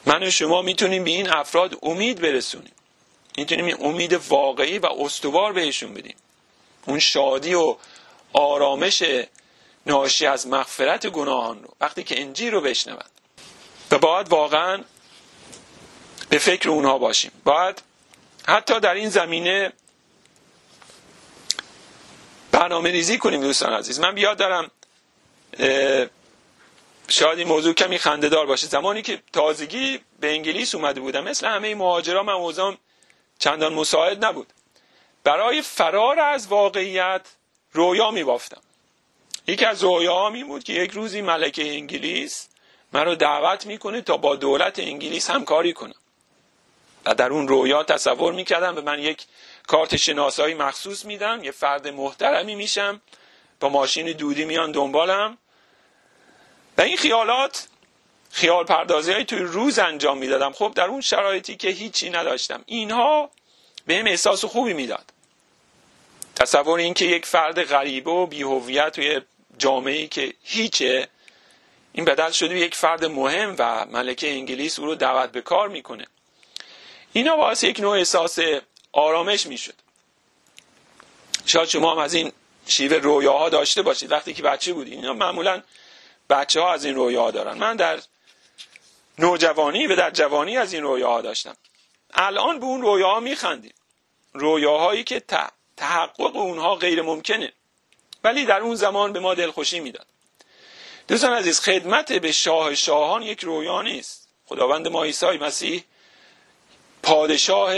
من 0.06 0.22
و 0.22 0.30
شما 0.30 0.62
می‌تونیم 0.62 1.04
به 1.04 1.10
این 1.10 1.30
افراد 1.30 1.78
امید 1.82 2.20
برسونیم. 2.20 2.72
می‌تونیم 3.36 3.64
این 3.64 3.76
امید 3.80 4.12
واقعی 4.12 4.78
و 4.78 4.86
استوار 4.86 5.52
بهشون 5.52 5.94
بدیم. 5.94 6.16
اون 6.86 6.98
شادی 6.98 7.54
و 7.54 7.76
آرامش 8.32 9.02
ناشی 9.86 10.26
از 10.26 10.46
مغفرت 10.46 11.06
گناهان 11.06 11.62
رو 11.62 11.74
وقتی 11.80 12.04
که 12.04 12.20
انجیل 12.20 12.52
رو 12.52 12.60
بشنوند 12.60 13.10
و 13.90 13.98
باید 13.98 14.28
واقعا 14.28 14.84
به 16.28 16.38
فکر 16.38 16.68
اونها 16.68 16.98
باشیم. 16.98 17.32
باید 17.44 17.82
حتی 18.46 18.80
در 18.80 18.94
این 18.94 19.08
زمینه 19.08 19.72
برنامه 22.52 22.90
ریزی 22.90 23.18
کنیم 23.18 23.40
دوستان 23.40 23.72
عزیز. 23.72 24.00
من 24.00 24.14
بیاد 24.14 24.38
دارم 24.38 24.70
شاید 27.08 27.38
این 27.38 27.48
موضوع 27.48 27.74
کمی 27.74 27.98
خندهدار 27.98 28.46
باشه. 28.46 28.66
زمانی 28.66 29.02
که 29.02 29.22
تازگی 29.32 30.00
به 30.20 30.30
انگلیس 30.30 30.74
اومده 30.74 31.00
بودم 31.00 31.24
مثل 31.24 31.46
همه 31.46 31.74
موهاجرا 31.74 32.22
من 32.22 32.32
اوضاعم 32.32 32.78
چندان 33.38 33.74
مساعد 33.74 34.24
نبود. 34.24 34.52
برای 35.24 35.62
فرار 35.62 36.20
از 36.20 36.46
واقعیت 36.46 37.20
رویا 37.72 38.10
می 38.10 38.24
بافتم 38.24 38.60
یکی 39.46 39.64
از 39.64 39.82
رویاهام 39.82 40.32
این 40.32 40.46
بود 40.46 40.64
که 40.64 40.72
یک 40.72 40.90
روزی 40.90 41.20
ملکه 41.20 41.72
انگلیس 41.72 42.48
من 42.92 43.04
رو 43.04 43.14
دعوت 43.14 43.66
می‌کنه 43.66 44.00
تا 44.00 44.16
با 44.16 44.36
دولت 44.36 44.78
انگلیس 44.78 45.30
همکاری 45.30 45.72
کنم. 45.72 45.94
و 47.04 47.14
در 47.14 47.30
اون 47.30 47.48
رویا 47.48 47.82
تصور 47.82 48.32
می‌کردم 48.32 48.74
به 48.74 48.80
من 48.80 48.98
یک 48.98 49.26
کارت 49.66 49.96
شناسایی 49.96 50.54
مخصوص 50.54 51.04
میدم 51.04 51.44
یه 51.44 51.50
فرد 51.50 51.88
محترمی 51.88 52.54
میشم. 52.54 53.00
با 53.60 53.68
ماشین 53.68 54.12
دودی 54.12 54.44
میان 54.44 54.72
دنبالم. 54.72 55.38
و 56.78 56.82
این 56.82 56.96
خیالات 56.96 57.68
خیال 58.30 58.64
پردازی 58.64 59.12
های 59.12 59.24
توی 59.24 59.38
روز 59.38 59.78
انجام 59.78 60.18
می‌دادم. 60.18 60.52
خب 60.52 60.72
در 60.74 60.84
اون 60.84 61.00
شرایطی 61.00 61.56
که 61.56 61.68
هیچی 61.68 62.10
نداشتم. 62.10 62.62
اینها 62.66 63.30
به 63.86 63.96
هم 63.96 64.06
احساس 64.06 64.44
خوبی 64.44 64.72
می‌داد. 64.72 65.04
تصور 66.36 66.78
این 66.78 66.94
که 66.94 67.04
یک 67.04 67.26
فرد 67.26 67.62
غریبه 67.62 68.10
و 68.10 68.26
بیهویت 68.26 68.90
توی 68.90 69.20
جامعه 69.58 70.06
که 70.06 70.34
هیچه 70.42 71.08
این 71.92 72.04
بدل 72.04 72.30
شده 72.30 72.58
یک 72.58 72.74
فرد 72.74 73.04
مهم 73.04 73.56
و 73.58 73.86
ملکه 73.86 74.30
انگلیس 74.30 74.78
او 74.78 74.86
رو 74.86 74.94
دعوت 74.94 75.32
به 75.32 75.40
کار 75.40 75.68
می‌کنه. 75.68 76.06
اینا 77.12 77.36
باعث 77.36 77.64
یک 77.64 77.80
نوع 77.80 77.98
احساس 77.98 78.38
آرامش 78.92 79.46
می‌شد. 79.46 79.74
شاید 81.46 81.68
شما 81.68 81.92
هم 81.92 81.98
از 81.98 82.14
این 82.14 82.32
شیوه 82.66 82.96
رویاها 82.96 83.48
داشته 83.48 83.82
باشید. 83.82 84.12
وقتی 84.12 84.34
که 84.34 84.42
بچه 84.42 84.72
بودید. 84.72 84.92
اینا 84.92 85.12
معمولا 85.12 85.62
بچه 86.32 86.60
ها 86.60 86.72
از 86.72 86.84
این 86.84 86.94
رویاها 86.94 87.30
دارن. 87.30 87.58
من 87.58 87.76
در 87.76 88.00
نوجوانی 89.18 89.86
و 89.86 89.96
در 89.96 90.10
جوانی 90.10 90.56
از 90.56 90.72
این 90.72 90.82
رویاها 90.82 91.20
داشتم. 91.20 91.56
الان 92.14 92.60
به 92.60 92.64
اون 92.66 92.82
رویاها 92.82 93.20
میخندیم. 93.20 93.74
رویاهایی 94.32 95.04
که 95.04 95.22
تحقق 95.76 96.36
اونها 96.36 96.74
غیر 96.74 97.02
ممکنه. 97.02 97.52
ولی 98.24 98.44
در 98.44 98.60
اون 98.60 98.74
زمان 98.74 99.12
به 99.12 99.20
ما 99.20 99.34
دلخوشی 99.34 99.80
می‌داد. 99.80 100.06
دوستان 101.08 101.32
عزیز 101.32 101.60
خدمت 101.60 102.12
به 102.12 102.32
شاه 102.32 102.74
شاهان 102.74 103.22
یک 103.22 103.40
رویا 103.40 103.82
نیست. 103.82 104.28
خداوند 104.46 104.88
ما 104.88 105.04
عیسی 105.04 105.26
مسیح 105.26 105.84
پادشاه 107.02 107.74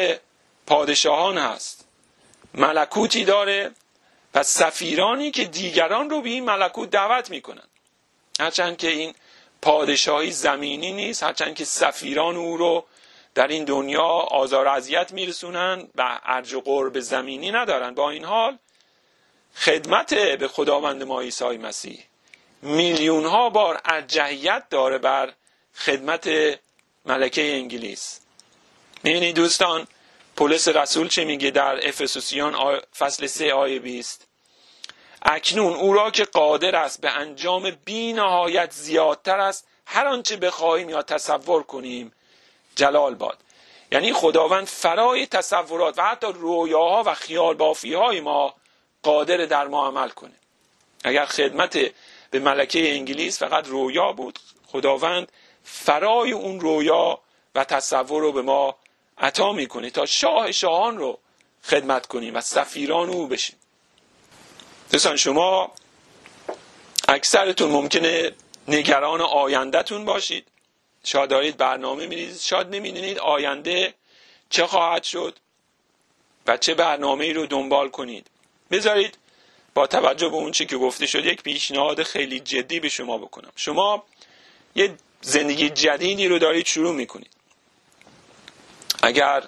پادشاهان 0.67 1.39
هست. 1.39 1.85
ملکوتی 2.55 3.25
داره 3.25 3.71
و 4.35 4.43
سفیرانی 4.43 5.31
که 5.31 5.45
دیگران 5.45 6.11
رو 6.11 6.21
به 6.21 6.29
این 6.29 6.45
ملکوت 6.45 6.91
دعوت 6.91 7.31
می‌کنن. 7.31 7.69
هرچند 8.41 8.77
که 8.77 8.89
این 8.89 9.15
پادشاهی 9.63 10.31
زمینی 10.31 10.93
نیست 10.93 11.23
هرچند 11.23 11.55
که 11.55 11.65
سفیران 11.65 12.37
او 12.37 12.57
رو 12.57 12.85
در 13.35 13.49
این 13.49 13.65
دنیا 13.65 14.05
آزار 14.07 14.69
اذیت 14.69 15.13
میرسونن 15.13 15.89
و 15.95 16.21
ارج 16.25 16.55
و 16.55 16.61
قرب 16.61 17.01
زمینی 17.01 17.51
ندارن. 17.51 17.95
با 17.95 18.11
این 18.11 18.25
حال 18.25 18.59
خدمت 19.55 20.15
به 20.15 20.49
خداوند 20.49 21.03
ما 21.03 21.21
عیسی 21.21 21.45
مسیح 21.45 22.05
میلیون 22.63 23.25
ها 23.25 23.51
بار 23.51 23.81
ارجحیت 23.85 24.69
داره 24.71 24.99
بر 24.99 25.33
خدمت 25.75 26.29
ملکه 27.05 27.55
انگلیس. 27.55 28.21
می‌بینید 29.03 29.37
دوستان 29.37 29.87
پولس 30.37 30.69
رسول 30.69 31.09
چه 31.09 31.25
میگه 31.25 31.51
در 31.51 31.89
افسوسیان 31.89 32.81
فصل 32.99 33.27
3 33.27 33.53
آیه 33.53 33.79
20 33.79 34.27
اکنون 35.25 35.73
او 35.73 35.93
را 35.93 36.11
که 36.11 36.25
قادر 36.25 36.77
است 36.77 37.01
به 37.01 37.11
انجام 37.11 37.71
بی 37.85 38.13
نهایت 38.13 38.73
زیادتر 38.73 39.41
است 39.41 39.67
هر 39.87 40.07
آنچه 40.07 40.37
بخواهیم 40.37 40.91
یا 40.91 41.03
تصور 41.03 41.63
کنیم 41.63 42.13
جلال 42.77 43.15
باد. 43.15 43.39
یعنی 43.93 44.13
خداوند 44.13 44.67
فرای 44.67 45.27
تصورات 45.27 45.99
و 45.99 46.03
حتی 46.03 46.27
رویاها 46.27 47.03
و 47.07 47.15
خیال 47.15 47.55
بافی 47.55 47.95
های 47.95 48.21
ما 48.21 48.55
قادر 49.03 49.37
در 49.37 49.67
ما 49.67 49.87
عمل 49.87 50.09
کنه. 50.09 50.35
اگر 51.05 51.25
خدمت 51.25 51.79
به 52.31 52.39
ملکه 52.39 52.93
انگلیس 52.93 53.39
فقط 53.39 53.69
رویا 53.69 54.13
بود 54.13 54.39
خداوند 54.67 55.33
فرای 55.65 56.33
اون 56.33 56.61
رویا 56.61 57.19
و 57.55 57.65
تصور 57.65 58.23
رو 58.23 58.33
به 58.33 58.43
ما 58.43 58.77
عطا 59.19 59.53
می‌کنه 59.53 59.91
تا 59.91 60.07
شاه 60.07 60.53
شاهان 60.53 60.99
رو 60.99 61.19
خدمت 61.65 62.07
کنیم 62.07 62.37
و 62.37 62.41
سفیران 62.41 63.09
او 63.09 63.27
بشیم. 63.27 63.57
دوستان 64.93 65.17
شما 65.17 65.73
اکثرتون 67.09 67.71
ممکنه 67.71 68.33
نگران 68.69 69.21
آیندهتون 69.21 70.05
باشید. 70.05 70.47
شاید 71.05 71.31
دارید 71.31 71.57
برنامه 71.57 72.07
میریزید 72.07 72.41
شاید 72.41 72.75
نمی‌دونید 72.75 73.19
آینده 73.19 73.95
چه 74.51 74.67
خواهد 74.67 75.05
شد 75.05 75.39
و 76.47 76.57
چه 76.57 76.75
برنامه 76.75 77.25
ای 77.25 77.33
رو 77.33 77.47
دنبال 77.47 77.89
کنید. 77.89 78.27
بذارید 78.71 79.19
با 79.75 79.87
توجه 79.87 80.29
به 80.29 80.35
اون 80.37 80.53
چی 80.53 80.67
که 80.67 80.77
گفته 80.77 81.07
شد 81.07 81.25
یک 81.25 81.43
پیشنهاد 81.43 82.03
خیلی 82.03 82.41
جدی 82.41 82.81
به 82.81 82.89
شما 82.89 83.19
بکنم. 83.19 83.53
شما 83.57 84.05
یه 84.75 84.95
زندگی 85.21 85.71
جدیدی 85.71 86.29
رو 86.29 86.39
دارید 86.39 86.67
شروع 86.67 86.95
می‌کنید. 86.95 87.31
اگر 89.03 89.43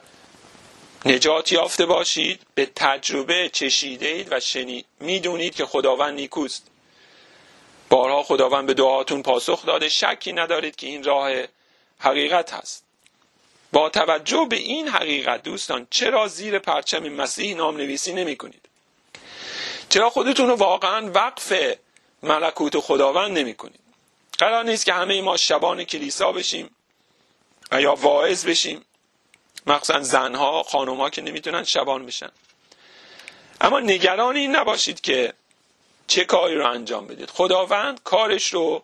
نجات 1.04 1.52
یافته 1.52 1.86
باشید 1.86 2.40
به 2.54 2.66
تجربه 2.66 3.50
چشیده 3.52 4.08
اید 4.08 4.28
و 4.30 4.40
شنید 4.40 4.86
می‌دونید 5.00 5.54
که 5.54 5.66
خداوند 5.66 6.14
نیکوست. 6.14 6.66
بارها 7.88 8.22
خداوند 8.22 8.66
به 8.66 8.74
دعاتون 8.74 9.22
پاسخ 9.22 9.66
داده 9.66 9.88
شکی 9.88 10.32
ندارید 10.32 10.76
که 10.76 10.86
این 10.86 11.04
راه 11.04 11.32
حقیقت 11.98 12.52
هست. 12.52 12.84
با 13.72 13.88
توجه 13.88 14.46
به 14.50 14.56
این 14.56 14.88
حقیقت 14.88 15.42
دوستان 15.42 15.86
چرا 15.90 16.28
زیر 16.28 16.58
پرچم 16.58 17.08
مسیح 17.08 17.56
نام 17.56 17.76
نویسی 17.76 18.12
نمی 18.12 18.36
کنید 18.36 18.68
چرا 19.88 20.10
خودتون 20.10 20.48
رو 20.48 20.54
واقعا 20.54 21.10
وقف 21.14 21.52
ملکوت 22.22 22.78
خداوند 22.78 23.38
نمی 23.38 23.54
کنید 23.54 23.80
قرار 24.38 24.64
نیست 24.64 24.86
که 24.86 24.92
همه 24.92 25.22
ما 25.22 25.36
شبان 25.36 25.84
کلیسا 25.84 26.32
بشیم 26.32 26.70
یا 27.72 27.94
واعظ 27.94 28.46
بشیم. 28.46 28.84
مخصوصا 29.66 30.00
زنها 30.00 30.62
خانمها 30.62 31.10
که 31.10 31.22
نمی‌تونن 31.22 31.64
شبان 31.64 32.06
بشن. 32.06 32.30
اما 33.60 33.80
نگران 33.80 34.36
این 34.36 34.56
نباشید 34.56 35.00
که 35.00 35.32
چه 36.06 36.24
کاری 36.24 36.54
رو 36.54 36.70
انجام 36.70 37.06
بدید. 37.06 37.30
خداوند 37.30 38.02
کارش 38.04 38.52
رو 38.54 38.82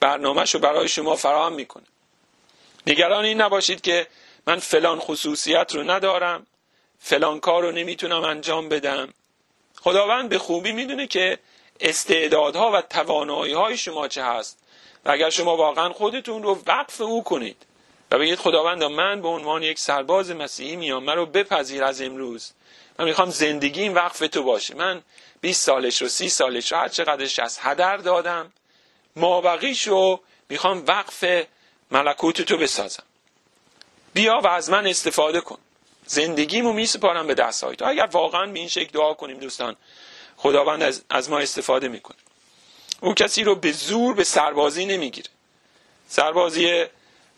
برنامهش 0.00 0.54
رو 0.54 0.60
برای 0.60 0.88
شما 0.88 1.16
فراهم 1.16 1.52
می‌کنه. 1.52 1.84
نگران 2.86 3.24
این 3.24 3.40
نباشید 3.40 3.80
که 3.80 4.06
من 4.46 4.58
فلان 4.58 4.98
خصوصیت 4.98 5.74
رو 5.74 5.90
ندارم 5.90 6.46
فلان 6.98 7.40
کار 7.40 7.62
رو 7.62 7.72
نمی‌تونم 7.72 8.24
انجام 8.24 8.68
بدم. 8.68 9.14
خداوند 9.80 10.28
به 10.28 10.38
خوبی 10.38 10.72
می‌دونه 10.72 11.06
که 11.06 11.38
استعدادها 11.80 12.70
و 12.70 12.80
توانایی 12.80 13.52
های 13.52 13.76
شما 13.76 14.08
چه 14.08 14.24
هست. 14.24 14.58
و 15.04 15.10
اگر 15.10 15.30
شما 15.30 15.56
واقعا 15.56 15.92
خودتون 15.92 16.42
رو 16.42 16.62
وقف 16.66 17.00
او 17.00 17.24
کنید 17.24 17.66
بگید 18.18 18.38
خداوند 18.38 18.84
من 18.84 19.22
به 19.22 19.28
عنوان 19.28 19.62
یک 19.62 19.78
سرباز 19.78 20.30
مسیحی 20.30 20.76
میام 20.76 21.04
من 21.04 21.16
رو 21.16 21.26
بپذیر 21.26 21.84
از 21.84 22.02
امروز. 22.02 22.52
من 22.98 23.04
می‌خوام 23.04 23.30
زندگیم 23.30 23.94
وقف 23.94 24.18
تو 24.18 24.42
باشه. 24.42 24.74
من 24.74 25.02
20 25.40 25.62
سالش 25.62 26.02
رو 26.02 26.08
30 26.08 26.28
سالش 26.28 26.72
رو 26.72 26.78
هر 26.78 26.88
چقدرش 26.88 27.38
از 27.38 27.58
هدر 27.60 27.96
دادم 27.96 28.52
مابقیش 29.16 29.86
رو 29.86 30.20
می‌خوام 30.48 30.84
وقف 30.86 31.24
ملکوت 31.90 32.42
تو 32.42 32.56
بسازم. 32.56 33.02
بیا 34.14 34.40
و 34.44 34.46
از 34.46 34.70
من 34.70 34.86
استفاده 34.86 35.40
کن. 35.40 35.58
زندگیمو 36.06 36.72
میسپارم 36.72 37.26
به 37.26 37.34
دست 37.34 37.74
تو 37.74 37.86
اگر 37.88 38.06
واقعا 38.12 38.46
به 38.46 38.58
این 38.58 38.68
شکل 38.68 38.90
دعا 38.92 39.14
کنیم 39.14 39.38
دوستان 39.38 39.76
خداوند 40.36 40.82
از, 40.82 41.02
از 41.10 41.30
ما 41.30 41.38
استفاده 41.38 41.88
می‌کنه. 41.88 42.16
او 43.00 43.14
کسی 43.14 43.44
رو 43.44 43.54
به 43.54 43.72
زور 43.72 44.14
به 44.14 44.24
سربازی 44.24 44.86
نمی‌گیره. 44.86 45.28
سربازی 46.08 46.84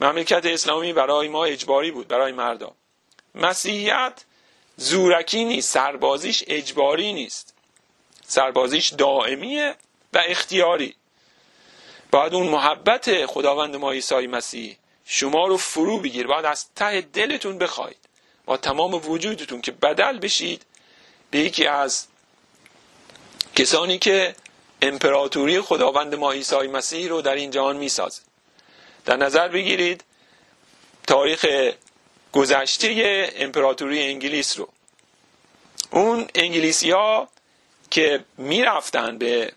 مملکت 0.00 0.46
اسلامی 0.46 0.92
برای 0.92 1.28
ما 1.28 1.44
اجباری 1.44 1.90
بود 1.90 2.08
برای 2.08 2.32
مردم. 2.32 2.72
مسیحیت 3.34 4.24
زورکی 4.76 5.44
نیست 5.44 5.72
سربازیش 5.72 6.44
اجباری 6.46 7.12
نیست. 7.12 7.54
سربازیش 8.26 8.88
دائمیه 8.88 9.74
و 10.12 10.22
اختیاری. 10.26 10.94
باید 12.10 12.34
اون 12.34 12.46
محبت 12.46 13.26
خداوند 13.26 13.76
ما 13.76 13.90
عیسی 13.92 14.26
مسیح 14.26 14.76
شما 15.04 15.46
رو 15.46 15.56
فرو 15.56 15.98
بگیر 15.98 16.26
باید 16.26 16.44
از 16.44 16.66
ته 16.74 17.00
دلتون 17.00 17.58
بخواید. 17.58 17.96
با 18.44 18.56
تمام 18.56 18.94
وجودتون 18.94 19.60
که 19.60 19.72
بدل 19.72 20.18
بشید 20.18 20.62
به 21.30 21.38
یکی 21.38 21.66
از 21.66 22.06
کسانی 23.54 23.98
که 23.98 24.36
امپراتوری 24.82 25.60
خداوند 25.60 26.14
ما 26.14 26.32
عیسی 26.32 26.56
مسیح 26.56 27.08
رو 27.08 27.22
در 27.22 27.34
این 27.34 27.50
جهان 27.50 27.76
می‌سازه. 27.76 28.22
در 29.06 29.16
نظر 29.16 29.48
بگیرید 29.48 30.04
تاریخ 31.06 31.46
گذشته 32.32 33.30
امپراتوری 33.36 34.02
انگلیس 34.02 34.58
رو. 34.58 34.68
اون 35.90 36.26
انگلیسی 36.34 36.90
ها 36.90 37.28
که 37.90 38.24
می‌رفتن 38.38 39.18
به 39.18 39.52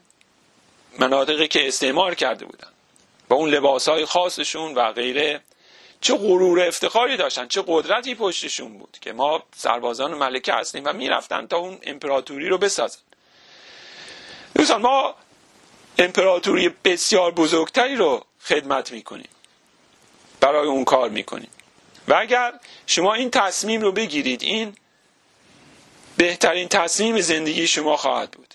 مناطقی 0.99 1.47
که 1.47 1.67
استعمار 1.67 2.15
کرده 2.15 2.45
بودن 2.45 2.67
با 3.27 3.35
اون 3.35 3.49
لباس 3.49 3.89
های 3.89 4.05
خاصشون 4.05 4.75
و 4.75 4.91
غیره 4.91 5.41
چه 6.01 6.15
غرور 6.15 6.67
افتخاری 6.67 7.17
داشتن 7.17 7.47
چه 7.47 7.63
قدرتی 7.67 8.15
پشتشون 8.15 8.77
بود 8.77 8.97
که 9.01 9.13
ما 9.13 9.43
سربازان 9.55 10.13
ملکه 10.13 10.53
هستیم 10.53 10.83
و 10.85 10.93
می‌رفتن 10.93 11.47
تا 11.47 11.57
اون 11.57 11.79
امپراتوری 11.83 12.47
رو 12.47 12.57
بسازن. 12.57 12.99
دوستان 14.55 14.81
ما 14.81 15.15
امپراتوری 15.97 16.69
بسیار 16.69 17.31
بزرگتری 17.31 17.95
رو 17.95 18.25
خدمت 18.43 18.91
می‌کنیم. 18.91 19.29
برای 20.41 20.67
اون 20.67 20.85
کار 20.85 21.09
می‌کنیم. 21.09 21.49
و 22.07 22.13
اگر 22.13 22.53
شما 22.87 23.13
این 23.13 23.31
تصمیم 23.31 23.81
رو 23.81 23.91
بگیرید 23.91 24.43
این 24.43 24.75
بهترین 26.17 26.67
تصمیم 26.67 27.21
زندگی 27.21 27.67
شما 27.67 27.97
خواهد 27.97 28.31
بود. 28.31 28.53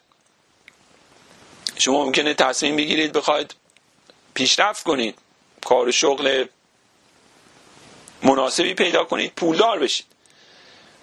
شما 1.78 2.04
ممکنه 2.04 2.34
تصمیم 2.34 2.76
بگیرید 2.76 3.12
بخواید 3.12 3.54
پیشرفت 4.34 4.82
کنید 4.84 5.18
کار 5.64 5.90
شغل 5.90 6.44
مناسبی 8.22 8.74
پیدا 8.74 9.04
کنید 9.04 9.32
پولدار 9.36 9.78
بشید. 9.78 10.06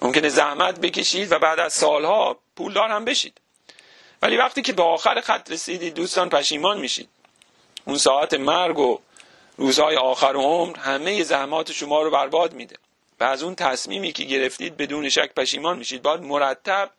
ممکنه 0.02 0.30
زحمت 0.30 0.80
بکشید 0.80 1.32
و 1.32 1.40
بعد 1.40 1.60
از 1.60 1.74
سالها 1.74 2.40
پولدار 2.56 2.90
هم 2.90 3.06
بشید. 3.06 3.38
ولی 4.22 4.38
وقتی 4.38 4.62
که 4.62 4.74
به 4.74 4.84
آخر 4.84 5.22
خط 5.22 5.52
رسیدید 5.52 5.94
دوستان 5.94 6.30
پشیمان 6.30 6.80
میشید. 6.80 7.10
اون 7.86 7.98
ساعت 7.98 8.34
مرگ 8.34 8.80
و 8.80 9.00
روزهای 9.62 9.96
آخر 9.96 10.36
عمر 10.36 10.78
همه 10.78 11.24
زحمات 11.24 11.72
شما 11.72 12.02
رو 12.02 12.12
برباد 12.12 12.54
میده. 12.54 12.76
و 13.20 13.24
از 13.24 13.44
اون 13.44 13.56
تصمیمی 13.56 14.12
که 14.12 14.24
گرفتید 14.24 14.78
بدون 14.78 15.10
شک 15.10 15.34
پشیمان 15.34 15.78
میشید. 15.78 16.02
باید 16.02 16.22
مرتب 16.22 16.90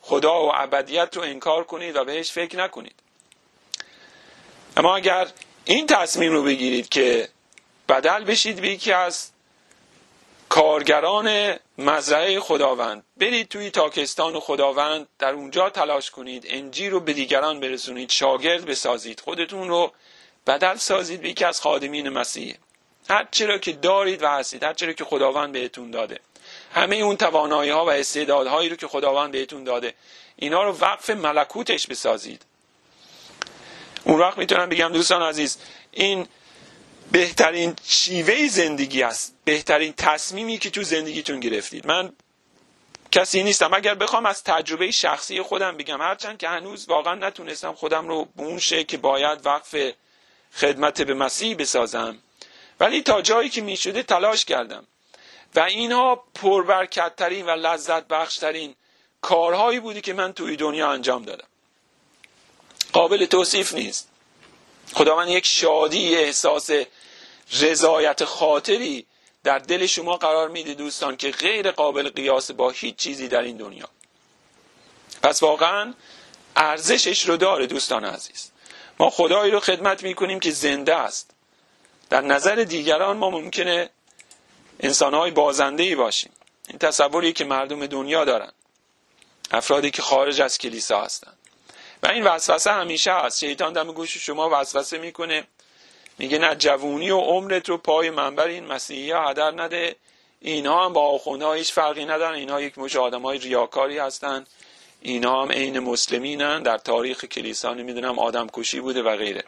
خدا 0.00 0.46
و 0.46 0.50
ابدیت 0.54 1.16
رو 1.16 1.22
انکار 1.22 1.64
کنید 1.64 1.96
و 1.96 2.04
بهش 2.04 2.32
فکر 2.32 2.58
نکنید. 2.58 2.94
اما 4.76 4.96
اگر 4.96 5.28
این 5.64 5.86
تصمیم 5.86 6.32
رو 6.32 6.42
بگیرید 6.42 6.88
که 6.88 7.28
بدل 7.88 8.24
بشید 8.24 8.60
به 8.60 8.68
یکی 8.68 8.92
از 8.92 9.30
کارگران 10.48 11.56
مزرعه 11.78 12.40
خداوند 12.40 13.04
برید 13.16 13.48
توی 13.48 13.70
تاکستان 13.70 14.40
خداوند 14.40 15.08
در 15.18 15.32
اونجا 15.32 15.70
تلاش 15.70 16.10
کنید 16.10 16.46
انجی 16.48 16.88
رو 16.88 17.00
به 17.00 17.12
دیگران 17.12 17.60
برسونید 17.60 18.10
شاگرد 18.10 18.64
بسازید 18.64 19.20
خودتون 19.20 19.68
رو 19.68 19.92
بدل 20.46 20.76
سازید 20.76 21.20
به 21.20 21.28
یکی 21.28 21.44
از 21.44 21.60
خادمین 21.60 22.08
مسیح. 22.08 22.56
هر 23.10 23.28
چرا 23.30 23.58
که 23.58 23.72
دارید 23.72 24.22
و 24.22 24.28
هستید 24.28 24.64
هر 24.64 24.74
چرا 24.74 24.92
که 24.92 25.04
خداوند 25.04 25.52
بهتون 25.52 25.90
داده. 25.90 26.20
همه 26.74 26.96
اون 26.96 27.16
توانایی 27.16 27.70
ها 27.70 27.84
و 27.84 27.90
استعدادهایی 27.90 28.68
رو 28.68 28.76
که 28.76 28.86
خداوند 28.86 29.32
بهتون 29.32 29.64
داده 29.64 29.94
اینا 30.36 30.62
رو 30.62 30.72
وقف 30.78 31.10
ملکوتش 31.10 31.86
بسازید. 31.86 32.42
اون 34.04 34.20
وقت 34.20 34.38
می‌تونم 34.38 34.68
بگم 34.68 34.88
دوستان 34.88 35.22
عزیز 35.22 35.58
این 35.90 36.26
بهترین 37.12 37.76
شیوه 37.84 38.48
زندگی 38.48 39.02
است. 39.02 39.34
بهترین 39.44 39.92
تصمیمی 39.96 40.58
که 40.58 40.70
تو 40.70 40.82
زندگیتون 40.82 41.40
گرفتید. 41.40 41.86
من 41.86 42.12
کسی 43.12 43.42
نیستم. 43.42 43.74
اگر 43.74 43.94
بخوام 43.94 44.26
از 44.26 44.44
تجربه 44.44 44.90
شخصی 44.90 45.42
خودم 45.42 45.76
بگم 45.76 46.00
هرچند 46.00 46.38
که 46.38 46.48
هنوز 46.48 46.88
واقعا 46.88 47.14
نتونستم 47.14 47.72
خودم 47.72 48.08
رو 48.08 48.24
به 48.24 48.42
اون 48.42 48.58
که 48.58 48.96
باید 48.96 49.46
وقف 49.46 49.76
خدمت 50.54 51.02
به 51.02 51.14
مسیح 51.14 51.56
بسازم. 51.56 52.18
ولی 52.80 53.02
تا 53.02 53.22
جایی 53.22 53.48
که 53.48 53.60
می‌شده 53.60 54.02
تلاش 54.02 54.44
کردم. 54.44 54.86
و 55.54 55.60
اینها 55.60 56.24
پربرکتترین 56.34 57.46
و 57.46 57.50
لذت 57.50 58.08
بخشترین 58.08 58.74
کارهایی 59.20 59.80
بودی 59.80 60.00
که 60.00 60.12
من 60.12 60.32
توی 60.32 60.56
دنیا 60.56 60.90
انجام 60.90 61.24
دادم. 61.24 61.46
قابل 62.92 63.24
توصیف 63.26 63.74
نیست. 63.74 64.08
خداوند 64.94 65.28
یک 65.28 65.46
شادی 65.46 66.14
احساس 66.16 66.70
رضایت 67.60 68.24
خاطری 68.24 69.06
در 69.44 69.58
دل 69.58 69.86
شما 69.86 70.16
قرار 70.16 70.48
میده 70.48 70.74
دوستان 70.74 71.16
که 71.16 71.30
غیر 71.30 71.70
قابل 71.70 72.08
قیاس 72.08 72.50
با 72.50 72.70
هیچ 72.70 72.96
چیزی 72.96 73.28
در 73.28 73.42
این 73.42 73.56
دنیا. 73.56 73.88
پس 75.22 75.42
واقعا 75.42 75.94
ارزشش 76.56 77.28
رو 77.28 77.36
داره 77.36 77.66
دوستان 77.66 78.04
عزیز. 78.04 78.50
ما 78.98 79.10
خدایی 79.10 79.52
رو 79.52 79.60
خدمت 79.60 80.02
می‌کنیم 80.02 80.40
که 80.40 80.50
زنده 80.50 80.94
است. 80.94 81.30
در 82.10 82.20
نظر 82.20 82.54
دیگران 82.54 83.16
ما 83.16 83.30
ممکنه 83.30 83.90
انسانهای 84.80 85.30
بازنده 85.30 85.96
باشیم. 85.96 86.32
این 86.68 86.78
تصوری 86.78 87.32
که 87.32 87.44
مردم 87.44 87.86
دنیا 87.86 88.24
دارن. 88.24 88.52
افرادی 89.50 89.90
که 89.90 90.02
خارج 90.02 90.40
از 90.40 90.58
کلیسا 90.58 91.00
هستند 91.00 91.36
و 92.02 92.06
این 92.06 92.24
وسوسه 92.24 92.72
همیشه 92.72 93.12
هست. 93.12 93.38
شیطان 93.38 93.72
دم 93.72 93.92
گوش 93.92 94.16
شما 94.16 94.60
وسوسه 94.60 94.98
می‌کنه. 94.98 95.44
میگه 96.18 96.38
نه 96.38 96.54
جوونی 96.54 97.10
و 97.10 97.18
عمرت 97.18 97.68
رو 97.68 97.78
پای 97.78 98.10
منبر 98.10 98.46
این 98.46 98.66
مسیحی 98.66 99.10
ها 99.10 99.30
هدر 99.30 99.50
نده. 99.50 99.96
اینها 100.40 100.84
هم 100.84 100.92
با 100.92 101.00
آخونده 101.00 101.52
هیچ 101.52 101.72
فرقی 101.72 102.04
ندارن. 102.04 102.34
اینها 102.34 102.60
یک 102.60 102.78
مش 102.78 102.96
آدم 102.96 103.22
های 103.22 103.38
ریاکاری 103.38 103.98
هستن. 103.98 104.46
اینها 105.00 105.42
هم 105.42 105.52
عین 105.52 105.78
مسلمینن. 105.78 106.62
در 106.62 106.78
تاریخ 106.78 107.24
کلیسا 107.24 107.74
نمی‌دونم 107.74 108.18
آدم 108.18 108.46
کشی 108.52 108.80
بوده 108.80 109.02
و 109.02 109.16
غیره. 109.16 109.44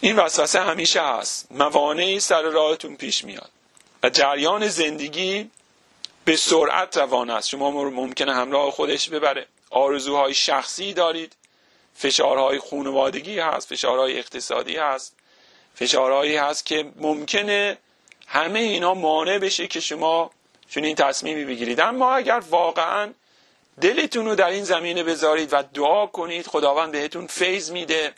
این 0.00 0.16
وسوسه 0.16 0.60
همیشه 0.60 1.02
هست. 1.02 1.46
موانعی 1.50 2.20
سر 2.20 2.42
راهتون 2.42 2.96
پیش 2.96 3.24
میاد. 3.24 3.50
و 4.02 4.10
جریان 4.10 4.68
زندگی 4.68 5.50
به 6.24 6.36
سرعت 6.36 6.96
روان 6.96 7.30
است. 7.30 7.48
شما 7.48 7.70
ممکنه 7.70 8.34
همراه 8.34 8.70
خودش 8.70 9.08
ببره. 9.08 9.46
آرزوهای 9.70 10.34
شخصی 10.34 10.92
دارید. 10.92 11.36
فشارهای 11.94 12.58
خانوادگی 12.58 13.38
هست. 13.38 13.68
فشارهای 13.68 14.18
اقتصادی 14.18 14.76
هست. 14.76 15.16
فشارهایی 15.74 16.36
هست 16.36 16.66
که 16.66 16.92
ممکنه 16.96 17.78
همه 18.26 18.58
اینا 18.58 18.94
مانع 18.94 19.38
بشه 19.38 19.66
که 19.66 19.80
شما 19.80 20.30
چون 20.70 20.84
این 20.84 20.96
تصمیمی 20.96 21.44
بگیرید. 21.44 21.80
اما 21.80 22.14
اگر 22.14 22.42
واقعا 22.50 23.12
دلتون 23.80 24.26
رو 24.26 24.34
در 24.34 24.50
این 24.50 24.64
زمینه 24.64 25.02
بذارید 25.02 25.48
و 25.52 25.62
دعا 25.74 26.06
کنید 26.06 26.46
خداوند 26.46 26.92
بهتون 26.92 27.26
فیض 27.26 27.70
میده 27.70 28.12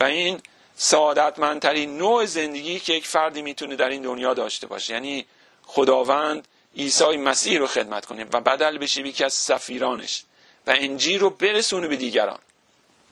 و 0.00 0.04
این 0.04 0.40
سعادتمندترین 0.76 1.98
نوع 1.98 2.24
زندگی 2.24 2.80
که 2.80 2.92
یک 2.92 3.06
فردی 3.06 3.42
می‌تونه 3.42 3.76
در 3.76 3.88
این 3.88 4.02
دنیا 4.02 4.34
داشته 4.34 4.66
باشه. 4.66 4.92
یعنی 4.92 5.26
خداوند 5.62 6.48
عیسی 6.76 7.16
مسیح 7.16 7.58
رو 7.58 7.66
خدمت 7.66 8.06
کنه 8.06 8.26
و 8.32 8.40
بدل 8.40 8.78
بشه 8.78 9.00
یکی 9.00 9.24
از 9.24 9.32
سفیرانش 9.32 10.24
و 10.66 10.74
انجیل 10.76 11.20
رو 11.20 11.30
برسونه 11.30 11.88
به 11.88 11.96
دیگران. 11.96 12.38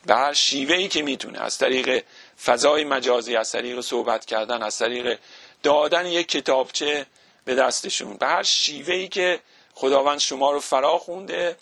به 0.07 0.15
هر 0.15 0.33
شیوه 0.33 0.77
ای 0.77 0.89
که 0.89 1.03
می‌تونه 1.03 1.41
از 1.41 1.59
طریق 1.59 2.05
فضای 2.45 2.85
مجازی 2.85 3.37
از 3.37 3.53
طریق 3.53 3.81
صحبت 3.81 4.25
کردن 4.25 4.63
از 4.63 4.79
طریق 4.79 5.19
دادن 5.63 6.07
یک 6.07 6.29
کتابچه 6.29 7.07
به 7.45 7.55
دستشون. 7.55 8.17
به 8.17 8.27
هر 8.27 8.43
شیوه 8.43 8.95
ای 8.95 9.09
که 9.09 9.41
خداوند 9.75 10.19
شما 10.19 10.51
رو 10.51 10.61
فرا 10.61 10.99
خونده 10.99 11.57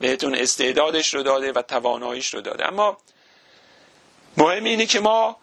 بهتون 0.00 0.34
استعدادش 0.34 1.14
رو 1.14 1.22
داده 1.22 1.52
و 1.52 1.62
تواناییش 1.62 2.34
رو 2.34 2.40
داده. 2.40 2.68
اما 2.68 2.96
مهم 4.36 4.64
اینه 4.64 4.86
که 4.86 5.00
ما 5.00 5.36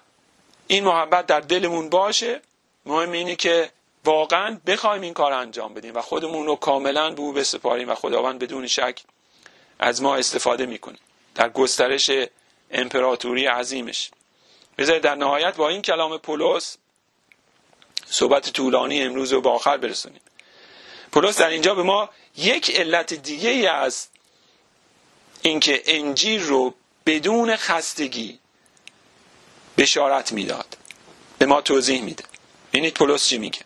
این 0.68 0.84
محبت 0.84 1.26
در 1.26 1.40
دلمون 1.40 1.90
باشه. 1.90 2.42
مهم 2.86 3.12
اینه 3.12 3.36
که 3.36 3.70
واقعا 4.06 4.60
بخوایم 4.68 5.02
این 5.02 5.14
کار 5.14 5.34
انجام 5.34 5.74
بدیم 5.74 5.96
و 5.96 6.02
خودمون 6.02 6.46
رو 6.46 6.56
کاملا 6.56 7.10
به 7.10 7.22
او 7.22 7.34
بسپاریم 7.34 7.90
و 7.90 7.96
خداوند 7.96 8.40
بدون 8.40 8.68
شک 8.68 9.04
از 9.80 10.02
ما 10.02 10.16
استفاده 10.16 10.66
می‌کنه. 10.66 10.98
در 11.36 11.50
گسترش 11.50 12.12
امپراتوری 12.72 13.46
عظیمش. 13.46 14.12
بذارید 14.78 15.04
در 15.04 15.16
نهایت 15.16 15.56
با 15.56 15.70
این 15.70 15.82
کلام 15.82 16.18
پولس 16.18 16.78
صحبت 18.12 18.50
طولانی 18.50 19.02
امروز 19.02 19.34
رو 19.34 19.42
به 19.42 19.50
آخر 19.50 19.78
برسونیم. 19.78 20.22
پولس 21.12 21.38
در 21.38 21.50
اینجا 21.50 21.76
به 21.76 21.84
ما 21.84 22.10
یک 22.38 22.76
علت 22.76 23.14
دیگه 23.14 23.50
ای 23.50 23.68
از 23.68 24.08
اینکه 25.42 25.84
انجیل 25.86 26.44
رو 26.44 26.74
بدون 27.06 27.56
خستگی 27.56 28.40
بشارت 29.78 30.32
می‌داد. 30.32 30.78
به 31.38 31.46
ما 31.46 31.62
توضیح 31.62 32.02
میده. 32.02 32.24
ببینید 32.70 32.94
پولس 32.94 33.28
چی 33.28 33.38
میگه. 33.38 33.60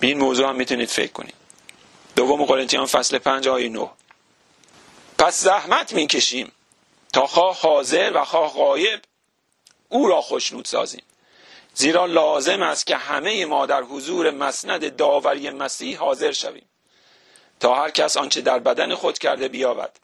به 0.00 0.06
این 0.06 0.18
موضوع 0.18 0.48
هم 0.48 0.56
می‌تونید 0.56 0.88
فکر 0.88 1.12
کنید. 1.12 1.34
دوم 2.16 2.44
قرنتیان 2.44 2.86
فصل 2.86 3.18
پنج 3.18 3.48
آیه 3.48 3.68
9 3.68 3.90
پس 5.18 5.40
زحمت 5.40 5.92
می‌کشیم 5.92 6.52
تا 7.12 7.26
خواه 7.26 7.60
حاضر 7.60 8.12
و 8.14 8.24
خواه 8.24 8.52
غایب 8.52 9.00
او 9.88 10.06
را 10.06 10.20
خوشنود 10.20 10.64
سازیم. 10.64 11.02
زیرا 11.74 12.06
لازم 12.06 12.62
است 12.62 12.86
که 12.86 12.96
همه 12.96 13.46
ما 13.46 13.66
در 13.66 13.82
حضور 13.82 14.30
مسند 14.30 14.96
داوری 14.96 15.50
مسیح 15.50 15.98
حاضر 15.98 16.32
شویم 16.32 16.68
تا 17.60 17.74
هر 17.74 17.90
کس 17.90 18.16
آنچه 18.16 18.40
در 18.40 18.58
بدن 18.58 18.94
خود 18.94 19.18
کرده 19.18 19.48
بیابد. 19.48 19.96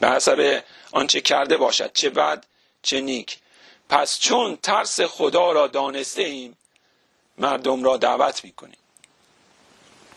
به 0.00 0.08
حسب 0.08 0.62
آنچه 0.92 1.20
کرده 1.20 1.56
باشد 1.56 1.92
چه 1.92 2.10
بد 2.10 2.46
چه 2.82 3.00
نیک. 3.00 3.38
پس 3.88 4.18
چون 4.18 4.56
ترس 4.56 5.00
خدا 5.00 5.52
را 5.52 5.66
دانسته 5.66 6.22
ایم 6.22 6.58
مردم 7.38 7.84
را 7.84 7.96
دعوت 7.96 8.44
می‌کنیم. 8.44 8.83